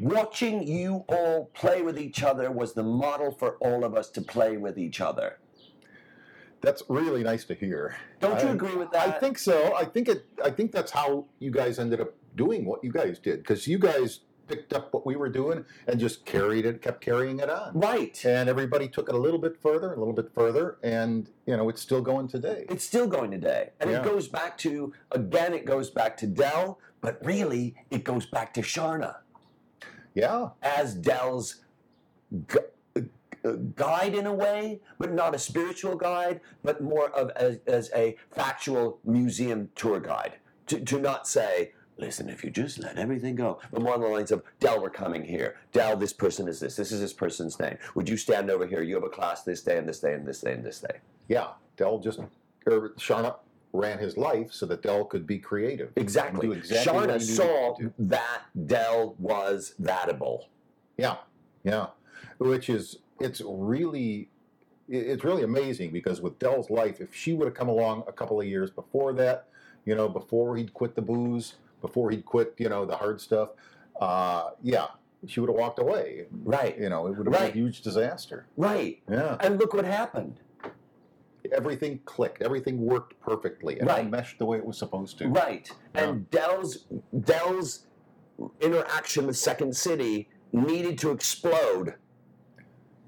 watching 0.01 0.67
you 0.67 1.03
all 1.07 1.51
play 1.53 1.81
with 1.81 1.97
each 1.99 2.23
other 2.23 2.51
was 2.51 2.73
the 2.73 2.83
model 2.83 3.31
for 3.31 3.55
all 3.57 3.83
of 3.83 3.95
us 3.95 4.09
to 4.11 4.21
play 4.21 4.57
with 4.57 4.77
each 4.77 5.01
other. 5.01 5.39
That's 6.61 6.81
really 6.89 7.23
nice 7.23 7.45
to 7.45 7.53
hear. 7.53 7.95
Don't 8.19 8.41
you 8.41 8.47
I- 8.49 8.53
agree 8.53 8.75
with 8.75 8.91
that? 8.91 9.07
I 9.07 9.11
think 9.19 9.37
so. 9.37 9.75
I 9.75 9.85
think 9.85 10.07
it. 10.09 10.25
I 10.43 10.49
think 10.49 10.71
that's 10.71 10.91
how 10.91 11.25
you 11.39 11.51
guys 11.51 11.77
ended 11.79 12.01
up 12.01 12.13
doing 12.35 12.65
what 12.65 12.83
you 12.83 12.91
guys 12.91 13.19
did 13.19 13.39
because 13.39 13.67
you 13.67 13.77
guys 13.77 14.21
picked 14.47 14.73
up 14.73 14.93
what 14.93 15.05
we 15.05 15.15
were 15.15 15.29
doing 15.29 15.65
and 15.87 15.99
just 15.99 16.25
carried 16.25 16.65
it, 16.65 16.81
kept 16.81 17.01
carrying 17.01 17.39
it 17.39 17.49
on, 17.49 17.71
right. 17.79 18.23
and 18.25 18.47
everybody 18.47 18.87
took 18.87 19.09
it 19.09 19.15
a 19.15 19.17
little 19.17 19.39
bit 19.39 19.59
further, 19.59 19.93
a 19.93 19.97
little 19.97 20.13
bit 20.13 20.31
further, 20.35 20.77
and 20.83 21.29
you 21.47 21.55
know 21.57 21.67
it's 21.69 21.81
still 21.81 22.01
going 22.01 22.27
today. 22.27 22.65
It's 22.69 22.83
still 22.83 23.07
going 23.07 23.31
today. 23.31 23.71
And 23.79 23.89
Yeah. 23.91 23.99
it 23.99 24.03
goes 24.03 24.27
back 24.27 24.57
to, 24.59 24.93
again, 25.11 25.53
it 25.53 25.65
goes 25.65 25.89
back 25.89 26.15
to 26.17 26.27
Del, 26.27 26.79
but 27.01 27.19
really, 27.23 27.75
it 27.89 28.03
goes 28.03 28.25
back 28.27 28.53
to 28.55 28.61
Charna 28.61 29.15
Yeah, 30.15 30.49
as 30.63 30.95
Del's 30.95 31.57
gu- 32.47 32.59
uh, 33.45 33.51
guide 33.75 34.15
in 34.15 34.25
a 34.25 34.33
way, 34.33 34.79
but 34.97 35.13
not 35.13 35.35
a 35.35 35.39
spiritual 35.39 35.95
guide, 35.95 36.41
but 36.63 36.81
more 36.81 37.09
of 37.11 37.29
as, 37.31 37.59
as 37.67 37.91
a 37.95 38.15
factual 38.31 38.99
museum 39.05 39.69
tour 39.75 39.99
guide. 39.99 40.33
To, 40.67 40.79
to 40.79 40.97
not 40.99 41.27
say, 41.27 41.73
listen, 41.97 42.27
if 42.29 42.43
you 42.43 42.49
just 42.49 42.79
let 42.79 42.97
everything 42.97 43.35
go, 43.35 43.59
but 43.71 43.81
more 43.83 43.93
on 43.93 44.01
the 44.01 44.07
lines 44.07 44.31
of, 44.31 44.41
Del, 44.59 44.81
we're 44.81 44.89
coming 44.89 45.23
here. 45.23 45.57
Del, 45.73 45.95
this 45.97 46.13
person 46.13 46.47
is 46.47 46.59
this. 46.59 46.75
This 46.75 46.91
is 46.91 46.99
this 47.01 47.13
person's 47.13 47.59
name. 47.59 47.77
Would 47.93 48.09
you 48.09 48.17
stand 48.17 48.49
over 48.49 48.65
here? 48.65 48.81
You 48.81 48.95
have 48.95 49.03
a 49.03 49.09
class 49.09 49.43
this 49.43 49.61
day 49.61 49.77
and 49.77 49.87
this 49.87 49.99
day 49.99 50.13
and 50.13 50.25
this 50.25 50.41
day 50.41 50.53
and 50.53 50.63
this 50.63 50.79
day. 50.79 50.97
yeah. 51.27 51.49
Del 51.77 51.99
just 51.99 52.19
or 52.65 52.91
Charna 52.97 53.35
ran 53.75 53.99
his 53.99 54.17
life 54.17 54.51
so 54.51 54.65
that 54.65 54.81
Del 54.81 55.05
could 55.05 55.27
be 55.27 55.39
creative. 55.39 55.91
Exactly. 55.95 56.51
exactly 56.51 56.93
Charna 56.93 57.21
saw 57.21 57.77
that 57.99 58.41
Del 58.65 59.15
was 59.19 59.75
thatable. 59.81 60.45
Yeah, 60.97 61.17
yeah. 61.63 61.87
Which 62.37 62.69
is 62.69 62.99
it's 63.19 63.41
really 63.45 64.29
it's 64.87 65.23
really 65.23 65.43
amazing 65.43 65.91
because 65.91 66.21
with 66.21 66.37
Del's 66.39 66.69
life, 66.69 67.01
if 67.01 67.13
she 67.13 67.33
would 67.33 67.45
have 67.45 67.55
come 67.55 67.69
along 67.69 68.03
a 68.07 68.11
couple 68.11 68.39
of 68.39 68.45
years 68.47 68.69
before 68.69 69.13
that, 69.13 69.47
you 69.85 69.95
know, 69.95 70.07
before 70.07 70.55
he'd 70.57 70.73
quit 70.73 70.95
the 70.95 71.01
booze, 71.01 71.55
before 71.81 72.11
he'd 72.11 72.25
quit, 72.25 72.53
you 72.57 72.69
know, 72.69 72.85
the 72.85 72.95
hard 72.95 73.19
stuff, 73.19 73.49
uh, 73.99 74.51
yeah, 74.61 74.87
she 75.27 75.39
would 75.39 75.49
have 75.49 75.57
walked 75.57 75.79
away. 75.79 76.25
Right. 76.31 76.77
You 76.77 76.89
know, 76.89 77.07
it 77.07 77.17
would 77.17 77.27
have 77.27 77.33
been 77.33 77.49
a 77.49 77.53
huge 77.53 77.81
disaster. 77.81 78.45
Right. 78.57 79.01
Yeah. 79.09 79.37
And 79.39 79.59
look 79.59 79.73
what 79.73 79.85
happened. 79.85 80.39
Everything 81.53 81.99
clicked. 82.05 82.41
Everything 82.41 82.81
worked 82.85 83.19
perfectly. 83.19 83.79
And 83.79 83.87
Right. 83.87 84.09
meshed 84.09 84.39
the 84.39 84.45
way 84.45 84.57
it 84.57 84.65
was 84.65 84.77
supposed 84.77 85.17
to. 85.19 85.27
Right. 85.27 85.69
And 85.93 86.29
Del's 86.31 86.85
Del's 87.21 87.85
interaction 88.59 89.25
with 89.27 89.37
Second 89.37 89.75
City 89.75 90.29
needed 90.51 90.97
to 90.99 91.11
explode 91.11 91.95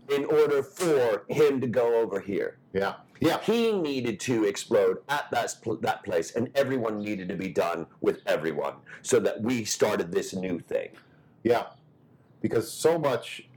in 0.10 0.26
order 0.26 0.64
for 0.64 1.26
him 1.28 1.60
to 1.62 1.68
go 1.68 1.96
over 1.96 2.20
here. 2.20 2.58
Yeah. 2.74 2.96
Yeah. 3.20 3.40
He 3.42 3.72
needed 3.74 4.20
to 4.22 4.46
explode 4.46 5.00
at 5.10 5.30
that 5.32 5.56
that 5.82 6.04
place, 6.04 6.36
and 6.36 6.50
everyone 6.56 7.00
needed 7.00 7.28
to 7.30 7.36
be 7.36 7.50
done 7.50 7.88
with 8.00 8.22
everyone, 8.26 8.76
so 9.02 9.20
that 9.20 9.42
we 9.42 9.66
started 9.66 10.12
this 10.12 10.34
new 10.34 10.60
thing. 10.60 10.90
Yeah. 11.44 11.68
Because 12.42 12.72
so 12.72 12.98
much 12.98 13.50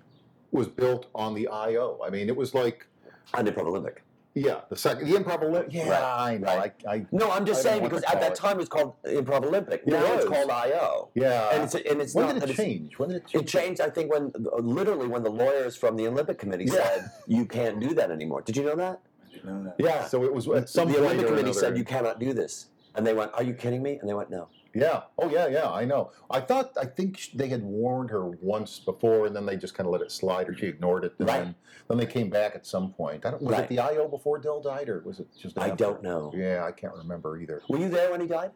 was 0.51 0.67
built 0.67 1.07
on 1.15 1.35
the 1.35 1.47
IO. 1.49 2.01
I 2.05 2.11
mean, 2.11 2.29
it 2.29 2.37
was 2.37 2.55
like 2.55 2.87
And 3.35 3.49
Olympic. 3.57 4.03
Yeah, 4.35 4.61
the 4.69 4.77
second, 4.77 5.09
the 5.11 5.17
improv 5.19 5.43
Olympic. 5.43 5.73
Yeah, 5.75 5.89
Right, 5.91 6.35
I 6.35 6.39
know. 6.39 6.47
right. 6.57 6.73
I, 6.89 6.93
I, 6.95 7.07
No, 7.11 7.31
I'm 7.33 7.45
just 7.45 7.67
I 7.67 7.71
saying 7.71 7.83
because 7.83 8.05
at 8.05 8.21
that 8.21 8.33
it. 8.33 8.37
time 8.37 8.57
it 8.59 8.61
was 8.61 8.69
called 8.69 8.95
Improv 9.05 9.45
Olympic. 9.45 9.83
It 9.85 9.89
now 9.89 10.05
it's 10.15 10.25
called 10.25 10.49
IO. 10.51 11.09
yeah. 11.15 11.51
And 11.53 11.65
it's 11.65 11.75
and 11.75 12.01
it's 12.01 12.15
when 12.15 12.27
not 12.27 12.41
did 12.41 12.51
it 12.51 12.57
change? 12.57 12.97
When 12.99 13.09
did 13.09 13.17
it 13.23 13.27
change? 13.27 13.45
It 13.45 13.49
changed, 13.49 13.81
I 13.81 13.91
think, 13.91 14.13
when 14.13 14.33
literally 14.61 15.09
when 15.09 15.25
the 15.25 15.31
lawyers 15.31 15.77
from 15.77 15.97
the 15.97 16.07
Olympic 16.07 16.39
Committee 16.39 16.67
Yeah. 16.67 16.75
said 16.75 17.11
you 17.27 17.45
can't 17.45 17.81
do 17.81 17.93
that 17.95 18.13
anymore. 18.13 18.43
Did 18.43 18.57
you 18.57 18.63
know 18.65 18.77
that? 18.77 19.01
Know 19.45 19.65
that. 19.65 19.75
Yeah. 19.79 20.05
So 20.07 20.23
it 20.25 20.33
was 20.33 20.47
at 20.49 20.69
some 20.69 20.89
the 20.89 20.95
point 20.95 21.07
Olympic 21.07 21.25
or 21.25 21.29
Committee 21.31 21.51
another- 21.51 21.61
said 21.61 21.77
you 21.77 21.85
cannot 21.85 22.21
do 22.21 22.33
this, 22.33 22.67
and 22.95 23.05
they 23.07 23.15
went, 23.15 23.33
"Are 23.35 23.43
you 23.43 23.55
kidding 23.55 23.83
me?" 23.83 23.99
And 24.01 24.09
they 24.09 24.15
went, 24.15 24.31
"No." 24.31 24.47
Yeah. 24.75 25.03
Oh 25.19 25.29
yeah, 25.29 25.49
yeah. 25.49 25.69
I 25.71 25.85
know. 25.85 26.13
I 26.31 26.41
thought. 26.41 26.73
I 26.81 26.85
think 26.85 27.31
they 27.35 27.49
had 27.49 27.63
warned 27.63 28.11
her 28.11 28.27
once 28.27 28.79
before, 28.79 29.27
and 29.27 29.35
then 29.35 29.45
they 29.47 29.57
just 29.57 29.75
kind 29.75 29.87
of 29.87 29.93
let 29.93 30.01
it 30.03 30.13
slide, 30.13 30.49
or 30.49 30.57
she 30.57 30.67
ignored 30.67 31.05
it. 31.05 31.15
And 31.19 31.27
Right. 31.29 31.39
then, 31.43 31.55
then 31.89 31.99
they 31.99 32.07
came 32.07 32.31
back 32.31 32.55
at 32.55 32.65
some 32.67 32.93
point. 32.93 33.27
I 33.27 33.31
don't, 33.33 33.43
was 33.43 33.53
Right. 33.53 33.65
it 33.65 33.69
the 33.69 33.81
IO 33.81 34.07
before 34.07 34.39
Del 34.39 34.61
died, 34.61 34.89
or 34.89 35.01
was 35.01 35.19
it 35.19 35.27
just? 35.37 35.59
I 35.59 35.71
don't 35.71 36.03
know. 36.03 36.33
Yeah, 36.35 36.65
I 36.65 36.73
can't 36.73 36.95
remember 36.95 37.37
either. 37.41 37.63
Were 37.69 37.79
you 37.79 37.89
there 37.89 38.11
when 38.13 38.21
he 38.21 38.27
died? 38.29 38.53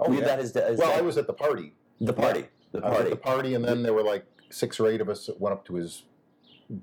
Oh 0.00 0.08
were 0.08 0.16
yeah. 0.16 0.24
that 0.24 0.38
his, 0.38 0.52
his 0.54 0.78
well, 0.78 0.92
I 0.92 1.00
was 1.02 1.18
at 1.18 1.26
the 1.26 1.32
party. 1.34 1.74
the 2.00 2.12
party. 2.12 2.46
The 2.72 2.80
was 2.80 2.84
at 2.90 2.92
party. 2.96 3.10
the 3.10 3.16
party, 3.16 3.54
and 3.54 3.64
then 3.64 3.82
there 3.82 3.92
were 3.92 4.02
like 4.02 4.24
six 4.50 4.80
or 4.80 4.88
eight 4.88 5.00
of 5.00 5.08
us 5.08 5.26
that 5.26 5.40
went 5.40 5.52
up 5.52 5.64
to 5.66 5.74
his 5.74 6.04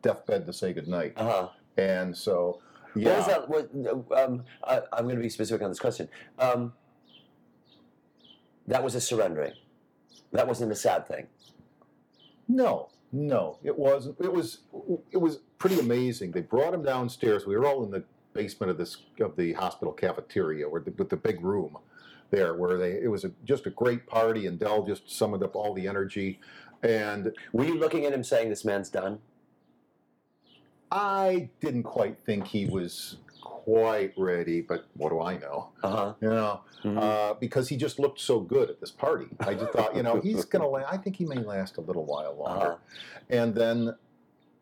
deathbed 0.01 0.45
to 0.45 0.53
say 0.53 0.73
goodnight. 0.73 1.13
Uh 1.17 1.23
huh. 1.25 1.49
And 1.77 2.15
so, 2.15 2.59
What 2.93 3.03
yeah. 3.03 3.17
was 3.17 3.25
that? 3.27 3.49
What, 3.49 3.69
um, 4.17 4.43
I, 4.63 4.81
I'm 4.93 5.05
going 5.05 5.15
to 5.15 5.21
be 5.21 5.29
specific 5.29 5.61
on 5.63 5.69
this 5.69 5.79
question. 5.79 6.07
Um, 6.37 6.73
that 8.71 8.81
was 8.81 8.95
a 8.95 9.01
surrendering. 9.01 9.51
That 10.31 10.47
wasn't 10.47 10.71
a 10.71 10.75
sad 10.75 11.05
thing. 11.05 11.27
No, 12.47 12.87
no, 13.11 13.57
it 13.63 13.77
wasn't. 13.77 14.15
It 14.21 14.31
was 14.31 14.59
it 15.11 15.17
was 15.17 15.39
pretty 15.57 15.77
amazing. 15.79 16.31
They 16.31 16.41
brought 16.41 16.73
him 16.73 16.81
downstairs. 16.81 17.45
We 17.45 17.57
were 17.57 17.65
all 17.65 17.83
in 17.83 17.91
the 17.91 18.05
basement 18.33 18.71
of 18.71 18.77
this 18.77 18.95
of 19.19 19.35
the 19.35 19.51
hospital 19.53 19.91
cafeteria, 19.93 20.69
where 20.69 20.79
the, 20.79 20.91
with 20.91 21.09
the 21.09 21.17
big 21.17 21.43
room 21.43 21.77
there, 22.29 22.53
where 22.53 22.77
they 22.77 22.93
it 22.93 23.11
was 23.11 23.25
a, 23.25 23.31
just 23.43 23.65
a 23.65 23.71
great 23.71 24.07
party, 24.07 24.47
and 24.47 24.57
Del 24.57 24.85
just 24.85 25.11
summoned 25.11 25.43
up 25.43 25.53
all 25.53 25.73
the 25.73 25.85
energy. 25.85 26.39
And 26.81 27.35
Were 27.51 27.65
you 27.65 27.77
looking 27.77 28.05
at 28.05 28.13
him 28.13 28.23
saying, 28.23 28.47
"This 28.49 28.63
man's 28.63 28.89
done"? 28.89 29.19
I 30.89 31.49
didn't 31.59 31.83
quite 31.83 32.17
think 32.25 32.47
he 32.47 32.67
was 32.67 33.17
quite 33.41 34.13
ready, 34.17 34.61
but 34.61 34.85
what 34.95 35.09
do 35.09 35.21
I 35.21 35.37
know? 35.37 35.69
Uh 35.83 35.89
huh. 35.89 36.13
You 36.21 36.29
know, 36.29 36.61
uh, 36.99 37.33
because 37.35 37.67
he 37.67 37.77
just 37.77 37.99
looked 37.99 38.19
so 38.19 38.39
good 38.39 38.69
at 38.69 38.79
this 38.79 38.91
party. 38.91 39.27
I 39.39 39.53
just 39.53 39.71
thought, 39.73 39.95
you 39.95 40.03
know, 40.03 40.19
he's 40.19 40.45
gonna. 40.45 40.67
La- 40.67 40.89
I 40.89 40.97
think 40.97 41.15
he 41.15 41.25
may 41.25 41.37
last 41.37 41.77
a 41.77 41.81
little 41.81 42.05
while 42.05 42.35
longer. 42.37 42.65
Uh-huh. 42.65 42.77
And 43.29 43.53
then, 43.55 43.95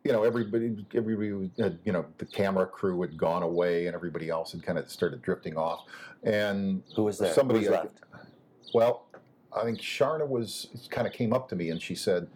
you 0.04 0.12
know, 0.12 0.24
everybody, 0.24 0.86
everybody, 0.94 1.50
had, 1.58 1.80
you 1.86 1.92
know, 1.92 2.06
the 2.18 2.26
camera 2.26 2.66
crew 2.66 3.02
had 3.02 3.18
gone 3.18 3.44
away, 3.44 3.88
and 3.88 3.96
everybody 3.96 4.30
else 4.30 4.52
had 4.52 4.64
kind 4.64 4.78
of 4.78 4.90
started 4.90 5.22
drifting 5.22 5.58
off. 5.58 5.86
And 6.24 6.84
Who 6.96 7.04
was 7.04 7.18
there? 7.18 7.34
Somebody 7.34 7.66
Who 7.66 7.72
was 7.72 7.80
uh, 7.80 7.82
left? 7.84 8.00
well, 8.74 9.06
I 9.56 9.64
think 9.64 9.80
Charna 9.80 10.28
was 10.28 10.88
kind 10.89 11.08
of 11.08 11.14
came 11.14 11.34
up 11.34 11.50
to 11.50 11.56
me 11.56 11.70
and 11.72 11.82
she 11.82 11.95
said, 11.95 12.28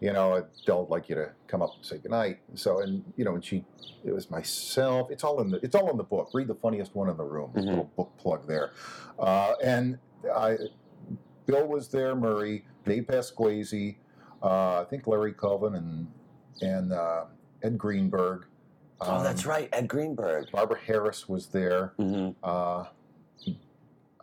you 0.00 0.12
know, 0.12 0.34
I 0.36 0.42
don't 0.66 0.88
like 0.88 1.08
you 1.08 1.14
to 1.16 1.30
come 1.46 1.60
up 1.62 1.74
and 1.76 1.84
say 1.84 1.98
goodnight. 1.98 2.38
And 2.48 2.58
So, 2.58 2.80
and 2.80 3.04
you 3.16 3.24
know, 3.24 3.34
and 3.34 3.44
she, 3.44 3.64
it 4.04 4.12
was 4.12 4.30
myself. 4.30 5.10
It's 5.10 5.24
all 5.24 5.40
in 5.40 5.50
the, 5.50 5.58
it's 5.62 5.74
all 5.74 5.90
in 5.90 5.96
the 5.96 6.04
book. 6.04 6.30
Read 6.32 6.46
the 6.48 6.54
funniest 6.54 6.94
one 6.94 7.08
in 7.10 7.16
the 7.16 7.24
room. 7.24 7.50
Mhm. 7.54 7.64
Little 7.66 7.90
book 7.96 8.10
plug 8.16 8.46
there. 8.46 8.72
Uh, 9.18 9.54
and 9.62 9.98
I, 10.34 10.56
Bill 11.46 11.66
was 11.66 11.88
there, 11.88 12.14
Murray, 12.14 12.64
Dave 12.86 13.04
Pasquesi, 13.08 13.96
uh, 14.42 14.80
I 14.80 14.84
think 14.88 15.06
Larry 15.06 15.32
Coven 15.34 15.74
and 15.74 16.06
and 16.62 16.92
uh, 16.92 17.24
Ed 17.62 17.76
Greenberg, 17.78 18.46
oh, 19.00 19.22
that's 19.22 19.44
Um, 19.44 19.50
right, 19.50 19.68
Ed 19.72 19.88
Greenberg. 19.88 20.50
Barbara 20.52 20.78
Harris 20.78 21.28
was 21.28 21.46
there. 21.48 21.92
hmm 21.98 22.30
Uh, 22.42 22.84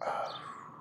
uh, 0.01 0.29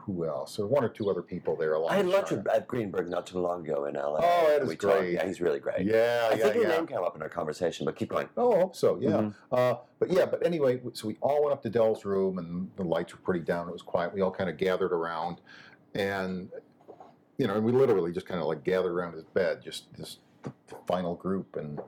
who 0.07 0.25
else? 0.25 0.55
There 0.57 0.65
were 0.65 0.71
one 0.71 0.85
or 0.85 0.89
two 0.89 1.11
other 1.11 1.21
people 1.21 1.57
there. 1.57 1.75
Along 1.75 1.91
I 1.91 1.97
had 1.97 2.07
lunch 2.07 2.31
with 2.31 2.47
Ed 2.49 2.67
Greenberg 2.69 3.09
not 3.11 3.27
too 3.27 3.39
long 3.41 3.69
ago 3.69 3.87
in 3.87 3.95
LA. 3.97 4.21
Oh, 4.23 4.47
Ed 4.47 4.63
is 4.63 4.69
We 4.69 4.77
talked- 4.77 4.99
great. 5.01 5.15
Yeah, 5.15 5.27
he's 5.27 5.41
really 5.41 5.59
great. 5.59 5.85
Yeah, 5.85 6.29
I 6.31 6.35
yeah, 6.35 6.43
think 6.45 6.55
your 6.55 6.69
yeah. 6.69 6.77
name 6.77 6.87
came 6.87 6.99
up 7.03 7.17
in 7.17 7.23
our 7.23 7.29
conversation, 7.29 7.85
but 7.87 7.97
keep 7.97 8.11
going. 8.11 8.29
Oh, 8.37 8.53
I 8.55 8.59
hope 8.61 8.77
so. 8.77 8.99
Yeah. 9.01 9.11
Mhm. 9.11 9.35
Uh, 9.51 9.75
but 9.99 10.11
yeah, 10.11 10.25
but 10.27 10.47
anyway, 10.47 10.81
so 10.93 11.09
we 11.09 11.17
all 11.21 11.43
went 11.43 11.53
up 11.53 11.63
to 11.65 11.71
Del's 11.71 12.05
room, 12.05 12.39
and 12.39 12.71
the 12.77 12.85
lights 12.85 13.13
were 13.13 13.21
pretty 13.21 13.41
down. 13.41 13.69
It 13.69 13.73
was 13.73 13.83
quiet. 13.83 14.15
We 14.15 14.21
all 14.21 14.31
kind 14.31 14.49
of 14.49 14.57
gathered 14.57 14.93
around, 14.93 15.41
and 15.95 16.51
you 17.37 17.47
know, 17.49 17.55
and 17.55 17.65
we 17.65 17.73
literally 17.73 18.13
just 18.13 18.27
kind 18.27 18.41
of 18.41 18.47
like 18.47 18.63
gathered 18.63 18.93
around 18.93 19.15
his 19.15 19.25
bed, 19.25 19.61
just 19.63 19.93
this 19.99 20.19
final 20.87 21.17
group, 21.17 21.57
and 21.57 21.81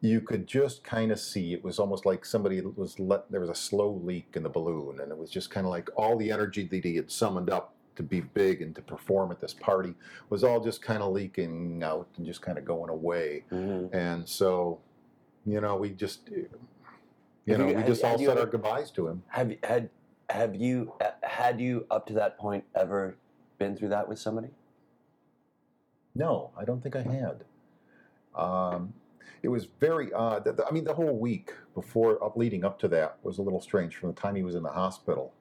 you 0.00 0.20
could 0.20 0.46
just 0.46 0.84
kind 0.84 1.10
of 1.10 1.18
see 1.18 1.52
it 1.52 1.64
was 1.64 1.78
almost 1.78 2.04
like 2.06 2.24
somebody 2.24 2.60
was 2.60 2.98
let 3.00 3.30
there 3.30 3.40
was 3.40 3.48
a 3.50 3.54
slow 3.54 4.00
leak 4.04 4.28
in 4.34 4.42
the 4.42 4.48
balloon, 4.48 5.00
and 5.00 5.10
it 5.10 5.18
was 5.18 5.30
just 5.30 5.50
kind 5.50 5.66
of 5.66 5.70
like 5.70 5.88
all 5.96 6.16
the 6.16 6.30
energy 6.30 6.64
that 6.66 6.84
he 6.84 6.96
had 6.96 7.10
summoned 7.10 7.50
up 7.50 7.74
to 7.96 8.02
be 8.02 8.20
big 8.20 8.60
and 8.60 8.74
to 8.74 8.82
perform 8.82 9.30
at 9.32 9.40
this 9.40 9.54
party 9.54 9.94
was 10.28 10.44
all 10.44 10.60
just 10.60 10.82
kind 10.82 11.02
of 11.02 11.12
leaking 11.12 11.82
out 11.82 12.06
and 12.18 12.26
just 12.26 12.42
kind 12.42 12.58
of 12.58 12.64
going 12.64 12.90
away. 12.90 13.42
hmm 13.48 13.86
And 13.92 14.28
so, 14.28 14.80
you 15.46 15.62
know, 15.62 15.76
we 15.76 15.90
just, 15.90 16.28
you 16.28 16.46
Have 17.48 17.58
know, 17.58 17.64
you- 17.68 17.74
we 17.74 17.80
have- 17.80 17.86
just 17.86 18.04
all 18.04 18.10
have 18.10 18.20
said 18.20 18.28
ever- 18.32 18.40
our 18.40 18.46
goodbyes 18.46 18.90
to 18.92 19.08
him. 19.08 19.22
Have 19.28 19.50
you 19.50 19.58
had 19.62 19.88
have 20.28 20.54
you 20.56 20.92
had 21.22 21.58
you 21.60 21.86
up 21.90 22.04
to 22.08 22.12
that 22.14 22.36
point 22.36 22.64
ever 22.74 23.16
been 23.58 23.76
through 23.76 23.88
that 23.90 24.08
with 24.08 24.18
somebody? 24.18 24.48
No, 26.14 26.50
I 26.56 26.64
don't 26.64 26.82
think 26.82 26.96
I 26.96 27.02
had. 27.02 27.44
Um, 28.34 28.92
it 29.42 29.48
was 29.48 29.66
very 29.66 30.12
odd. 30.12 30.44
The- 30.44 30.52
the- 30.52 30.66
I 30.66 30.70
mean, 30.70 30.84
the 30.84 30.94
whole 30.94 31.16
week 31.18 31.54
before, 31.74 32.22
up 32.24 32.36
leading 32.36 32.64
up 32.64 32.78
to 32.80 32.88
that, 32.88 33.18
was 33.22 33.38
a 33.38 33.42
little 33.42 33.60
strange 33.60 33.96
from 33.96 34.10
the 34.10 34.14
time 34.20 34.34
he 34.34 34.42
was 34.42 34.54
in 34.54 34.62
the 34.62 34.70
hospital, 34.70 35.32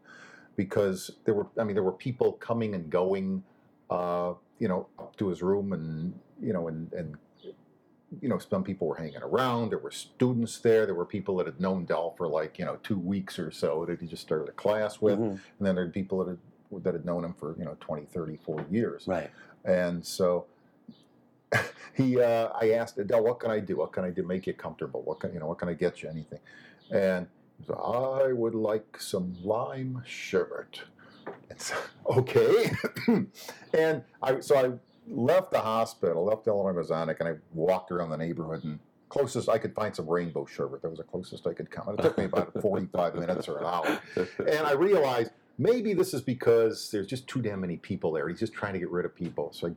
because 0.56 1.12
there 1.26 1.34
were, 1.34 1.48
I 1.58 1.64
mean, 1.64 1.76
there 1.76 1.84
were 1.84 1.92
people 1.92 2.34
coming 2.34 2.76
and 2.76 2.90
going, 2.90 3.44
uh, 3.90 4.34
you 4.60 4.68
know, 4.68 4.88
up 5.00 5.16
to 5.18 5.28
his 5.28 5.42
room, 5.42 5.74
and 5.74 6.18
you 6.42 6.54
know, 6.54 6.68
and 6.68 6.92
and 6.94 7.18
you 8.22 8.30
know, 8.30 8.38
some 8.38 8.64
people 8.64 8.88
were 8.88 8.96
hanging 8.96 9.18
around. 9.22 9.72
There 9.72 9.80
were 9.80 9.92
students 9.92 10.60
there. 10.60 10.86
There 10.86 10.96
were 10.96 11.06
people 11.06 11.36
that 11.38 11.48
had 11.48 11.60
known 11.60 11.86
Del 11.86 12.12
for 12.12 12.28
like 12.28 12.58
you 12.58 12.66
know 12.66 12.78
two 12.84 12.98
weeks 13.00 13.38
or 13.40 13.52
so 13.52 13.86
that 13.86 14.00
he 14.00 14.08
just 14.08 14.22
started 14.22 14.48
a 14.48 14.54
class 14.54 15.02
with, 15.02 15.20
Mhm. 15.20 15.32
and 15.32 15.40
then 15.60 15.76
there 15.76 15.86
were 15.86 15.92
people 15.92 16.24
that 16.24 16.30
had 16.30 16.84
that 16.84 16.94
had 16.94 17.06
known 17.06 17.24
him 17.24 17.34
for 17.34 17.56
you 17.58 17.64
know 17.66 17.78
20 17.80 18.06
30 18.06 18.36
40 18.38 18.66
years 18.70 19.08
Right. 19.08 19.30
and 19.64 20.04
so 20.06 20.46
he 21.96 22.20
uh, 22.20 22.50
i 22.60 22.72
asked 22.72 22.98
adele 22.98 23.24
what 23.24 23.40
can 23.40 23.52
i 23.52 23.60
do? 23.60 23.78
What 23.78 23.92
can 23.94 24.04
i 24.04 24.10
do? 24.10 24.24
Make 24.24 24.48
you 24.48 24.54
comfortable? 24.54 25.02
What 25.04 25.20
can 25.20 25.34
you 25.34 25.40
know 25.40 25.48
what 25.48 25.60
can 25.60 25.70
i 25.70 25.74
get 25.74 26.02
you? 26.04 26.10
Anything? 26.10 26.40
And 26.92 27.28
he 27.58 27.66
said, 27.66 27.76
i 27.76 28.32
would 28.34 28.56
like 28.56 29.00
some 29.00 29.36
lime 29.44 30.04
sherbet. 30.06 30.82
Okay. 32.08 32.72
And 33.74 34.04
i 34.22 34.40
so 34.40 34.58
i 34.58 34.72
left 35.08 35.52
the 35.52 35.60
hospital 35.60 36.26
left 36.26 36.48
illinois 36.48 36.74
masonic 36.74 37.20
and 37.20 37.30
i 37.30 37.34
walked 37.54 37.92
around 37.92 38.10
the 38.10 38.18
neighborhood 38.18 38.64
and 38.64 38.80
closest 39.10 39.50
i 39.50 39.58
could 39.58 39.74
find 39.74 39.96
some 39.96 40.08
rainbow 40.10 40.46
sherbet. 40.46 40.82
That 40.82 40.90
was 40.90 40.98
the 40.98 41.04
closest 41.04 41.48
i 41.48 41.54
could 41.54 41.72
come. 41.72 41.88
And 41.90 42.00
it 42.00 42.04
took 42.04 42.18
me 42.18 42.26
about 42.26 42.54
45 42.62 43.16
minutes 43.16 43.48
or 43.48 43.60
an 43.60 43.66
hour. 43.66 44.00
And 44.40 44.68
I 44.68 44.74
realized 44.74 45.32
maybe 45.58 45.94
this 45.94 46.14
is 46.14 46.22
because 46.22 46.92
there's 46.92 47.08
just 47.08 47.28
too 47.28 47.42
damn 47.42 47.62
many 47.62 47.78
people 47.78 48.12
there. 48.12 48.28
He's 48.28 48.40
just 48.40 48.54
trying 48.54 48.74
to 48.74 48.80
get 48.80 48.90
rid 48.92 49.06
of 49.06 49.16
people. 49.16 49.52
So 49.54 49.68
I 49.68 49.72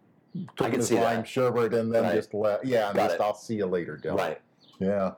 I 0.60 0.70
can 0.70 0.82
see 0.82 0.96
lime 1.00 1.18
that. 1.18 1.28
sherbet 1.28 1.74
and 1.74 1.92
then 1.92 2.04
Right. 2.04 2.14
just 2.14 2.34
let 2.34 2.64
yeah, 2.64 2.88
and 2.88 2.96
Got 2.96 3.04
just 3.04 3.14
it. 3.16 3.20
I'll 3.20 3.34
see 3.34 3.56
you 3.56 3.66
later, 3.66 3.96
Del. 3.96 4.16
right. 4.16 4.40
Yeah. 4.78 5.12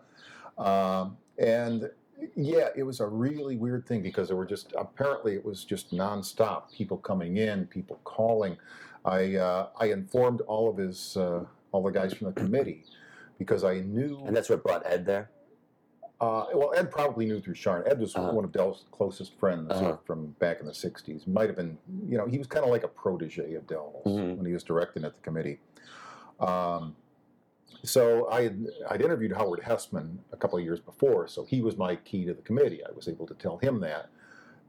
Um, 0.59 1.16
and 1.39 1.91
yeah, 2.37 2.68
it 2.77 2.83
was 2.83 3.01
a 3.01 3.07
really 3.07 3.57
weird 3.57 3.87
thing 3.87 4.03
because 4.03 4.29
there 4.29 4.37
were 4.37 4.47
just 4.47 4.73
apparently 4.79 5.35
it 5.35 5.45
was 5.45 5.64
just 5.64 5.93
nonstop. 5.93 6.71
People 6.73 6.99
coming 6.99 7.39
in, 7.39 7.66
people 7.66 7.99
calling. 8.05 8.57
I 9.05 9.37
uh, 9.37 9.68
I 9.79 9.87
informed 9.87 10.43
all 10.43 10.68
of 10.68 10.77
his 10.77 11.16
uh, 11.16 11.45
all 11.73 11.83
the 11.83 11.91
guys 11.91 12.12
from 12.14 12.27
the 12.27 12.33
committee 12.35 12.85
because 13.39 13.64
I 13.64 13.81
knew. 13.81 14.23
And 14.27 14.37
that's 14.37 14.51
what 14.51 14.62
brought 14.62 14.85
Ed 14.87 15.07
there. 15.07 15.31
Uh, 16.21 16.45
well, 16.55 16.73
Ed 16.77 16.91
probably 16.91 17.25
knew 17.25 17.41
through 17.41 17.55
Charna. 17.55 17.87
Ed 17.91 17.99
was 17.99 18.14
Uh-huh. 18.14 18.33
one 18.33 18.45
of 18.45 18.53
Del's 18.53 18.85
closest 18.91 19.35
friends 19.39 19.71
Uh-huh. 19.71 19.97
from 20.05 20.33
back 20.39 20.61
in 20.61 20.66
the 20.66 20.75
'60s. 20.75 21.27
Might 21.27 21.49
have 21.49 21.57
been, 21.57 21.79
you 22.07 22.18
know, 22.18 22.27
he 22.27 22.37
was 22.37 22.47
kind 22.47 22.64
of 22.64 22.71
like 22.71 22.85
a 22.85 22.89
protege 22.89 23.55
of 23.55 23.66
Del's 23.66 24.05
Mhm. 24.05 24.37
when 24.37 24.45
he 24.47 24.53
was 24.53 24.62
directing 24.62 25.05
at 25.05 25.14
the 25.14 25.21
committee. 25.23 25.61
Um, 26.39 26.95
so 27.83 28.29
I 28.29 28.43
had 28.43 28.66
I'd 28.89 29.01
interviewed 29.01 29.33
Howard 29.33 29.61
Hesseman 29.61 30.18
a 30.33 30.37
couple 30.37 30.59
of 30.59 30.64
years 30.64 30.81
before, 30.81 31.27
so 31.27 31.45
he 31.45 31.62
was 31.62 31.79
my 31.79 31.97
key 31.97 32.27
to 32.27 32.35
the 32.35 32.43
committee. 32.43 32.85
I 32.85 32.91
was 32.93 33.09
able 33.09 33.27
to 33.27 33.35
tell 33.35 33.57
him 33.57 33.81
that, 33.81 34.11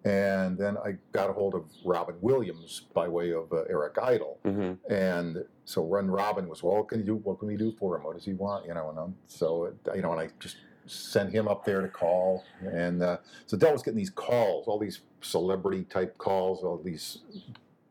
and 0.06 0.58
then 0.58 0.78
I 0.78 0.97
got 1.12 1.30
a 1.30 1.34
hold 1.34 1.54
of 1.54 1.66
Robin 1.84 2.16
Williams 2.22 2.82
by 2.93 3.10
way 3.10 3.32
of 3.34 3.52
uh, 3.52 3.64
Eric 3.70 3.97
Idle, 4.02 4.39
hmm 4.43 4.74
and 4.89 5.45
so 5.66 5.82
when 5.82 6.10
Robin 6.10 6.47
was, 6.47 6.64
well, 6.64 6.78
what 6.78 6.88
can 6.88 6.99
you 6.99 7.06
do? 7.06 7.16
What 7.18 7.39
can 7.39 7.47
we 7.49 7.58
do 7.58 7.72
for 7.74 7.97
him? 7.97 8.04
What 8.04 8.16
does 8.16 8.24
he 8.26 8.34
want? 8.34 8.66
You 8.66 8.74
know, 8.74 8.89
and 8.89 8.99
um, 8.99 9.16
so 9.28 9.74
uh, 9.88 9.93
you 9.93 10.02
know, 10.02 10.12
and 10.14 10.22
I 10.22 10.30
just 10.39 10.56
sent 10.92 11.32
him 11.32 11.48
up 11.48 11.64
there 11.66 11.82
to 11.82 11.88
call, 11.88 12.44
and 12.62 13.02
uh, 13.02 13.18
so 13.46 13.58
Del 13.58 13.72
was 13.72 13.82
getting 13.82 13.98
these 13.98 14.10
calls, 14.10 14.68
all 14.68 14.78
these 14.78 15.02
celebrity 15.22 15.84
type 15.86 16.18
calls, 16.18 16.64
all 16.64 16.78
these, 16.78 17.20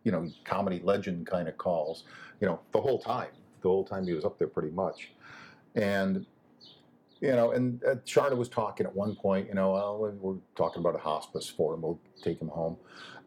you 0.04 0.12
know, 0.12 0.28
comedy 0.44 0.80
legend 0.84 1.26
kind 1.26 1.48
of 1.48 1.56
calls, 1.56 2.04
you 2.40 2.46
know, 2.46 2.60
the 2.72 2.80
whole 2.80 2.98
time, 2.98 3.30
the 3.62 3.68
whole 3.68 3.84
time 3.84 4.06
he 4.06 4.12
was 4.12 4.24
up 4.24 4.38
there, 4.38 4.48
pretty 4.48 4.70
much, 4.70 5.12
and. 5.74 6.26
You 7.22 7.32
know, 7.32 7.50
and 7.50 7.84
uh, 7.84 7.96
was 8.34 8.48
talking 8.48 8.86
at 8.86 8.96
one 8.96 9.14
point. 9.14 9.48
You 9.48 9.54
know, 9.54 10.18
we're 10.22 10.38
talking 10.56 10.80
about 10.80 10.94
a 10.94 10.98
hospice 10.98 11.50
for 11.50 11.74
him. 11.74 11.82
We'll 11.82 12.00
take 12.22 12.40
him 12.40 12.48
home, 12.48 12.78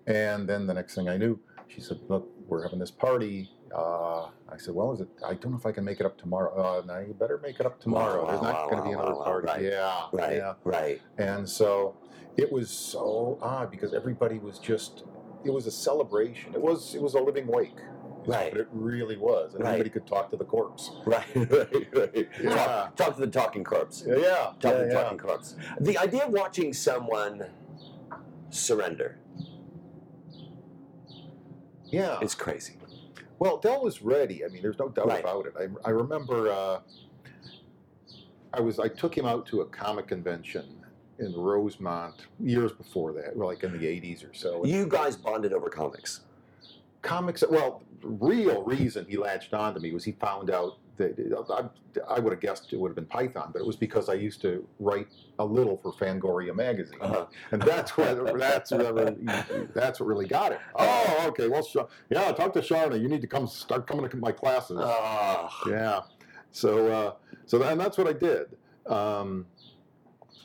and 0.08 0.50
then 0.50 0.66
the 0.66 0.74
next 0.74 0.96
thing 0.96 1.08
I 1.08 1.16
knew, 1.16 1.40
she 1.68 1.80
said, 1.80 2.00
"Look, 2.08 2.28
we're 2.48 2.64
having 2.64 2.80
this 2.80 2.90
party. 2.90 3.52
Uh, 3.76 4.30
I 4.50 4.58
said, 4.58 4.76
well, 4.76 4.92
is 4.94 5.02
it? 5.02 5.08
I 5.26 5.34
don't 5.34 5.52
know 5.52 5.58
if 5.58 5.66
I 5.66 5.72
can 5.72 5.84
make 5.84 6.00
it 6.00 6.06
up 6.06 6.18
tomorrow. 6.18 6.54
Uh, 6.56 6.86
now 6.86 7.00
you 7.00 7.14
better 7.14 7.40
make 7.42 7.60
it 7.60 7.66
up 7.66 7.80
tomorrow. 7.80 8.24
Wow, 8.24 8.28
There's 8.32 8.42
wow, 8.42 8.52
not 8.52 8.70
going 8.70 8.76
to 8.78 8.82
wow, 8.82 8.88
be 8.88 8.94
another 8.94 9.12
wow, 9.14 9.20
wow, 9.20 9.24
party. 9.26 9.48
right. 9.48 9.62
Yeah, 9.64 10.02
Right. 10.12 10.36
yeah. 10.38 10.54
Right. 10.64 11.02
And 11.18 11.50
so 11.50 11.98
it 12.38 12.52
was 12.52 12.70
so 12.70 13.38
odd 13.42 13.72
because 13.72 13.94
everybody 13.94 14.38
was 14.40 14.60
just. 14.60 15.04
It 15.44 15.52
was 15.52 15.66
a 15.68 15.72
celebration. 15.72 16.54
It 16.54 16.62
was. 16.62 16.94
It 16.96 17.02
was 17.02 17.16
a 17.16 17.20
living 17.20 17.48
wake. 17.48 17.78
Right. 18.26 18.52
What 18.54 18.62
it 18.62 18.68
really 18.72 19.18
was. 19.18 19.54
And 19.56 19.64
Right. 19.64 19.72
everybody 19.72 19.90
could 19.90 20.08
talk 20.08 20.30
to 20.30 20.38
the 20.38 20.46
corpse. 20.46 20.92
Right. 21.06 21.26
Right. 21.36 21.88
right. 21.94 22.30
Yeah. 22.42 22.56
Talk, 22.56 22.96
talk 22.96 23.16
to 23.16 23.22
the 23.22 23.28
talking 23.28 23.64
corpse. 23.64 24.04
Yeah, 24.08 24.16
yeah, 24.18 24.36
Talk 24.36 24.60
to 24.62 24.68
yeah, 24.70 24.78
the 24.78 24.86
yeah. 24.88 24.94
talking 25.02 25.18
corpse. 25.18 25.56
The 25.82 25.98
idea 25.98 26.26
of 26.26 26.32
watching 26.32 26.72
someone 26.74 27.48
surrender 28.52 29.18
yeah. 31.86 32.20
is 32.22 32.36
crazy. 32.36 32.78
Well, 33.44 33.58
Del 33.58 33.84
was 33.84 34.02
ready. 34.02 34.46
I 34.46 34.48
mean, 34.48 34.62
there's 34.62 34.80
no 34.80 34.88
doubt 34.88 35.08
Right. 35.08 35.20
about 35.20 35.48
it. 35.48 35.54
I, 35.60 35.68
I 35.86 35.92
remember 35.92 36.50
uh, 36.50 36.80
I 38.54 38.62
was 38.62 38.80
I 38.80 38.88
took 38.88 39.18
him 39.18 39.26
out 39.26 39.46
to 39.48 39.60
a 39.60 39.66
comic 39.66 40.08
convention 40.08 40.66
in 41.20 41.34
Rosemont 41.36 42.28
years 42.40 42.72
before 42.72 43.12
that, 43.12 43.38
like 43.38 43.64
in 43.64 43.74
the 43.78 43.86
80s 43.86 44.30
or 44.30 44.34
so. 44.34 44.66
You 44.66 44.88
guys 44.88 45.18
bonded 45.18 45.52
over 45.52 45.70
comics. 45.70 46.22
Comics. 47.02 47.44
Well, 47.50 47.84
real 48.02 48.64
reason 48.64 49.06
he 49.10 49.18
latched 49.18 49.54
on 49.54 49.74
to 49.74 49.82
me 49.82 49.92
was 49.92 50.06
he 50.06 50.14
found 50.14 50.50
out 50.50 50.78
I, 51.50 51.64
I 52.16 52.20
would 52.20 52.32
have 52.34 52.40
guessed 52.40 52.72
it 52.74 52.80
would 52.80 52.90
have 52.90 52.96
been 52.96 53.06
Python, 53.06 53.50
but 53.54 53.60
it 53.62 53.66
was 53.66 53.76
because 53.76 54.10
I 54.10 54.14
used 54.14 54.42
to 54.42 54.68
write 54.80 55.08
a 55.40 55.46
little 55.46 55.78
for 55.78 55.92
Fangoria 55.94 56.56
magazine, 56.56 56.98
Uh-huh. 57.02 57.26
and 57.52 57.62
that's 57.62 57.98
what 57.98 58.38
that's 58.40 58.72
what 58.72 58.94
really, 58.96 59.18
that's 59.74 60.00
what 60.00 60.06
really 60.08 60.28
got 60.28 60.52
it. 60.52 60.60
Oh, 60.76 61.26
okay. 61.30 61.48
Well, 61.48 61.66
yeah. 62.10 62.32
Talk 62.32 62.54
to 62.54 62.62
Charna. 62.62 63.00
You 63.02 63.08
need 63.08 63.22
to 63.22 63.28
come 63.28 63.48
start 63.48 63.88
coming 63.88 64.10
to 64.10 64.18
my 64.18 64.32
classes. 64.32 64.78
Oh, 64.80 65.50
Yeah. 65.70 66.02
So 66.52 66.88
uh, 66.92 67.14
so 67.46 67.62
and 67.64 67.80
that's 67.80 67.98
what 67.98 68.08
I 68.08 68.14
did. 68.14 68.46
Um, 68.88 69.48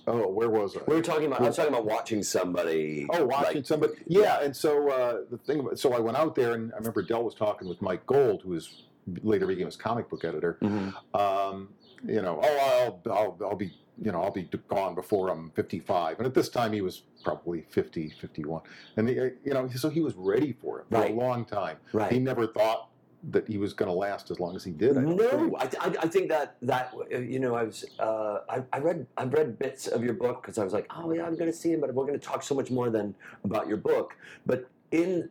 oh, 0.06 0.28
where 0.28 0.48
was 0.48 0.76
I? 0.76 0.80
we 0.86 0.96
were 0.96 1.02
talking 1.02 1.26
about. 1.26 1.40
I 1.42 1.44
was 1.48 1.56
talking 1.56 1.72
about 1.72 1.84
watching 1.84 2.22
somebody. 2.22 3.06
Oh, 3.12 3.24
watching 3.26 3.56
like- 3.56 3.66
somebody. 3.66 3.92
Yeah, 4.06 4.40
and 4.40 4.54
so 4.56 4.88
uh, 4.90 5.18
the 5.30 5.38
thing. 5.38 5.60
about- 5.60 5.78
So 5.78 5.92
I 5.92 5.98
went 6.00 6.16
out 6.16 6.34
there, 6.34 6.54
and 6.54 6.72
I 6.72 6.76
remember 6.78 7.02
Del 7.02 7.24
was 7.24 7.34
talking 7.34 7.68
with 7.68 7.82
Mike 7.82 8.06
Gold, 8.06 8.42
who 8.42 8.50
was 8.50 8.84
later 9.22 9.46
became 9.46 9.66
his 9.66 9.76
comic 9.76 10.08
book 10.08 10.24
editor. 10.24 10.58
Mhm. 10.62 10.94
Um, 11.18 11.68
you 12.06 12.22
know, 12.22 12.40
oh, 12.42 13.00
I'll, 13.06 13.12
I'll, 13.12 13.38
I'll 13.50 13.56
be, 13.56 13.72
you 14.00 14.12
know, 14.12 14.22
I'll 14.22 14.30
be 14.30 14.48
gone 14.68 14.94
before 14.94 15.30
I'm 15.30 15.50
55. 15.50 16.18
And 16.18 16.26
at 16.26 16.34
this 16.34 16.48
time, 16.48 16.72
he 16.72 16.80
was 16.80 17.02
probably 17.24 17.62
50, 17.70 18.10
51. 18.20 18.62
And 18.96 19.08
he, 19.08 19.14
you 19.16 19.32
know, 19.54 19.68
so 19.74 19.88
he 19.88 20.00
was 20.00 20.14
ready 20.14 20.52
for 20.52 20.80
it 20.80 20.86
for 20.90 20.98
Right. 21.00 21.10
a 21.10 21.14
long 21.14 21.44
time. 21.44 21.78
Right. 21.92 22.12
He 22.12 22.18
never 22.20 22.46
thought 22.46 22.90
that 23.32 23.48
he 23.48 23.58
was 23.58 23.72
going 23.74 23.88
to 23.88 23.92
last 23.92 24.30
as 24.30 24.38
long 24.38 24.54
as 24.54 24.62
he 24.62 24.70
did. 24.70 24.96
I 24.96 25.00
No, 25.00 25.16
think. 25.28 25.54
I, 25.58 25.86
I, 25.88 25.94
I 26.02 26.06
think 26.06 26.28
that 26.28 26.54
that 26.62 26.94
you 27.10 27.40
know 27.40 27.56
I 27.56 27.64
was 27.64 27.84
uh, 27.98 28.38
I, 28.48 28.62
I 28.72 28.78
read 28.78 29.04
I've 29.16 29.32
read 29.32 29.58
bits 29.58 29.88
of 29.88 30.04
your 30.04 30.14
book 30.14 30.40
because 30.40 30.56
I 30.56 30.62
was 30.62 30.72
like 30.72 30.86
oh 30.96 31.10
yeah 31.12 31.26
I'm 31.26 31.34
going 31.34 31.50
to 31.50 31.56
see 31.56 31.72
him 31.72 31.80
but 31.80 31.92
we're 31.92 32.06
going 32.06 32.18
to 32.18 32.24
talk 32.24 32.44
so 32.44 32.54
much 32.54 32.70
more 32.70 32.90
than 32.90 33.16
about 33.42 33.66
your 33.66 33.76
book 33.76 34.14
but 34.46 34.68
in 34.92 35.28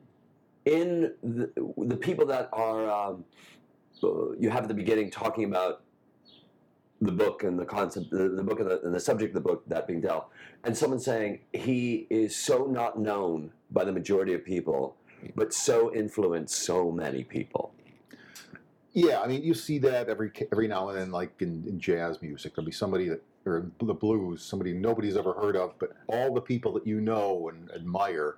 in 0.65 1.13
the, 1.23 1.49
the 1.77 1.95
people 1.95 2.25
that 2.25 2.49
are 2.51 2.89
um, 2.91 3.23
you 4.39 4.49
have 4.49 4.63
at 4.63 4.67
the 4.67 4.73
beginning 4.73 5.11
talking 5.11 5.45
about 5.45 5.81
the 7.01 7.11
book 7.11 7.43
and 7.43 7.59
the 7.59 7.65
concept, 7.65 8.09
the, 8.09 8.29
the 8.29 8.43
book 8.43 8.59
and 8.59 8.69
the, 8.69 8.81
and 8.81 8.93
the 8.93 8.99
subject 8.99 9.35
of 9.35 9.43
the 9.43 9.47
book, 9.47 9.63
that 9.67 9.87
being 9.87 10.01
Del, 10.01 10.29
and 10.63 10.75
someone 10.75 10.99
saying 10.99 11.39
he 11.53 12.07
is 12.09 12.35
so 12.35 12.65
not 12.65 12.99
known 12.99 13.51
by 13.71 13.83
the 13.83 13.91
majority 13.91 14.33
of 14.33 14.43
people, 14.43 14.95
but 15.35 15.53
so 15.53 15.93
influenced 15.93 16.55
so 16.55 16.91
many 16.91 17.23
people. 17.23 17.73
Yeah, 18.93 19.21
I 19.21 19.27
mean, 19.27 19.43
you 19.43 19.53
see 19.53 19.77
that 19.79 20.09
every 20.09 20.31
every 20.51 20.67
now 20.67 20.89
and 20.89 20.97
then, 20.97 21.11
like 21.11 21.39
in, 21.39 21.63
in 21.67 21.79
jazz 21.79 22.19
music, 22.21 22.55
there'll 22.55 22.65
be 22.65 22.71
somebody 22.71 23.07
that, 23.09 23.21
or 23.45 23.57
in 23.79 23.87
the 23.87 23.93
blues, 23.93 24.43
somebody 24.43 24.73
nobody's 24.73 25.15
ever 25.15 25.33
heard 25.33 25.55
of, 25.55 25.77
but 25.77 25.91
all 26.07 26.33
the 26.33 26.41
people 26.41 26.73
that 26.73 26.87
you 26.87 26.99
know 26.99 27.49
and 27.49 27.69
admire, 27.75 28.37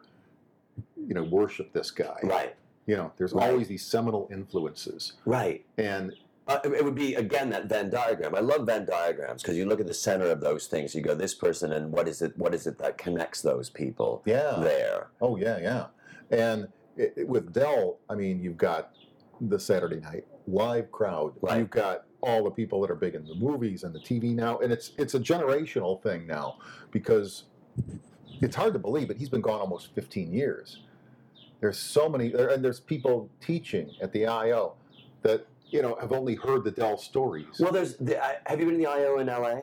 you 0.97 1.13
know, 1.13 1.23
worship 1.23 1.71
this 1.71 1.91
guy. 1.91 2.17
Right, 2.23 2.55
You 2.89 2.95
know, 2.97 3.11
there's 3.17 3.33
Right. 3.33 3.51
always 3.51 3.67
these 3.67 3.85
seminal 3.85 4.27
influences, 4.31 5.13
right. 5.25 5.63
and 5.77 6.11
Uh, 6.47 6.57
it 6.63 6.83
would 6.83 6.95
be 6.95 7.13
again 7.13 7.47
that 7.51 7.65
Venn 7.67 7.91
diagram. 7.91 8.33
I 8.33 8.39
love 8.39 8.65
Venn 8.65 8.83
diagrams 8.83 9.43
because 9.43 9.55
you 9.55 9.65
look 9.67 9.79
at 9.79 9.85
the 9.85 9.93
center 9.93 10.25
of 10.31 10.41
those 10.41 10.65
things. 10.65 10.95
You 10.95 11.03
go, 11.03 11.13
this 11.13 11.35
person, 11.35 11.71
and 11.73 11.91
what 11.91 12.07
is 12.07 12.23
it? 12.23 12.35
What 12.39 12.55
is 12.55 12.65
it 12.65 12.79
that 12.79 12.97
connects 12.97 13.43
those 13.43 13.69
people 13.69 14.23
yeah, 14.25 14.55
there? 14.59 15.09
oh 15.21 15.35
yeah, 15.35 15.59
yeah, 15.59 15.85
and 16.31 16.67
it, 16.97 17.13
it- 17.17 17.27
with 17.27 17.53
Del, 17.53 17.99
I 18.09 18.15
mean, 18.15 18.41
you've 18.41 18.57
got 18.57 18.93
the 19.39 19.59
Saturday 19.59 19.99
night 19.99 20.25
live 20.47 20.91
crowd, 20.91 21.33
Right. 21.39 21.59
you've 21.59 21.69
got 21.69 22.05
all 22.21 22.43
the 22.43 22.49
people 22.51 22.81
that 22.81 22.89
are 22.89 22.95
big 22.95 23.13
in 23.13 23.23
the 23.27 23.35
movies 23.35 23.83
and 23.83 23.93
the 23.93 23.99
TV 23.99 24.33
now, 24.33 24.57
and 24.57 24.73
it's 24.73 24.93
it's 24.97 25.13
a 25.13 25.19
generational 25.19 26.01
thing 26.01 26.25
now 26.25 26.57
because 26.89 27.43
it's 28.41 28.55
hard 28.55 28.73
to 28.73 28.79
believe, 28.79 29.07
but 29.07 29.17
he's 29.17 29.29
been 29.29 29.41
gone 29.41 29.59
almost 29.59 29.93
15 29.93 30.33
years. 30.33 30.81
There's 31.59 31.77
so 31.77 32.07
many, 32.07 32.33
uh, 32.33 32.53
and 32.53 32.63
there's 32.63 32.79
people 32.79 33.29
teaching 33.41 33.91
at 34.01 34.11
the 34.13 34.25
IO 34.27 34.73
that 35.23 35.45
you 35.69 35.81
know 35.81 35.97
have 35.99 36.11
only 36.11 36.35
heard 36.35 36.63
the 36.63 36.71
Del 36.71 36.97
stories. 36.97 37.59
Well, 37.59 37.71
there's. 37.71 37.95
The, 37.97 38.23
I, 38.23 38.37
have 38.45 38.59
you 38.59 38.65
been 38.65 38.75
to 38.75 38.79
the 38.79 38.87
IO 38.87 39.19
in 39.19 39.27
LA? 39.27 39.61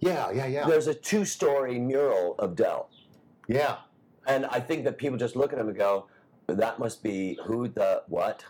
yeah, 0.00 0.32
yeah, 0.32 0.46
yeah, 0.46 0.66
There's 0.66 0.88
a 0.88 0.94
two-story 0.94 1.78
mural 1.78 2.34
of 2.40 2.56
Del, 2.56 2.88
yeah. 3.46 3.76
and 4.26 4.46
I 4.46 4.58
think 4.58 4.84
that 4.84 4.98
people 4.98 5.16
just 5.16 5.36
look 5.36 5.52
at 5.52 5.58
him 5.58 5.68
and 5.68 5.76
go, 5.76 6.06
"That 6.48 6.78
must 6.78 7.02
be 7.02 7.38
who 7.44 7.68
the 7.68 8.02
what." 8.08 8.44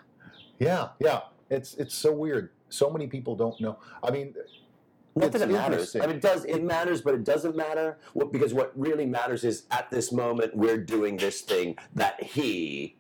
Yeah, 0.59 0.89
yeah. 0.99 1.21
It's 1.51 1.75
it's 1.75 1.95
so 1.95 2.13
weird. 2.13 2.51
So 2.71 2.89
many 2.89 3.07
people 3.07 3.37
don't 3.37 3.61
know. 3.61 3.79
I 4.03 4.11
mean, 4.11 4.35
Not 5.15 5.33
that 5.33 5.43
it 5.43 5.51
matters. 5.51 5.95
I 5.97 6.01
mean, 6.07 6.17
it 6.17 6.23
does. 6.23 6.45
It 6.47 6.63
matters, 6.65 7.03
but 7.03 7.15
it 7.15 7.25
doesn't 7.25 7.55
matter. 7.57 7.99
What, 8.15 8.33
because 8.33 8.55
what 8.55 8.73
really 8.75 9.05
matters 9.07 9.45
is 9.45 9.65
at 9.71 9.91
this 9.91 10.11
moment 10.13 10.57
we're 10.57 10.79
doing 10.79 11.17
this 11.19 11.43
thing 11.43 11.77
that 11.95 12.23
he 12.23 12.97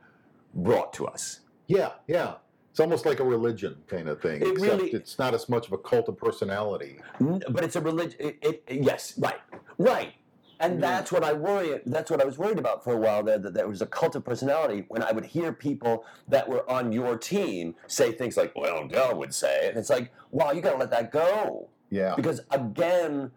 brought 0.55 0.93
to 0.95 1.07
us. 1.07 1.41
yeah, 1.67 1.93
yeah. 2.07 2.35
It's 2.71 2.81
almost 2.81 3.05
like 3.05 3.21
a 3.21 3.25
religion 3.25 3.77
kind 3.87 4.09
of 4.09 4.23
thing, 4.23 4.41
It 4.41 4.49
except 4.49 4.61
really- 4.61 4.91
it's 4.93 5.19
not 5.19 5.35
as 5.35 5.47
much 5.47 5.67
of 5.67 5.73
a 5.75 5.79
cult 5.79 6.09
of 6.09 6.17
personality. 6.17 7.01
But 7.21 7.65
it's 7.65 7.77
a 7.77 7.83
religion. 7.83 8.17
It, 8.19 8.39
it, 8.41 8.63
yes, 8.83 9.13
right, 9.19 9.41
right. 9.77 10.15
And 10.59 10.79
Mm. 10.79 10.81
that's 10.81 11.13
what 11.13 11.23
I 11.23 11.35
worry. 11.35 11.81
That's 11.85 12.11
what 12.11 12.23
I 12.23 12.25
was 12.25 12.39
worried 12.39 12.59
about 12.59 12.83
for 12.83 12.95
a 12.95 12.97
while 12.97 13.23
there. 13.23 13.37
That 13.39 13.53
there 13.53 13.69
was 13.69 13.83
a 13.83 13.87
cult 13.87 14.15
of 14.17 14.25
personality. 14.25 14.87
When 14.89 15.03
I 15.03 15.13
would 15.13 15.27
hear 15.27 15.53
people 15.53 16.07
that 16.29 16.49
were 16.49 16.69
on 16.71 16.93
your 16.93 17.19
team 17.19 17.75
say 17.89 18.11
things 18.13 18.37
like, 18.39 18.53
"Well, 18.57 18.87
Del 18.89 19.17
would 19.19 19.35
say," 19.35 19.69
and 19.69 19.77
it's 19.77 19.91
like, 19.91 20.11
"Wow, 20.31 20.53
you 20.53 20.63
got 20.63 20.73
to 20.73 20.79
let 20.79 20.91
that 20.93 21.11
go." 21.13 21.69
Yeah, 21.93 22.14
Because 22.16 22.40
again, 22.51 23.30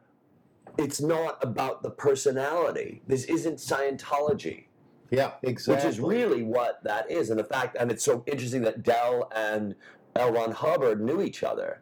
it's 0.78 1.01
not 1.01 1.43
about 1.43 1.84
the 1.84 1.89
personality. 1.89 3.01
This 3.06 3.26
isn't 3.26 3.58
Scientology, 3.58 4.68
yeah, 5.12 5.32
exactly. 5.43 5.76
which 5.76 5.93
is 5.93 5.99
really 5.99 6.41
what 6.41 6.82
that 6.86 7.12
is. 7.12 7.32
And 7.32 7.38
the 7.38 7.43
fact, 7.43 7.76
and 7.78 7.91
it's 7.91 8.06
so 8.06 8.24
interesting 8.28 8.62
that 8.62 8.82
Del 8.82 9.30
and 9.36 9.76
L. 10.16 10.32
Ron 10.32 10.51
Hubbard 10.51 11.01
knew 11.01 11.22
each 11.22 11.43
other. 11.43 11.82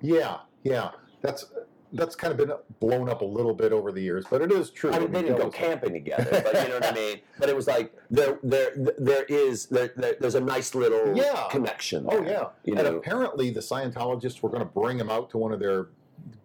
Yeah, 0.00 0.38
yeah. 0.62 0.92
That's 1.20 1.44
that's 1.92 2.14
kind 2.16 2.30
of 2.30 2.36
been 2.38 2.52
blown 2.80 3.08
up 3.08 3.20
a 3.20 3.24
little 3.24 3.54
bit 3.54 3.72
over 3.72 3.92
the 3.92 4.00
years, 4.00 4.24
but 4.30 4.40
it 4.42 4.50
is 4.50 4.70
true. 4.70 4.90
I 4.92 4.98
mean, 4.98 5.12
they 5.12 5.22
didn't 5.22 5.38
go 5.38 5.50
camping 5.50 5.92
together, 5.92 6.28
but 6.44 6.54
you 6.62 6.68
know 6.68 6.74
what 6.76 6.86
I 6.86 6.92
mean. 6.92 7.20
But 7.38 7.48
it 7.48 7.56
was 7.56 7.66
like 7.66 7.92
there, 8.10 8.38
there, 8.42 8.72
there 8.98 9.24
is, 9.24 9.66
there, 9.66 9.92
there, 9.96 10.14
there's 10.20 10.34
a 10.36 10.40
nice 10.40 10.74
little 10.74 11.16
Yeah. 11.16 11.48
connection. 11.50 12.06
Oh 12.08 12.22
yeah, 12.22 12.48
you 12.64 12.74
and 12.76 12.84
know. 12.86 12.96
apparently 12.96 13.50
the 13.50 13.60
Scientologists 13.60 14.42
were 14.42 14.48
going 14.48 14.62
to 14.62 14.68
bring 14.80 14.98
him 14.98 15.10
out 15.10 15.28
to 15.30 15.38
one 15.38 15.52
of 15.52 15.60
their 15.60 15.88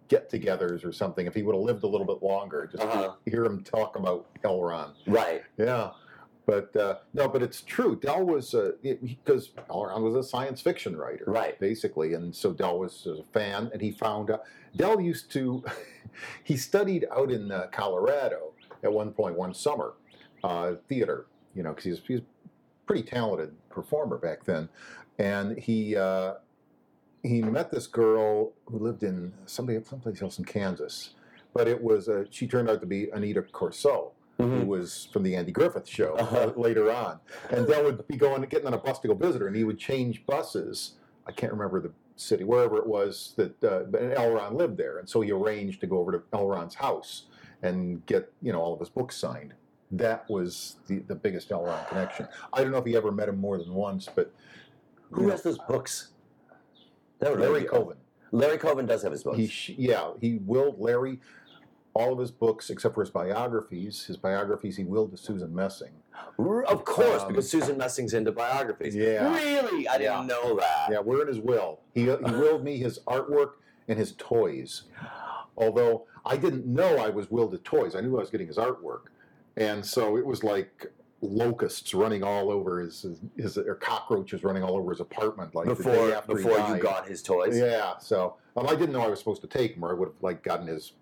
get-togethers 0.08 0.84
or 0.84 0.92
something 0.92 1.26
if 1.26 1.34
he 1.34 1.42
would 1.42 1.54
have 1.54 1.62
lived 1.64 1.84
a 1.84 1.86
little 1.86 2.06
bit 2.06 2.22
longer, 2.22 2.66
just 2.70 2.82
Uh-huh. 2.82 3.14
to 3.24 3.30
hear 3.30 3.44
him 3.44 3.62
talk 3.62 3.96
about 3.96 4.26
L. 4.44 4.60
Ron. 4.62 4.92
Right. 5.06 5.42
Yeah, 5.58 5.90
but 6.48 6.74
uh, 6.76 6.96
no, 7.12 7.28
but 7.28 7.42
it's 7.42 7.60
true. 7.60 7.94
Del 7.94 8.24
was 8.24 8.54
because 8.82 9.50
L. 9.68 9.84
Ron 9.84 10.02
was 10.02 10.14
a 10.14 10.22
science 10.22 10.62
fiction 10.62 10.96
writer, 10.96 11.24
Right. 11.26 11.60
Basically, 11.60 12.14
and 12.14 12.34
so 12.34 12.54
Del 12.54 12.78
was 12.78 13.06
a 13.06 13.22
fan, 13.34 13.68
and 13.70 13.82
he 13.82 13.90
found 13.90 14.30
out 14.30 14.44
Del 14.74 14.98
used 14.98 15.30
to. 15.32 15.62
he 16.44 16.56
studied 16.56 17.04
out 17.14 17.30
in 17.30 17.52
uh, 17.52 17.66
Colorado 17.70 18.54
at 18.82 18.90
one 18.90 19.12
point 19.12 19.36
one 19.36 19.52
summer, 19.52 19.92
uh, 20.42 20.76
theater. 20.88 21.26
You 21.54 21.64
know, 21.64 21.74
because 21.74 21.84
he's 21.84 22.00
he's 22.08 22.20
pretty 22.86 23.02
talented 23.02 23.54
performer 23.68 24.16
back 24.16 24.44
then, 24.44 24.70
and 25.18 25.58
he. 25.58 25.96
Uh, 25.96 26.34
he 27.24 27.42
met 27.42 27.72
this 27.72 27.88
girl 27.88 28.52
who 28.66 28.78
lived 28.78 29.02
in 29.02 29.32
somebody 29.44 29.82
someplace 29.84 30.22
else 30.22 30.38
in 30.38 30.44
Kansas, 30.44 31.14
but 31.52 31.66
it 31.66 31.82
was 31.82 32.08
uh, 32.08 32.24
she 32.30 32.46
turned 32.46 32.70
out 32.70 32.80
to 32.80 32.86
be 32.86 33.12
Aneta 33.12 33.42
Corsaut, 33.42 34.12
who 34.38 34.44
Mhm. 34.46 34.66
was 34.66 35.06
from 35.12 35.24
the 35.24 35.34
Andy 35.34 35.50
Griffith 35.52 35.86
Show 35.88 36.14
Uh-huh. 36.14 36.52
uh, 36.56 36.60
later 36.60 36.90
on, 36.92 37.18
and 37.50 37.66
Del 37.66 37.84
would 37.84 38.06
be 38.06 38.16
going 38.16 38.40
getting 38.42 38.66
on 38.68 38.74
a 38.74 38.78
bus 38.78 38.98
to 39.00 39.08
go 39.08 39.14
visit 39.14 39.40
her, 39.40 39.48
and 39.48 39.56
he 39.56 39.64
would 39.64 39.78
change 39.78 40.24
buses. 40.26 40.94
I 41.26 41.32
can't 41.32 41.52
remember 41.52 41.80
the 41.80 41.90
city, 42.16 42.44
wherever 42.44 42.76
it 42.78 42.86
was 42.86 43.34
that, 43.36 43.62
uh, 43.64 43.80
but 43.90 44.00
L. 44.16 44.32
Ron 44.32 44.56
lived 44.56 44.76
there, 44.76 44.98
and 44.98 45.08
so 45.08 45.20
he 45.20 45.32
arranged 45.32 45.80
to 45.80 45.86
go 45.86 45.98
over 45.98 46.12
to 46.12 46.22
L. 46.32 46.46
Ron's 46.46 46.76
house 46.76 47.26
and 47.62 48.04
get 48.06 48.32
you 48.40 48.52
know 48.52 48.60
all 48.60 48.72
of 48.72 48.78
his 48.80 48.88
books 48.88 49.16
signed. 49.16 49.54
That 49.90 50.28
was 50.30 50.76
the, 50.86 50.98
the 51.00 51.14
biggest 51.14 51.50
L. 51.50 51.64
Ron 51.64 51.84
connection. 51.86 52.28
I 52.52 52.62
don't 52.62 52.70
know 52.70 52.78
if 52.78 52.84
he 52.84 52.96
ever 52.96 53.10
met 53.10 53.28
him 53.28 53.38
more 53.38 53.58
than 53.58 53.72
once, 53.74 54.08
but 54.14 54.30
Who 55.10 55.22
know, 55.24 55.30
has 55.30 55.42
those 55.42 55.58
books? 55.66 56.12
That 57.18 57.38
Larry 57.40 57.64
Coven. 57.64 57.96
Larry 58.30 58.58
Coven 58.58 58.86
does 58.86 59.02
have 59.02 59.10
his 59.12 59.24
books. 59.24 59.38
He 59.38 59.46
sh- 59.48 59.74
yeah, 59.78 60.12
he 60.20 60.36
willed 60.44 60.78
Larry 60.78 61.18
all 61.94 62.12
of 62.12 62.18
his 62.18 62.30
books 62.30 62.70
except 62.70 62.94
for 62.94 63.00
his 63.00 63.10
biographies. 63.10 64.04
His 64.04 64.16
biographies 64.16 64.76
he 64.76 64.84
willed 64.84 65.10
to 65.12 65.16
Susan 65.16 65.54
Messing. 65.54 65.92
Of 66.38 66.84
course, 66.84 67.22
Um, 67.22 67.28
because 67.28 67.50
Susan 67.50 67.76
Messing's 67.76 68.14
into 68.14 68.32
biographies. 68.32 68.94
Yeah. 68.94 69.32
Really? 69.34 69.88
I 69.88 69.98
didn't 69.98 70.26
know 70.26 70.56
that. 70.56 70.88
Yeah, 70.90 71.00
we're 71.00 71.22
in 71.22 71.28
his 71.28 71.40
will. 71.40 71.80
He 71.94 72.02
he 72.02 72.08
willed 72.08 72.64
me 72.64 72.76
his 72.78 72.98
artwork 73.06 73.52
and 73.88 73.98
his 73.98 74.12
toys. 74.18 74.82
Although 75.56 76.06
I 76.24 76.36
didn't 76.36 76.66
know 76.66 76.98
I 76.98 77.08
was 77.10 77.30
willed 77.30 77.52
to 77.52 77.58
toys, 77.58 77.94
I 77.96 78.00
knew 78.00 78.16
I 78.16 78.20
was 78.20 78.30
getting 78.30 78.46
his 78.46 78.56
artwork, 78.58 79.06
and 79.56 79.84
so 79.84 80.16
it 80.16 80.24
was 80.24 80.44
like 80.44 80.92
locusts 81.20 81.94
running 81.94 82.22
all 82.22 82.48
over 82.50 82.80
his 82.80 83.02
his, 83.02 83.20
his 83.36 83.58
or 83.58 83.74
cockroaches 83.74 84.44
running 84.44 84.62
all 84.62 84.76
over 84.76 84.90
his 84.92 85.00
apartment 85.00 85.52
like 85.54 85.66
the 85.66 85.74
day 85.74 85.82
Before 85.82 86.06
he 86.06 86.42
before 86.54 86.76
you 86.76 86.80
got 86.80 87.08
his 87.08 87.22
toys. 87.22 87.58
Yeah, 87.58 87.98
so 87.98 88.36
um, 88.56 88.68
I 88.68 88.76
didn't 88.76 88.92
know 88.92 89.00
I 89.00 89.08
was 89.08 89.18
supposed 89.18 89.40
to 89.42 89.48
take 89.48 89.74
him, 89.74 89.84
or 89.84 89.90
I 89.90 89.94
would 89.94 90.08
have 90.08 90.22
like 90.22 90.44
gotten 90.44 90.68
his 90.68 90.92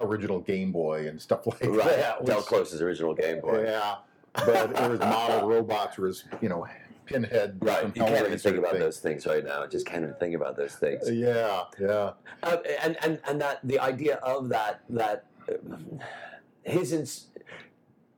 original 0.00 0.40
Game 0.40 0.72
Boy 0.72 1.08
and 1.08 1.20
stuff 1.20 1.46
like 1.46 1.62
Right. 1.64 1.84
that. 1.96 2.24
Del 2.24 2.42
Close's 2.42 2.80
original 2.82 3.14
Game 3.14 3.40
Boy. 3.40 3.64
Yeah, 3.64 3.96
but 4.34 4.80
or 4.80 4.90
his 4.90 5.00
model 5.00 5.48
robots 5.54 5.98
or 5.98 6.06
his 6.06 6.24
you 6.40 6.48
know 6.48 6.66
pinhead. 7.06 7.56
Right. 7.60 7.84
You 7.84 8.02
can't 8.04 8.26
even 8.26 8.38
think 8.38 8.56
about 8.58 8.72
thing. 8.72 8.80
those 8.80 8.98
things 8.98 9.26
right 9.26 9.44
now. 9.44 9.66
Just 9.66 9.86
can't 9.86 10.02
even 10.02 10.14
think 10.16 10.34
about 10.34 10.56
those 10.56 10.74
things. 10.74 11.08
Yeah, 11.10 11.64
yeah, 11.80 12.12
Uh, 12.42 12.56
and 12.82 12.96
and 13.02 13.20
and 13.26 13.40
that 13.40 13.60
the 13.64 13.78
idea 13.78 14.16
of 14.16 14.48
that 14.50 14.80
that 14.90 15.24
uh, 15.48 15.76
his 16.62 16.92
ins- 16.92 17.28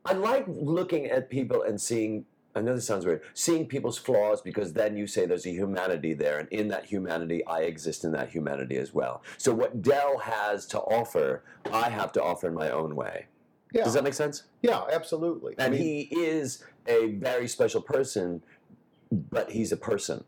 I 0.05 0.13
like 0.13 0.45
looking 0.47 1.05
at 1.05 1.29
people 1.29 1.61
and 1.63 1.79
seeing. 1.79 2.25
I 2.55 2.61
know 2.61 2.73
this 2.75 2.85
sounds 2.87 3.05
weird. 3.05 3.21
Seeing 3.33 3.67
people's 3.67 3.97
flaws 3.97 4.41
because 4.41 4.73
then 4.73 4.97
you 4.97 5.05
say 5.07 5.25
there's 5.25 5.45
a 5.45 5.51
humanity 5.51 6.13
there, 6.13 6.39
and 6.39 6.49
in 6.49 6.67
that 6.69 6.85
humanity, 6.85 7.45
I 7.45 7.61
exist 7.61 8.03
in 8.03 8.11
that 8.13 8.29
humanity 8.29 8.77
as 8.77 8.93
well. 8.93 9.21
So 9.37 9.53
what 9.53 9.81
Del 9.81 10.17
has 10.17 10.65
to 10.67 10.79
offer, 10.79 11.43
I 11.71 11.89
have 11.89 12.11
to 12.13 12.23
offer 12.23 12.47
in 12.47 12.55
my 12.55 12.69
own 12.71 12.95
way. 12.95 13.27
yeah, 13.71 13.83
Does 13.83 13.93
that 13.93 14.03
make 14.03 14.15
sense? 14.15 14.43
yeah, 14.63 14.81
absolutely. 14.91 15.53
And 15.59 15.73
I 15.75 15.77
mean, 15.77 15.81
he 15.81 16.01
is 16.11 16.63
a 16.87 17.11
very 17.13 17.47
special 17.47 17.81
person, 17.81 18.41
but 19.11 19.51
he's 19.51 19.71
a 19.71 19.77
person. 19.77 20.23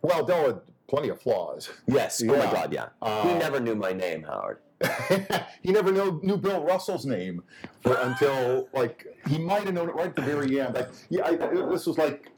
well, 0.00 0.24
Del 0.24 0.46
had 0.46 0.60
plenty 0.88 1.10
of 1.10 1.20
flaws. 1.20 1.68
Yes. 1.86 2.22
Oh 2.28 2.36
my 2.36 2.50
God. 2.50 2.72
Yeah. 2.72 2.88
Uh, 3.02 3.28
he 3.28 3.34
never 3.38 3.60
knew 3.60 3.74
my 3.74 3.92
name, 3.92 4.22
Howard. 4.22 4.58
he 5.62 5.72
never 5.72 5.90
knew, 5.90 6.20
knew 6.22 6.36
Bill 6.36 6.62
Russell's 6.62 7.04
name 7.04 7.42
for, 7.80 7.96
until 7.96 8.68
like 8.72 9.06
he 9.26 9.38
might 9.38 9.64
have 9.64 9.74
known 9.74 9.88
it 9.88 9.94
right 9.94 10.06
at 10.06 10.16
the 10.16 10.22
very 10.22 10.60
end. 10.60 10.74
Like, 10.74 10.90
yeah, 11.08 11.26
I, 11.26 11.36
this 11.36 11.86
was 11.86 11.98
like 11.98 12.30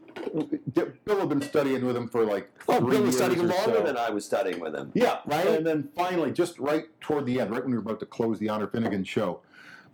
Bill 0.75 1.19
had 1.21 1.29
been 1.29 1.43
studying 1.43 1.85
with 1.85 1.97
him 1.97 2.09
for 2.09 2.25
like 2.25 2.51
Oh, 2.69 2.81
Bill 2.81 3.03
was 3.03 3.17
studying 3.17 3.47
longer 3.47 3.77
so. 3.77 3.83
than 3.83 3.97
I 3.97 4.11
was 4.11 4.25
studying 4.25 4.61
with 4.61 4.75
him. 4.75 4.91
Yeah, 4.95 5.19
Right? 5.27 5.47
And 5.47 5.67
then 5.67 5.89
finally, 5.95 6.31
just 6.33 6.59
right 6.59 6.85
toward 7.01 7.27
the 7.27 7.41
end, 7.41 7.51
right 7.51 7.63
when 7.63 7.73
we 7.73 7.77
were 7.77 7.83
about 7.83 8.01
to 8.01 8.07
close 8.07 8.39
the 8.39 8.49
Honor 8.49 8.67
Finnegan 8.67 9.05
show, 9.05 9.41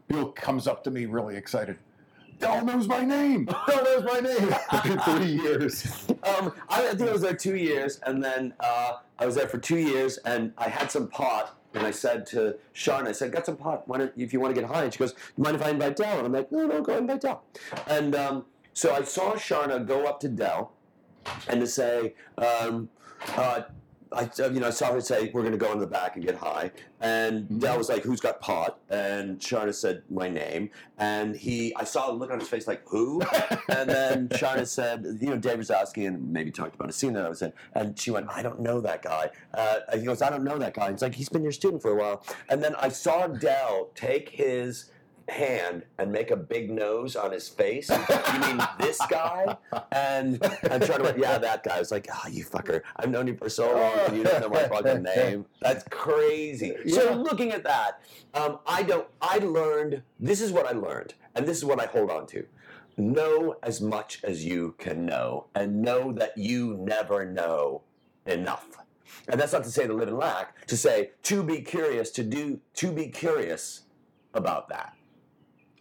Bill 0.09 0.31
comes 0.33 0.67
up 0.67 0.85
to 0.85 0.91
me 0.91 1.07
really 1.07 1.37
excited. 1.37 1.79
Del 2.39 2.65
knows 2.65 2.87
my 2.87 3.03
name. 3.03 3.47
Del 3.67 3.85
knows 3.85 4.05
my 4.05 4.21
name. 4.21 4.99
Three 5.05 5.43
years. 5.43 6.07
Um, 6.23 6.53
I, 6.69 6.89
I 6.89 6.95
think 6.95 7.09
I 7.09 7.13
was 7.13 7.23
there 7.23 7.35
two 7.35 7.57
years, 7.57 7.99
and 8.05 8.23
then 8.23 8.53
uh, 8.61 8.97
I 9.19 9.27
was 9.27 9.35
there 9.35 9.49
for 9.49 9.59
two 9.59 9.79
years, 9.79 10.19
and 10.19 10.53
I 10.59 10.69
had 10.69 10.91
some 10.91 11.09
pot, 11.09 11.59
and 11.77 11.87
I 11.87 11.91
said 11.91 12.27
to 12.27 12.57
Charna, 12.75 13.09
I 13.09 13.13
said, 13.13 13.33
"Got 13.33 13.47
some 13.47 13.57
pot? 13.57 13.87
Why 13.87 13.99
don't, 13.99 14.13
if 14.17 14.33
you 14.33 14.41
want 14.41 14.55
to 14.55 14.61
get 14.61 14.69
high?" 14.69 14.85
And 14.85 14.93
she 14.93 14.99
goes, 14.99 15.15
"You 15.37 15.45
mind 15.45 15.57
if 15.57 15.63
I 15.63 15.71
invite 15.71 15.97
Del? 15.97 16.19
And 16.19 16.27
I'm 16.27 16.33
like, 16.33 16.51
"No, 16.51 16.67
no, 16.67 16.83
go 16.83 16.97
invite 16.97 17.21
Del. 17.21 17.43
And 17.87 18.15
um, 18.15 18.45
so 18.73 18.95
I 18.95 19.03
saw 19.05 19.35
Charna 19.35 19.87
go 19.87 20.07
up 20.07 20.21
to 20.21 20.29
Del 20.29 20.73
and 21.49 21.61
to 21.61 21.67
say, 21.67 22.15
um, 22.39 22.89
uh, 23.37 23.63
I, 24.17 24.31
you 24.49 24.61
know, 24.61 24.69
I 24.69 24.71
saw 24.71 24.93
her 24.93 25.01
say, 25.01 25.31
"We're 25.33 25.43
going 25.43 25.53
to 25.53 25.59
go 25.59 25.73
in 25.73 25.79
the 25.79 25.87
back 25.87 26.17
and 26.17 26.25
get 26.25 26.37
high," 26.37 26.71
and 27.01 27.61
Del 27.61 27.77
was 27.77 27.89
like, 27.89 28.03
"Who's 28.03 28.21
got 28.21 28.41
pot?" 28.41 28.79
And 28.89 29.39
Charna 29.39 29.75
said 29.75 30.03
my 30.11 30.29
name, 30.29 30.71
and 30.99 31.37
he, 31.37 31.75
I 31.77 31.85
saw 31.85 32.11
a 32.11 32.13
look 32.13 32.31
on 32.31 32.41
his 32.41 32.49
face 32.49 32.67
like, 32.67 32.83
"Who?" 32.89 33.21
and 33.69 33.89
then 33.89 34.29
Charna 34.31 34.67
said, 34.67 35.05
"You 35.21 35.31
know, 35.31 35.37
Dave 35.37 35.59
Razowsky," 35.59 36.07
and 36.07 36.33
maybe 36.33 36.51
talked 36.51 36.75
about 36.75 36.89
a 36.89 36.93
scene 36.93 37.13
that 37.13 37.27
I 37.27 37.29
was 37.29 37.43
in, 37.43 37.53
and 37.75 37.99
she 37.99 38.11
went, 38.11 38.29
"I 38.31 38.43
don't 38.43 38.61
know 38.61 38.81
that 38.81 39.03
guy." 39.03 39.31
Uh, 39.53 39.81
he 39.95 40.03
goes, 40.03 40.23
"I 40.23 40.31
don't 40.31 40.45
know 40.45 40.59
that 40.59 40.75
guy." 40.75 40.89
It's 40.89 41.03
like 41.03 41.15
he's 41.15 41.29
been 41.29 41.43
your 41.43 41.53
student 41.53 41.83
for 41.83 41.91
a 41.91 41.97
while, 41.97 42.25
and 42.49 42.63
then 42.63 42.75
I 42.77 42.89
saw 42.89 43.27
Del 43.27 43.91
take 43.95 44.31
his 44.31 44.91
hand 45.29 45.85
and 45.99 46.13
make 46.13 46.31
a 46.31 46.37
big 46.37 46.71
nose 46.71 47.17
on 47.17 47.33
his 47.33 47.49
face. 47.49 47.89
you 47.91 48.41
mean 48.41 48.61
this 48.79 49.01
guy? 49.09 49.57
And 49.93 50.43
I'm 50.71 50.81
trying 50.81 51.03
to, 51.03 51.15
yeah, 51.19 51.39
that 51.39 51.65
guy. 51.65 51.77
I 51.77 51.79
was 51.79 51.91
like, 51.91 52.09
oh, 52.13 52.29
you 52.29 52.45
fucker. 52.45 52.83
I've 52.97 53.11
known 53.11 53.27
you 53.27 53.37
for 53.37 53.49
so 53.49 53.73
long 53.75 53.93
and 54.07 54.17
you 54.17 54.25
don't 54.25 54.41
know 54.41 54.49
my 54.49 54.69
fucking 54.69 55.03
name. 55.17 55.47
That's 55.61 55.85
crazy. 55.91 56.75
So 56.89 57.15
looking 57.15 57.53
at 57.53 57.65
that, 57.65 58.01
um, 58.35 58.59
I 58.67 58.83
don't, 58.83 59.07
I 59.21 59.39
learned, 59.39 60.03
this 60.21 60.41
is 60.41 60.53
what 60.53 60.67
I 60.67 60.73
learned, 60.73 61.15
and 61.35 61.47
this 61.47 61.59
is 61.59 61.65
what 61.65 61.81
I 61.81 61.87
hold 61.87 62.11
on 62.11 62.27
to. 62.29 62.47
Know 62.97 63.57
as 63.63 63.81
much 63.81 64.21
as 64.25 64.45
you 64.45 64.75
can 64.79 65.05
know, 65.05 65.47
and 65.55 65.83
know 65.83 66.13
that 66.13 66.37
you 66.39 66.79
never 66.81 67.27
know 67.31 67.83
enough. 68.25 68.67
And 69.29 69.39
that's 69.39 69.53
not 69.53 69.65
to 69.65 69.71
say 69.71 69.87
to 69.87 69.93
live 69.93 70.09
in 70.09 70.17
lack, 70.17 70.67
to 70.67 70.77
say 70.77 71.11
to 71.25 71.43
be 71.43 71.61
curious, 71.61 72.11
to 72.13 72.23
do, 72.23 72.61
to 72.75 72.93
be 72.93 73.09
curious 73.09 73.83
about 74.33 74.69
that. 74.71 74.95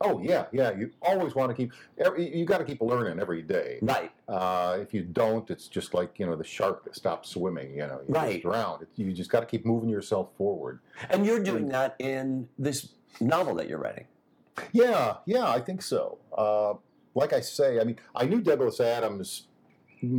Oh 0.01 0.19
yeah, 0.21 0.45
yeah. 0.51 0.71
You 0.71 0.91
always 1.01 1.35
want 1.35 1.49
to 1.51 1.55
keep. 1.55 1.71
Every, 1.97 2.35
you 2.35 2.45
got 2.45 2.57
to 2.57 2.65
keep 2.65 2.81
learning 2.81 3.19
every 3.19 3.41
day. 3.41 3.79
Right. 3.81 4.11
Uh, 4.27 4.77
if 4.81 4.93
you 4.93 5.03
don't, 5.03 5.49
it's 5.49 5.67
just 5.67 5.93
like 5.93 6.19
you 6.19 6.25
know 6.25 6.35
the 6.35 6.43
shark 6.43 6.83
that 6.85 6.95
stops 6.95 7.29
swimming. 7.29 7.71
You 7.71 7.87
know, 7.87 8.01
you 8.07 8.13
Right. 8.13 8.31
just 8.33 8.43
drown. 8.43 8.81
It, 8.81 8.89
you 8.95 9.13
just 9.13 9.29
got 9.29 9.39
to 9.39 9.45
keep 9.45 9.65
moving 9.65 9.89
yourself 9.89 10.29
forward. 10.37 10.79
And 11.09 11.25
you're 11.25 11.41
doing 11.41 11.69
that 11.69 11.95
in 11.99 12.49
this 12.59 12.89
novel 13.21 13.55
that 13.55 13.69
you're 13.69 13.79
writing. 13.79 14.05
Yeah, 14.73 15.15
yeah, 15.25 15.47
I 15.49 15.59
think 15.59 15.81
so. 15.81 16.17
Uh, 16.37 16.73
like 17.13 17.31
I 17.33 17.39
say, 17.41 17.79
I 17.79 17.83
mean, 17.85 17.97
I 18.15 18.25
knew 18.25 18.41
Douglas 18.41 18.79
Adams 18.81 19.47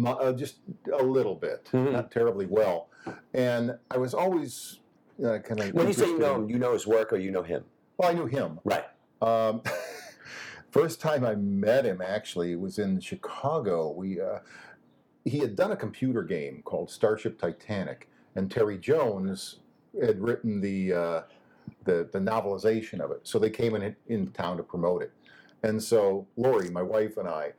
uh, 0.06 0.32
just 0.32 0.56
a 0.92 1.02
little 1.02 1.34
bit, 1.34 1.68
Mhm. 1.72 1.92
not 1.92 2.10
terribly 2.10 2.46
well, 2.46 2.88
and 3.34 3.76
I 3.90 3.98
was 3.98 4.14
always 4.14 4.80
uh, 5.24 5.38
kind 5.38 5.60
of. 5.60 5.74
When 5.74 5.86
you 5.86 5.92
say 5.92 6.06
you 6.08 6.18
know 6.18 6.36
him, 6.36 6.50
you 6.50 6.58
know 6.58 6.72
his 6.72 6.86
work 6.86 7.12
or 7.12 7.18
you 7.18 7.30
know 7.30 7.42
him. 7.42 7.64
well, 7.98 8.10
I 8.10 8.12
knew 8.14 8.26
him. 8.26 8.58
Right. 8.64 8.84
Um, 9.22 9.62
first 10.70 11.00
time 11.00 11.24
I 11.24 11.34
met 11.34 11.84
him, 11.84 12.00
actually, 12.02 12.56
was 12.56 12.78
in 12.78 13.00
Chicago. 13.00 13.90
We 13.90 14.20
uh, 14.20 14.38
he 15.24 15.38
had 15.38 15.56
done 15.56 15.72
a 15.72 15.76
computer 15.76 16.22
game 16.22 16.62
called 16.64 16.90
Starship 16.90 17.40
Titanic, 17.40 18.08
and 18.34 18.50
Terry 18.50 18.78
Jones 18.78 19.60
had 20.00 20.20
written 20.20 20.60
the 20.60 20.92
uh, 20.92 21.22
the, 21.84 22.08
the 22.12 22.18
novelization 22.18 23.00
of 23.00 23.10
it. 23.10 23.20
So 23.24 23.38
they 23.38 23.50
came 23.50 23.74
in 23.74 23.96
in 24.08 24.30
town 24.32 24.56
to 24.58 24.62
promote 24.62 25.02
it, 25.02 25.12
and 25.62 25.82
so 25.82 26.26
Lori, 26.36 26.70
my 26.70 26.82
wife, 26.82 27.16
and 27.16 27.28
I. 27.28 27.52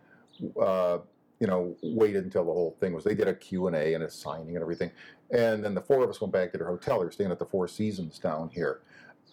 Uh, 0.59 0.99
you 1.39 1.45
know, 1.45 1.75
waited 1.83 2.23
until 2.23 2.45
the 2.45 2.51
whole 2.51 2.75
thing 2.79 2.93
was. 2.93 3.03
They 3.03 3.13
did 3.13 3.27
a 3.27 3.33
Q 3.33 3.67
and 3.67 3.75
A 3.75 3.93
and 3.93 4.03
a 4.03 4.09
signing 4.09 4.55
and 4.55 4.61
everything, 4.61 4.91
and 5.29 5.63
then 5.63 5.75
the 5.75 5.81
four 5.81 6.03
of 6.03 6.09
us 6.09 6.19
went 6.19 6.33
back 6.33 6.51
to 6.51 6.57
their 6.57 6.67
hotel. 6.67 6.97
They 6.99 7.05
were 7.05 7.11
staying 7.11 7.31
at 7.31 7.37
the 7.37 7.45
Four 7.45 7.67
Seasons 7.67 8.17
down 8.17 8.49
here, 8.49 8.81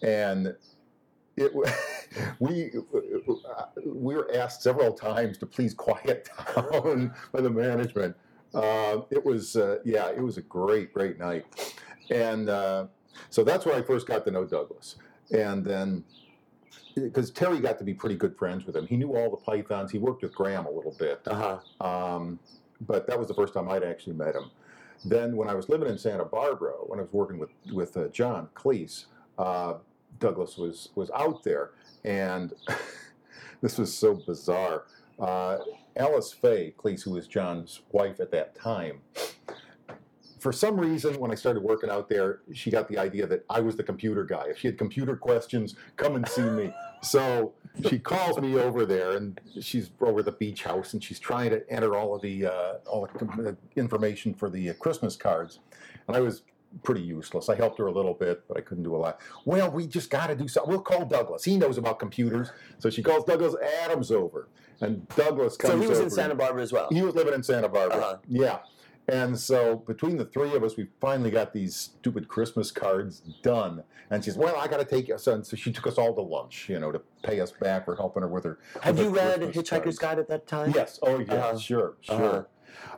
and 0.03 0.55
it 1.37 1.51
we 2.39 2.71
we 3.85 4.15
were 4.15 4.29
asked 4.35 4.61
several 4.61 4.93
times 4.93 5.37
to 5.39 5.45
please 5.45 5.73
quiet 5.73 6.29
down 6.55 7.13
by 7.31 7.41
the 7.41 7.49
management. 7.49 8.15
Uh, 8.53 9.01
it 9.09 9.23
was 9.23 9.55
uh, 9.55 9.79
yeah, 9.83 10.09
it 10.09 10.21
was 10.21 10.37
a 10.37 10.41
great 10.41 10.93
great 10.93 11.19
night, 11.19 11.45
and 12.09 12.49
uh, 12.49 12.87
so 13.29 13.43
that's 13.43 13.65
where 13.65 13.75
I 13.75 13.81
first 13.81 14.07
got 14.07 14.23
to 14.25 14.31
know 14.31 14.45
Douglas, 14.45 14.95
and 15.31 15.65
then 15.65 16.03
because 16.95 17.29
Terry 17.31 17.59
got 17.59 17.77
to 17.79 17.83
be 17.83 17.93
pretty 17.93 18.15
good 18.15 18.37
friends 18.37 18.65
with 18.65 18.75
him. 18.75 18.87
He 18.87 18.95
knew 18.95 19.15
all 19.15 19.29
the 19.29 19.37
pythons. 19.37 19.91
He 19.91 19.97
worked 19.97 20.23
with 20.23 20.33
Graham 20.33 20.65
a 20.65 20.71
little 20.71 20.95
bit, 20.97 21.21
Uh 21.27 21.59
huh. 21.81 21.85
um, 21.85 22.39
but 22.81 23.07
that 23.07 23.19
was 23.19 23.27
the 23.27 23.33
first 23.33 23.53
time 23.53 23.67
I'd 23.69 23.83
actually 23.83 24.15
met 24.15 24.35
him. 24.35 24.49
Then, 25.03 25.35
when 25.35 25.49
I 25.49 25.53
was 25.53 25.67
living 25.67 25.89
in 25.89 25.97
Santa 25.97 26.23
Barbara, 26.23 26.71
when 26.85 26.99
I 26.99 27.01
was 27.01 27.11
working 27.11 27.37
with 27.37 27.49
with 27.73 27.97
uh, 27.97 28.07
John 28.07 28.47
Cleese, 28.55 29.05
uh, 29.37 29.75
Douglas 30.19 30.57
was 30.57 30.89
was 30.95 31.09
out 31.11 31.43
there, 31.43 31.71
and 32.03 32.53
this 33.61 33.77
was 33.77 33.93
so 33.93 34.15
bizarre. 34.15 34.83
Uh, 35.19 35.59
Alyce 35.97 36.33
Faye 36.33 36.73
Cleese, 36.77 37.03
who 37.03 37.11
was 37.11 37.27
John's 37.27 37.81
wife 37.91 38.19
at 38.19 38.31
that 38.31 38.53
time, 38.55 38.99
for 40.45 40.51
some 40.51 40.79
reason, 40.79 41.19
when 41.19 41.31
I 41.31 41.33
started 41.33 41.63
working 41.63 41.89
out 41.89 42.07
there, 42.07 42.41
she 42.53 42.69
got 42.69 42.87
the 42.87 42.99
idea 42.99 43.25
that 43.25 43.43
I 43.49 43.61
was 43.61 43.75
the 43.75 43.83
computer 43.83 44.23
guy. 44.23 44.43
If 44.49 44.59
she 44.59 44.67
had 44.67 44.77
computer 44.77 45.15
questions, 45.15 45.75
come 45.95 46.15
and 46.15 46.27
see 46.27 46.43
me. 46.43 46.71
So 47.01 47.53
she 47.87 47.99
calls 47.99 48.39
me 48.39 48.55
over 48.55 48.83
there, 48.83 49.17
and 49.17 49.39
she's 49.61 49.91
over 50.01 50.23
the 50.23 50.31
beach 50.31 50.63
house, 50.63 50.93
and 50.93 51.03
she's 51.03 51.19
trying 51.19 51.51
to 51.51 51.61
enter 51.69 51.95
all 51.95 52.15
of 52.15 52.21
the 52.23 52.47
uh, 52.47 52.73
all 52.87 53.07
the 53.07 53.49
uh, 53.49 53.53
information 53.75 54.33
for 54.33 54.49
the 54.49 54.71
uh, 54.71 54.73
Christmas 54.73 55.15
cards. 55.15 55.59
And 56.07 56.17
I 56.17 56.21
was 56.21 56.41
pretty 56.83 57.01
useless. 57.01 57.49
I 57.49 57.55
helped 57.55 57.77
her 57.79 57.87
a 57.87 57.91
little 57.91 58.13
bit, 58.13 58.43
but 58.47 58.57
I 58.57 58.61
couldn't 58.61 58.83
do 58.83 58.95
a 58.95 58.97
lot. 58.97 59.21
Well, 59.45 59.71
we 59.71 59.87
just 59.87 60.09
got 60.09 60.27
to 60.27 60.35
do 60.35 60.47
something. 60.47 60.69
We'll 60.71 60.81
call 60.81 61.05
Douglas. 61.05 61.43
He 61.43 61.57
knows 61.57 61.77
about 61.77 61.99
computers. 61.99 62.51
So 62.79 62.89
she 62.89 63.01
calls 63.01 63.23
Douglas 63.23 63.55
Adams 63.83 64.11
over, 64.11 64.49
and 64.81 65.07
Douglas 65.09 65.57
comes 65.57 65.73
So 65.73 65.79
he 65.79 65.87
was 65.87 65.99
in. 65.99 66.09
Santa 66.09 66.35
Barbara 66.35 66.61
as 66.61 66.71
well. 66.71 66.89
He 66.91 67.01
was 67.01 67.15
living 67.15 67.33
in 67.33 67.43
Santa 67.43 67.69
Barbara. 67.69 67.97
Uh-huh. 67.97 68.17
Yeah. 68.27 68.59
And 69.07 69.37
so 69.37 69.75
between 69.75 70.17
the 70.17 70.25
three 70.25 70.55
of 70.55 70.63
us, 70.63 70.77
we 70.77 70.87
finally 70.99 71.29
got 71.29 71.53
these 71.53 71.75
stupid 71.75 72.27
Christmas 72.27 72.71
cards 72.71 73.21
done. 73.43 73.83
And 74.09 74.23
she 74.23 74.31
says, 74.31 74.37
well, 74.37 74.55
I 74.55 74.67
got 74.67 74.77
to 74.77 74.85
take 74.85 75.07
you. 75.07 75.17
So, 75.19 75.41
so 75.43 75.55
she 75.55 75.71
took 75.71 75.85
us 75.85 75.99
all 75.99 76.15
to 76.15 76.21
lunch, 76.21 76.69
you 76.69 76.79
know, 76.79 76.91
to 76.91 77.01
pay 77.21 77.39
us 77.39 77.51
back 77.51 77.85
for 77.85 77.95
helping 77.95 78.23
her 78.23 78.27
with 78.27 78.43
her. 78.45 78.57
Had 78.81 78.97
with 78.97 79.05
you 79.05 79.09
her 79.11 79.15
read 79.15 79.41
Christmas 79.41 79.69
Hitchhiker's 79.69 79.83
cards. 79.83 79.99
Guide 79.99 80.19
at 80.19 80.27
that 80.29 80.47
time? 80.47 80.71
Yes. 80.75 80.99
Oh, 81.03 81.19
yeah. 81.19 81.33
Uh-huh. 81.33 81.57
Sure. 81.59 81.93
Sure. 82.01 82.47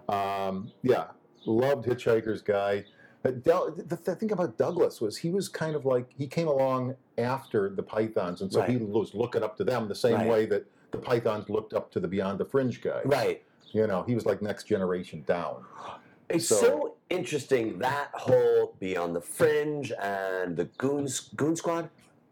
Um, 0.07 0.71
yeah. 0.81 1.07
Loved 1.45 1.85
Hitchhiker's 1.85 2.41
Guide. 2.41 2.85
But 3.27 3.43
Del, 3.43 3.71
the, 3.71 3.97
the 3.97 4.15
thing 4.15 4.31
about 4.31 4.57
Douglas 4.57 5.01
was 5.01 5.17
he 5.17 5.29
was 5.31 5.49
kind 5.49 5.75
of 5.75 5.83
like 5.85 6.09
he 6.17 6.27
came 6.27 6.47
along 6.47 6.95
after 7.17 7.69
the 7.69 7.83
Pythons, 7.83 8.39
and 8.41 8.49
so 8.49 8.61
he 8.61 8.77
was 8.77 9.13
looking 9.13 9.43
up 9.43 9.57
to 9.57 9.65
them 9.65 9.89
the 9.89 9.95
same 9.95 10.13
Right. 10.13 10.29
way 10.29 10.45
that 10.45 10.65
the 10.91 10.97
Pythons 10.97 11.49
looked 11.49 11.73
up 11.73 11.91
to 11.91 11.99
the 11.99 12.07
Beyond 12.07 12.39
the 12.39 12.45
Fringe 12.45 12.79
guys. 12.81 13.01
Right. 13.03 13.43
You 13.73 13.85
know, 13.85 14.03
he 14.03 14.15
was 14.15 14.25
like 14.25 14.41
next 14.41 14.63
generation 14.63 15.25
down. 15.27 15.65
It's 16.29 16.47
So- 16.47 16.55
so, 16.55 16.95
interesting 17.09 17.79
that 17.79 18.09
whole 18.13 18.75
Beyond 18.79 19.13
the 19.15 19.21
Fringe 19.21 19.91
and 20.01 20.55
the 20.55 20.65
Goons 20.77 21.29
Goon 21.35 21.55
Squad, 21.57 21.89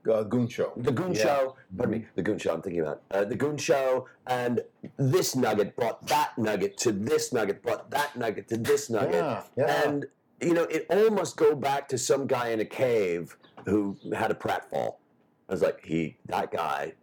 Uh, 0.10 0.24
Goon 0.24 0.48
Show. 0.48 0.72
the 0.78 0.92
Goon 0.94 1.14
Yeah. 1.14 1.24
Show. 1.24 1.56
Pardon 1.78 2.00
me, 2.00 2.06
the 2.16 2.22
Goon 2.22 2.38
Show. 2.38 2.54
I'm 2.54 2.62
thinking 2.62 2.82
about 2.82 3.02
uh, 3.12 3.24
the 3.26 3.36
Goon 3.36 3.58
Show, 3.58 4.06
and 4.28 4.62
this 4.98 5.36
nugget 5.36 5.76
brought 5.76 6.06
that 6.08 6.38
nugget 6.38 6.78
to 6.80 6.92
this 6.94 7.34
nugget, 7.34 7.62
brought 7.64 7.90
that 7.92 8.16
nugget 8.18 8.48
to 8.50 8.58
this 8.58 8.90
nugget, 8.90 9.16
Yeah, 9.16 9.44
yeah. 9.58 9.84
and 9.90 10.06
you 10.42 10.54
know 10.54 10.64
it 10.64 10.86
almost 10.90 11.38
go 11.38 11.56
back 11.56 11.88
to 11.90 11.98
some 11.98 12.28
guy 12.28 12.50
in 12.50 12.60
a 12.60 12.66
cave 12.66 13.36
who 13.66 13.98
had 14.14 14.32
a 14.32 14.36
pratfall. 14.36 14.96
I 15.50 15.54
was 15.54 15.62
like, 15.62 15.84
he 15.84 16.18
that 16.28 16.52
guy, 16.52 16.94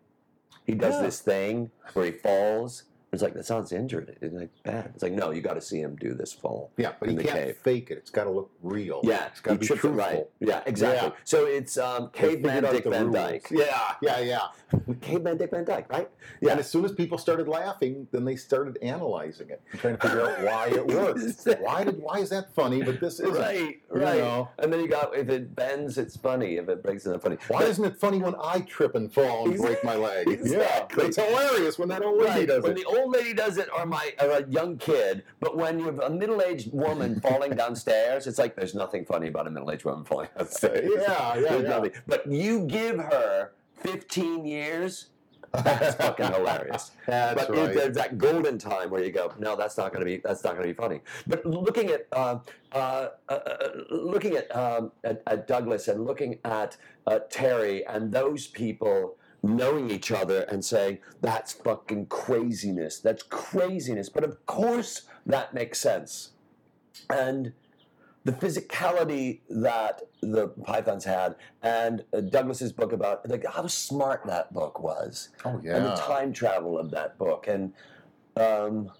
he 0.64 0.74
does 0.74 0.94
Yeah. 0.94 1.02
this 1.02 1.20
thing 1.20 1.70
where 1.94 2.06
he 2.06 2.12
falls. 2.12 2.84
It's 3.12 3.22
like 3.22 3.34
that 3.34 3.44
sounds 3.44 3.72
injured. 3.72 4.16
It's 4.22 4.34
like 4.34 4.48
bad. 4.62 4.92
It's 4.94 5.02
like 5.02 5.12
no, 5.12 5.32
you 5.32 5.42
got 5.42 5.54
to 5.54 5.60
see 5.60 5.80
him 5.80 5.96
do 5.96 6.14
this 6.14 6.32
fall. 6.32 6.70
Yeah, 6.78 6.92
but 6.98 7.10
he 7.10 7.16
can't 7.16 7.28
cave. 7.28 7.56
fake 7.58 7.90
it. 7.90 7.98
It's 7.98 8.10
got 8.10 8.24
to 8.24 8.30
look 8.30 8.50
real. 8.62 9.00
Yeah, 9.04 9.26
it's 9.26 9.40
got 9.40 9.52
to 9.52 9.58
be 9.58 9.66
truthful. 9.66 9.90
right. 9.90 10.24
Yeah, 10.40 10.62
exactly. 10.64 11.08
Yeah. 11.10 11.14
So 11.24 11.44
it's 11.44 11.76
um, 11.76 12.08
caveman 12.14 12.62
Dick 12.64 12.84
Van 12.84 13.04
rules. 13.04 13.14
Dyke. 13.14 13.48
Yeah, 13.50 13.92
yeah, 14.00 14.18
yeah. 14.20 14.38
Caveman 15.02 15.36
Dick 15.36 15.50
Van 15.50 15.64
Dyke, 15.66 15.92
right? 15.92 16.08
Yeah. 16.40 16.52
And 16.52 16.60
as 16.60 16.70
soon 16.70 16.86
as 16.86 16.92
people 16.92 17.18
started 17.18 17.46
laughing, 17.48 18.08
then 18.12 18.24
they 18.24 18.36
started 18.36 18.78
analyzing 18.80 19.50
it 19.50 19.60
trying 19.76 19.98
to 19.98 20.02
figure 20.08 20.26
out 20.26 20.42
why 20.42 20.68
it 20.68 20.86
works. 20.96 21.46
why 21.60 21.84
did? 21.84 22.00
Why 22.00 22.18
is 22.20 22.30
that 22.30 22.54
funny? 22.54 22.82
But 22.82 22.98
this 22.98 23.20
isn't. 23.20 23.34
Right, 23.34 23.78
You 23.94 24.00
right. 24.00 24.18
know. 24.20 24.48
And 24.58 24.72
then 24.72 24.80
you 24.80 24.88
got 24.88 25.14
if 25.14 25.28
it 25.28 25.54
bends, 25.54 25.98
it's 25.98 26.16
funny. 26.16 26.56
If 26.56 26.70
it 26.70 26.82
breaks, 26.82 27.04
it's 27.04 27.12
not 27.12 27.20
funny. 27.22 27.36
Why 27.48 27.60
But- 27.60 27.68
isn't 27.68 27.84
it 27.84 27.96
funny 27.98 28.18
when 28.22 28.34
I 28.42 28.60
trip 28.60 28.94
and 28.94 29.12
fall 29.12 29.50
and 29.50 29.58
break 29.60 29.84
my 29.84 29.96
leg? 29.96 30.28
Exactly. 30.28 31.02
Yeah, 31.02 31.08
it's 31.08 31.16
hilarious 31.16 31.78
when 31.78 31.88
that 31.90 32.02
old 32.02 32.18
lady 32.18 32.30
Right. 32.30 32.48
does 32.48 32.62
when 32.62 32.72
it. 32.78 32.84
Old 33.02 33.12
lady 33.12 33.34
does 33.34 33.58
it, 33.58 33.68
or 33.76 33.86
my 33.86 34.12
or 34.20 34.30
a 34.30 34.46
young 34.48 34.76
kid, 34.76 35.24
but 35.40 35.56
when 35.56 35.78
you 35.78 35.86
have 35.86 35.98
a 36.00 36.10
middle-aged 36.10 36.72
woman 36.72 37.20
falling 37.28 37.52
downstairs, 37.52 38.26
it's 38.26 38.38
like 38.38 38.56
there's 38.56 38.74
nothing 38.74 39.04
funny 39.04 39.28
about 39.28 39.46
a 39.46 39.50
middle-aged 39.50 39.84
woman 39.84 40.04
falling 40.04 40.28
downstairs. 40.38 40.90
Yeah, 40.94 41.34
yeah, 41.34 41.40
There's 41.40 41.62
yeah. 41.62 41.68
nothing. 41.68 41.92
But 42.06 42.30
you 42.30 42.66
give 42.66 42.98
her 42.98 43.52
15 43.82 44.44
years, 44.44 45.08
That's 45.52 45.96
fucking 45.96 46.26
hilarious. 46.32 46.92
That's 47.06 47.46
but 47.46 47.50
right. 47.50 47.74
there's 47.74 47.96
that 47.96 48.16
golden 48.16 48.58
time 48.58 48.88
where 48.90 49.04
you 49.04 49.12
go, 49.12 49.34
no, 49.38 49.54
that's 49.54 49.76
not 49.76 49.92
going 49.92 50.00
to 50.00 50.06
be 50.06 50.16
that's 50.24 50.44
not 50.44 50.54
going 50.54 50.66
to 50.66 50.74
be 50.74 50.76
funny. 50.76 51.00
But 51.26 51.44
looking 51.44 51.90
at 51.90 52.06
uh, 52.12 52.38
uh, 52.72 53.08
uh, 53.28 53.32
uh, 53.32 53.68
looking 53.90 54.36
at, 54.36 54.54
um, 54.56 54.92
at 55.04 55.22
at 55.26 55.46
Douglas 55.46 55.88
and 55.88 56.06
looking 56.06 56.38
at 56.44 56.76
uh, 57.06 57.18
Terry 57.28 57.84
and 57.86 58.10
those 58.10 58.46
people 58.46 59.16
knowing 59.42 59.90
each 59.90 60.10
other 60.12 60.42
and 60.42 60.64
saying 60.64 60.98
that's 61.20 61.52
fucking 61.52 62.06
craziness. 62.06 62.98
That's 63.00 63.22
craziness. 63.22 64.08
But 64.08 64.24
of 64.24 64.44
course 64.46 65.02
that 65.26 65.52
makes 65.54 65.78
sense. 65.78 66.30
And 67.10 67.52
the 68.24 68.32
physicality 68.32 69.40
that 69.50 70.02
the 70.20 70.48
Pythons 70.48 71.04
had, 71.04 71.34
and 71.62 72.04
uh, 72.12 72.20
Douglas's 72.20 72.72
book 72.72 72.92
about 72.92 73.28
like 73.28 73.44
how 73.44 73.66
smart 73.66 74.22
that 74.26 74.52
book 74.54 74.80
was 74.80 75.30
Oh 75.44 75.60
yeah. 75.62 75.76
and 75.76 75.86
the 75.86 75.94
time 75.96 76.32
travel 76.32 76.78
of 76.78 76.90
that 76.92 77.18
book. 77.18 77.48
And 77.48 77.72
um, 78.36 78.92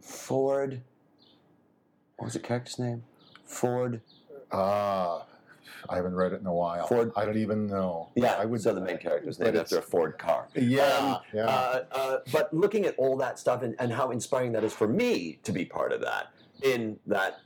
Ford, 0.00 0.82
what 2.16 2.24
was 2.26 2.32
the 2.34 2.40
character's 2.40 2.78
name? 2.78 3.04
Ford. 3.44 4.00
Ah, 4.50 5.26
I 5.88 5.96
haven't 5.96 6.14
read 6.14 6.32
it 6.32 6.40
in 6.40 6.46
a 6.46 6.52
while. 6.54 6.86
Ford- 6.86 7.12
I 7.16 7.24
don't 7.24 7.36
even 7.38 7.66
know. 7.66 8.10
Yeah, 8.14 8.34
I 8.38 8.44
would. 8.44 8.60
so 8.60 8.74
the 8.74 8.80
main 8.80 8.98
character's 8.98 9.38
but 9.38 9.44
named 9.46 9.56
after 9.58 9.78
a 9.78 9.82
Ford 9.82 10.18
car. 10.18 10.48
Yeah, 10.54 10.82
Um, 10.82 11.18
yeah. 11.32 11.46
Uh, 11.46 11.84
uh, 11.92 12.18
but 12.32 12.52
looking 12.52 12.84
at 12.86 12.94
all 12.98 13.16
that 13.18 13.38
stuff 13.38 13.62
and, 13.62 13.74
and 13.78 13.92
how 13.92 14.10
inspiring 14.10 14.52
that 14.52 14.64
is 14.64 14.72
for 14.72 14.88
me 14.88 15.38
to 15.44 15.52
be 15.52 15.64
part 15.64 15.92
of 15.92 16.00
that, 16.02 16.28
in 16.62 16.98
that, 17.06 17.40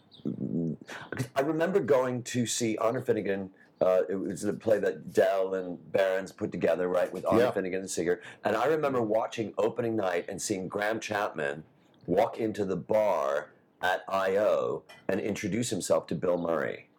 I 1.34 1.40
remember 1.40 1.80
going 1.80 2.22
to 2.24 2.46
see 2.46 2.76
Honor 2.78 3.00
Finnegan. 3.00 3.50
Uh, 3.80 4.02
it 4.10 4.14
was 4.14 4.44
a 4.44 4.52
play 4.52 4.78
that 4.78 5.10
Del 5.12 5.54
and 5.54 5.78
Baron's 5.90 6.32
put 6.32 6.52
together, 6.52 6.86
right, 6.88 7.10
with 7.12 7.24
Honor 7.24 7.44
Yeah. 7.44 7.50
Finnegan 7.50 7.80
and 7.80 7.90
Seeger. 7.90 8.20
And 8.44 8.54
I 8.54 8.66
remember 8.66 9.00
watching 9.00 9.54
opening 9.56 9.96
night 9.96 10.26
and 10.28 10.40
seeing 10.40 10.68
Graham 10.68 11.00
Chapman 11.00 11.64
walk 12.06 12.38
into 12.38 12.66
the 12.66 12.76
bar 12.76 13.52
at 13.80 14.02
I.O. 14.06 14.82
and 15.08 15.18
introduce 15.18 15.70
himself 15.70 16.06
to 16.08 16.14
Bill 16.14 16.36
Murray. 16.36 16.89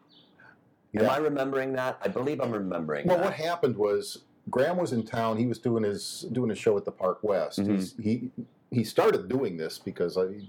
Am 0.95 1.09
I 1.09 1.17
remembering 1.17 1.73
that? 1.73 1.97
I 2.01 2.07
believe 2.07 2.41
I'm 2.41 2.51
remembering 2.51 3.07
Well, 3.07 3.17
that. 3.17 3.25
what 3.25 3.33
happened 3.33 3.77
was 3.77 4.23
Graham 4.49 4.77
was 4.77 4.91
in 4.91 5.03
town. 5.05 5.37
He 5.37 5.45
was 5.45 5.59
doing 5.59 5.83
his 5.83 6.25
doing 6.31 6.51
a 6.51 6.55
show 6.55 6.77
at 6.77 6.85
the 6.85 6.91
Park 6.91 7.19
West. 7.23 7.59
Mhm. 7.59 7.75
He's, 7.75 7.93
he 8.01 8.31
he 8.71 8.83
started 8.83 9.27
doing 9.29 9.57
this 9.57 9.77
because 9.79 10.17
I, 10.17 10.41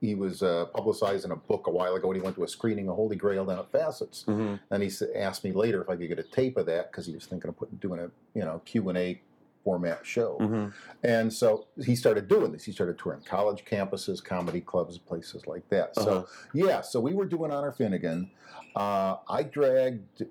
he 0.00 0.14
was 0.14 0.42
uh, 0.42 0.66
publicizing 0.74 1.30
a 1.30 1.36
book 1.36 1.66
a 1.68 1.70
while 1.70 1.94
ago, 1.94 2.08
and 2.10 2.16
he 2.16 2.22
went 2.22 2.36
to 2.36 2.44
a 2.44 2.48
screening 2.48 2.88
of 2.88 2.96
Holy 2.96 3.16
Grail 3.16 3.44
down 3.46 3.58
at 3.60 3.70
Facets. 3.72 4.24
Mhm. 4.26 4.60
And 4.70 4.82
he 4.82 4.90
asked 5.14 5.44
me 5.44 5.52
later 5.52 5.80
if 5.82 5.88
I 5.88 5.96
could 5.96 6.08
get 6.08 6.18
a 6.18 6.22
tape 6.24 6.56
of 6.56 6.66
that 6.66 6.90
because 6.90 7.06
he 7.06 7.14
was 7.14 7.26
thinking 7.26 7.48
of 7.48 7.56
putting 7.56 7.76
doing 7.76 8.00
a 8.00 8.10
you 8.34 8.44
know 8.44 8.60
Q 8.64 8.88
and 8.88 8.98
A 8.98 9.20
format 9.64 10.04
show. 10.04 10.38
Mhm. 10.40 10.72
And 11.02 11.32
so 11.32 11.66
he 11.84 11.94
started 11.96 12.28
doing 12.28 12.52
this. 12.52 12.64
He 12.64 12.72
started 12.72 12.98
touring 12.98 13.22
college 13.22 13.64
campuses, 13.64 14.22
comedy 14.22 14.60
clubs, 14.60 14.98
places 14.98 15.46
like 15.46 15.68
that. 15.68 15.94
So 15.94 16.10
Uh-huh. 16.10 16.26
yeah, 16.52 16.80
so 16.80 17.00
we 17.00 17.14
were 17.14 17.26
doing 17.26 17.50
Honor 17.52 17.72
Finnegan. 17.72 18.30
Uh, 18.74 19.16
I 19.28 19.42
dragged 19.44 20.24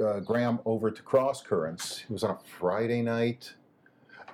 uh, 0.00 0.20
Graham 0.20 0.60
over 0.66 0.90
to 0.90 1.02
Cross 1.02 1.42
Currents. 1.42 2.02
It 2.04 2.10
was 2.10 2.22
on 2.22 2.30
a 2.32 2.38
Friday 2.58 3.00
night, 3.02 3.54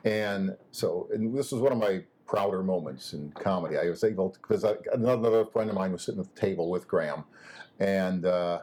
and 0.04 0.56
so 0.72 1.08
and 1.12 1.36
this 1.36 1.52
was 1.52 1.60
one 1.62 1.72
of 1.72 1.78
my 1.78 2.02
prouder 2.26 2.62
moments 2.64 3.12
in 3.12 3.30
comedy. 3.32 3.78
I 3.78 3.88
was 3.88 4.02
able 4.02 4.30
because 4.30 4.64
another 4.92 5.44
friend 5.44 5.70
of 5.70 5.76
mine 5.76 5.92
was 5.92 6.02
sitting 6.02 6.20
at 6.20 6.34
the 6.34 6.40
table 6.40 6.68
with 6.70 6.88
Graham, 6.88 7.24
and. 7.78 8.24
Uh, 8.26 8.62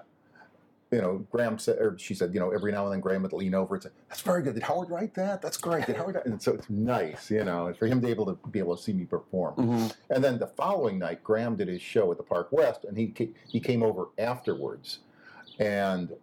you 0.94 1.02
know, 1.02 1.26
Graham 1.32 1.58
said, 1.58 1.80
or 1.80 1.98
she 1.98 2.14
said, 2.14 2.34
you 2.34 2.40
know, 2.40 2.52
every 2.52 2.72
now 2.72 2.84
and 2.86 2.94
then 2.94 3.00
Graham 3.00 3.24
would 3.24 3.34
lean 3.34 3.56
over 3.56 3.76
and 3.76 3.84
say, 3.84 3.90
"That's 4.10 4.22
very 4.22 4.44
good. 4.44 4.54
Did 4.54 4.64
Howard 4.64 4.92
write 4.92 5.16
that? 5.16 5.42
That's 5.42 5.58
great. 5.58 5.88
Did 5.88 5.96
Howard?" 5.96 6.16
Write? 6.16 6.26
And 6.28 6.42
so 6.42 6.54
it's 6.54 6.70
nice, 6.70 7.32
you 7.32 7.44
know, 7.44 7.68
and 7.68 7.76
for 7.78 7.88
him 7.88 8.00
to 8.00 8.06
be 8.06 8.12
able 8.12 8.28
to 8.28 8.38
be 8.50 8.60
able 8.60 8.78
to 8.78 8.82
see 8.82 8.94
me 8.94 9.06
perform. 9.06 9.56
Mhm. 9.56 9.96
And 10.12 10.24
then 10.24 10.38
the 10.38 10.48
following 10.48 11.00
night, 11.00 11.24
Graham 11.24 11.56
did 11.56 11.68
his 11.68 11.82
show 11.82 12.12
at 12.12 12.18
the 12.18 12.24
Park 12.24 12.50
West, 12.52 12.86
and 12.86 12.96
he 12.96 13.34
he 13.48 13.60
came 13.60 13.82
over 13.82 14.10
afterwards, 14.20 15.00
and 15.60 16.14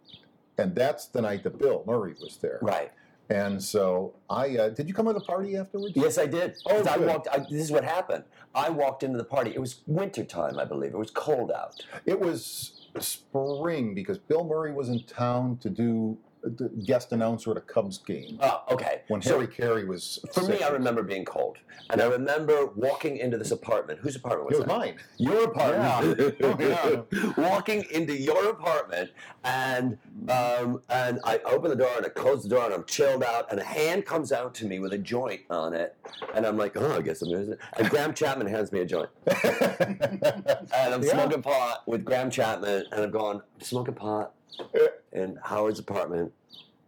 and 0.57 0.73
that's 0.73 1.07
the 1.07 1.21
night 1.21 1.43
that 1.43 1.57
Bill 1.57 1.83
Murray 1.85 2.15
was 2.21 2.37
there. 2.37 2.59
Right. 2.61 2.91
And 3.29 3.61
so 3.63 4.13
I 4.29 4.57
uh, 4.57 4.69
did 4.69 4.87
you 4.87 4.93
come 4.93 5.05
to 5.07 5.13
the 5.13 5.19
party 5.21 5.55
afterwards? 5.57 5.93
Yes, 5.95 6.17
I 6.17 6.27
did. 6.27 6.57
Oh, 6.65 6.83
I 6.85 6.97
walked. 6.97 7.27
I, 7.29 7.39
this 7.39 7.61
is 7.61 7.71
what 7.71 7.83
happened. 7.83 8.23
I 8.55 8.69
walked 8.69 9.03
into 9.03 9.17
the 9.17 9.23
party. 9.23 9.51
It 9.51 9.59
was 9.59 9.81
winter 9.87 10.23
time, 10.23 10.59
I 10.59 10.65
believe. 10.65 10.93
It 10.93 10.97
was 10.97 11.11
cold 11.11 11.51
out. 11.51 11.81
It 12.05 12.19
was 12.19 12.80
spring 12.99 13.93
because 13.93 14.17
Bill 14.17 14.43
Murray 14.43 14.73
was 14.73 14.89
in 14.89 15.03
town 15.03 15.57
to 15.57 15.69
do 15.69 16.17
the 16.43 16.69
guest 16.85 17.11
announcer 17.11 17.51
at 17.51 17.57
a 17.57 17.61
Cubs 17.61 17.97
game 17.99 18.37
Oh, 18.41 18.63
okay. 18.71 19.01
when 19.07 19.21
So 19.21 19.35
Harry 19.39 19.47
Caray 19.47 19.83
was. 19.87 20.19
for 20.33 20.43
me. 20.43 20.61
I 20.63 20.69
remember 20.69 21.03
being 21.03 21.23
cold, 21.25 21.57
and 21.89 22.01
I 22.01 22.05
remember 22.07 22.67
walking 22.75 23.17
into 23.17 23.37
this 23.37 23.51
apartment. 23.51 23.99
Whose 23.99 24.15
apartment 24.15 24.49
was 24.49 24.55
it 24.57 24.61
was 24.61 24.67
that? 24.67 24.77
mine. 24.79 24.95
Your 25.17 25.43
apartment. 25.45 26.29
Yeah. 26.39 27.01
Oh, 27.13 27.33
Walking 27.37 27.85
into 27.91 28.15
your 28.17 28.49
apartment, 28.49 29.11
and 29.43 29.97
um, 30.29 30.81
and 30.89 31.19
I 31.23 31.39
open 31.45 31.69
the 31.69 31.75
door 31.75 31.91
and 31.97 32.05
I 32.05 32.09
close 32.09 32.43
the 32.43 32.49
door 32.49 32.65
and 32.65 32.73
I'm 32.73 32.85
chilled 32.85 33.23
out, 33.23 33.51
and 33.51 33.59
a 33.59 33.63
hand 33.63 34.05
comes 34.05 34.31
out 34.31 34.53
to 34.55 34.65
me 34.65 34.79
with 34.79 34.93
a 34.93 34.97
joint 34.97 35.41
on 35.49 35.73
it, 35.73 35.95
and 36.33 36.45
I'm 36.45 36.57
like, 36.57 36.75
oh, 36.77 36.97
I 36.97 37.01
guess 37.01 37.21
I'm 37.21 37.31
gonna. 37.31 37.57
And 37.77 37.89
Graham 37.89 38.13
Chapman 38.13 38.47
hands 38.47 38.71
me 38.71 38.79
a 38.81 38.85
joint, 38.85 39.09
and 39.27 40.93
I'm 40.93 41.03
Yeah. 41.03 41.11
smoking 41.13 41.41
pot 41.41 41.83
with 41.87 42.05
Graham 42.05 42.29
Chapman, 42.29 42.85
and 42.91 43.01
I'm 43.03 43.11
going 43.11 43.41
smoking 43.61 43.93
pot 43.95 44.33
in 45.13 45.37
Howard's 45.43 45.79
apartment 45.79 46.31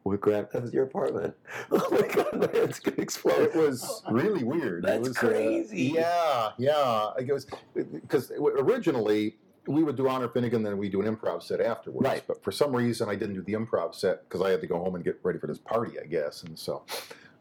with 0.03 0.21
Graham. 0.21 0.47
That 0.51 0.61
was 0.61 0.73
your 0.73 0.83
apartment. 0.83 1.33
Oh 1.71 1.87
my 1.91 2.07
god, 2.07 2.33
my 2.33 2.49
head's 2.51 2.79
gonna 2.79 2.97
explode. 3.01 3.41
It 3.41 3.55
was 3.55 4.03
really 4.09 4.43
weird. 4.43 4.83
That's 4.83 4.95
it 4.95 5.09
was, 5.09 5.17
uh, 5.17 5.21
crazy. 5.21 5.93
yeah, 5.95 6.51
yeah. 6.57 7.11
It 7.17 7.31
was 7.31 7.47
because 7.75 8.31
originally 8.31 9.37
we 9.67 9.83
would 9.83 9.95
do 9.95 10.07
Honor 10.09 10.27
Finnegan, 10.27 10.61
then 10.61 10.77
we 10.77 10.89
do 10.89 11.01
an 11.01 11.15
improv 11.15 11.41
set 11.41 11.61
afterwards. 11.61 12.05
Right. 12.05 12.23
But 12.27 12.43
for 12.43 12.51
some 12.51 12.75
reason, 12.75 13.07
I 13.09 13.15
didn't 13.15 13.35
do 13.35 13.41
the 13.41 13.53
improv 13.53 13.95
set 13.95 14.27
because 14.27 14.41
I 14.41 14.49
had 14.49 14.61
to 14.61 14.67
go 14.67 14.77
home 14.77 14.95
and 14.95 15.03
get 15.03 15.19
ready 15.23 15.39
for 15.39 15.47
this 15.47 15.57
party, 15.57 15.99
I 15.99 16.05
guess. 16.05 16.43
And 16.43 16.57
so 16.57 16.83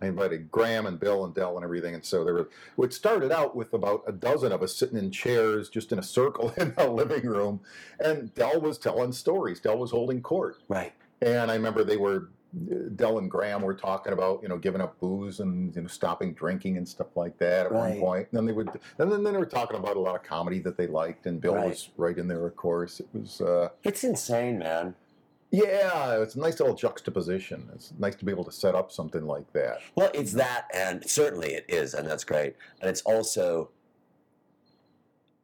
I 0.03 0.07
invited 0.07 0.51
Graham 0.51 0.87
and 0.87 0.99
Bill 0.99 1.25
and 1.25 1.33
Del 1.33 1.57
and 1.57 1.65
everything. 1.65 1.95
And 1.95 2.05
so 2.05 2.25
there 2.25 2.35
were. 2.35 2.49
It 2.85 2.93
started 2.93 3.31
out 3.31 3.55
with 3.55 3.73
about 3.73 4.03
a 4.07 4.13
dozen 4.13 4.51
of 4.53 4.63
us 4.63 4.75
sitting 4.75 4.99
in 4.99 5.11
chairs, 5.13 5.69
just 5.69 5.93
in 5.93 5.99
a 5.99 6.03
circle 6.03 6.53
in 6.57 6.75
the 6.77 6.89
living 6.91 7.25
room, 7.27 7.61
and 8.01 8.35
Del 8.35 8.61
was 8.61 8.79
telling 8.79 9.13
stories. 9.13 9.61
Del 9.61 9.79
was 9.79 9.93
holding 9.93 10.21
court. 10.21 10.57
Right. 10.69 10.93
And 11.21 11.51
I 11.51 11.55
remember 11.55 11.85
they 11.85 11.97
were 11.97 12.29
Del 12.97 13.17
and 13.19 13.31
Graham 13.31 13.63
were 13.63 13.73
talking 13.75 14.13
about 14.13 14.43
you 14.43 14.49
know 14.49 14.59
giving 14.59 14.81
up 14.81 14.99
booze 15.01 15.41
and 15.41 15.75
you 15.75 15.83
know 15.83 15.89
stopping 15.89 16.35
drinking 16.35 16.77
and 16.77 16.87
stuff 16.87 17.17
like 17.17 17.39
that 17.39 17.67
at 17.67 17.73
Right. 17.73 17.91
one 17.93 18.01
point. 18.01 18.29
And 18.31 18.39
then 18.39 18.47
they 18.47 18.53
would, 18.53 18.69
and 18.99 19.11
then, 19.11 19.23
then 19.23 19.33
they 19.33 19.39
were 19.39 19.47
talking 19.47 19.77
about 19.79 19.97
a 19.97 20.01
lot 20.01 20.17
of 20.17 20.23
comedy 20.25 20.59
that 20.61 20.77
they 20.77 20.87
liked, 20.89 21.27
and 21.27 21.41
Bill 21.41 21.55
Right. 21.55 21.69
was 21.69 21.89
right 21.97 22.19
in 22.19 22.27
there, 22.29 22.45
of 22.45 22.57
course. 22.57 22.99
It 23.01 23.07
was, 23.15 23.41
uh, 23.41 23.69
It's 23.85 24.03
insane, 24.05 24.59
man. 24.59 24.97
Yeah, 25.53 26.23
it's 26.23 26.35
a 26.35 26.41
nice 26.41 26.59
little 26.59 26.75
juxtaposition. 26.75 27.69
It's 27.75 27.93
nice 27.99 28.15
to 28.17 28.25
be 28.25 28.33
able 28.33 28.45
to 28.45 28.53
set 28.53 28.75
up 28.75 28.91
something 28.91 29.27
like 29.27 29.53
that. 29.53 29.81
Well, 29.95 30.11
it's 30.15 30.33
that, 30.33 30.67
and 30.75 31.09
certainly 31.09 31.53
it 31.53 31.67
is, 31.69 31.93
and 31.93 32.09
that's 32.09 32.25
great. 32.25 32.57
And 32.81 32.89
it's 32.89 33.03
also, 33.03 33.69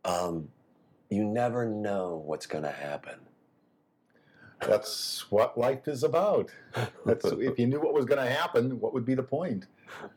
um, 0.07 0.49
you 1.11 1.25
never 1.25 1.67
know 1.67 2.23
what's 2.25 2.47
going 2.47 2.65
to 2.65 2.71
happen. 2.71 3.21
That's 4.67 5.31
what 5.31 5.59
life 5.59 5.87
is 5.87 6.03
about. 6.03 6.51
That's 7.05 7.27
if 7.27 7.59
you 7.59 7.67
knew 7.67 7.79
what 7.79 7.93
was 7.93 8.07
going 8.07 8.25
to 8.25 8.31
happen, 8.31 8.81
what 8.81 8.95
would 8.95 9.05
be 9.05 9.15
the 9.15 9.23
point? 9.23 9.67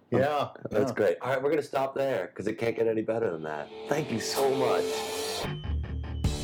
Yeah, 0.09 0.49
That's 0.69 0.91
yeah. 0.91 0.95
great. 0.95 1.17
All 1.21 1.29
right, 1.29 1.37
we're 1.37 1.49
going 1.49 1.61
to 1.61 1.67
stop 1.67 1.95
there 1.95 2.27
because 2.27 2.47
it 2.47 2.57
can't 2.57 2.75
get 2.75 2.87
any 2.87 3.01
better 3.01 3.29
than 3.29 3.43
that. 3.43 3.69
Thank 3.89 4.09
you 4.09 4.19
so 4.21 4.49
much. 4.55 5.77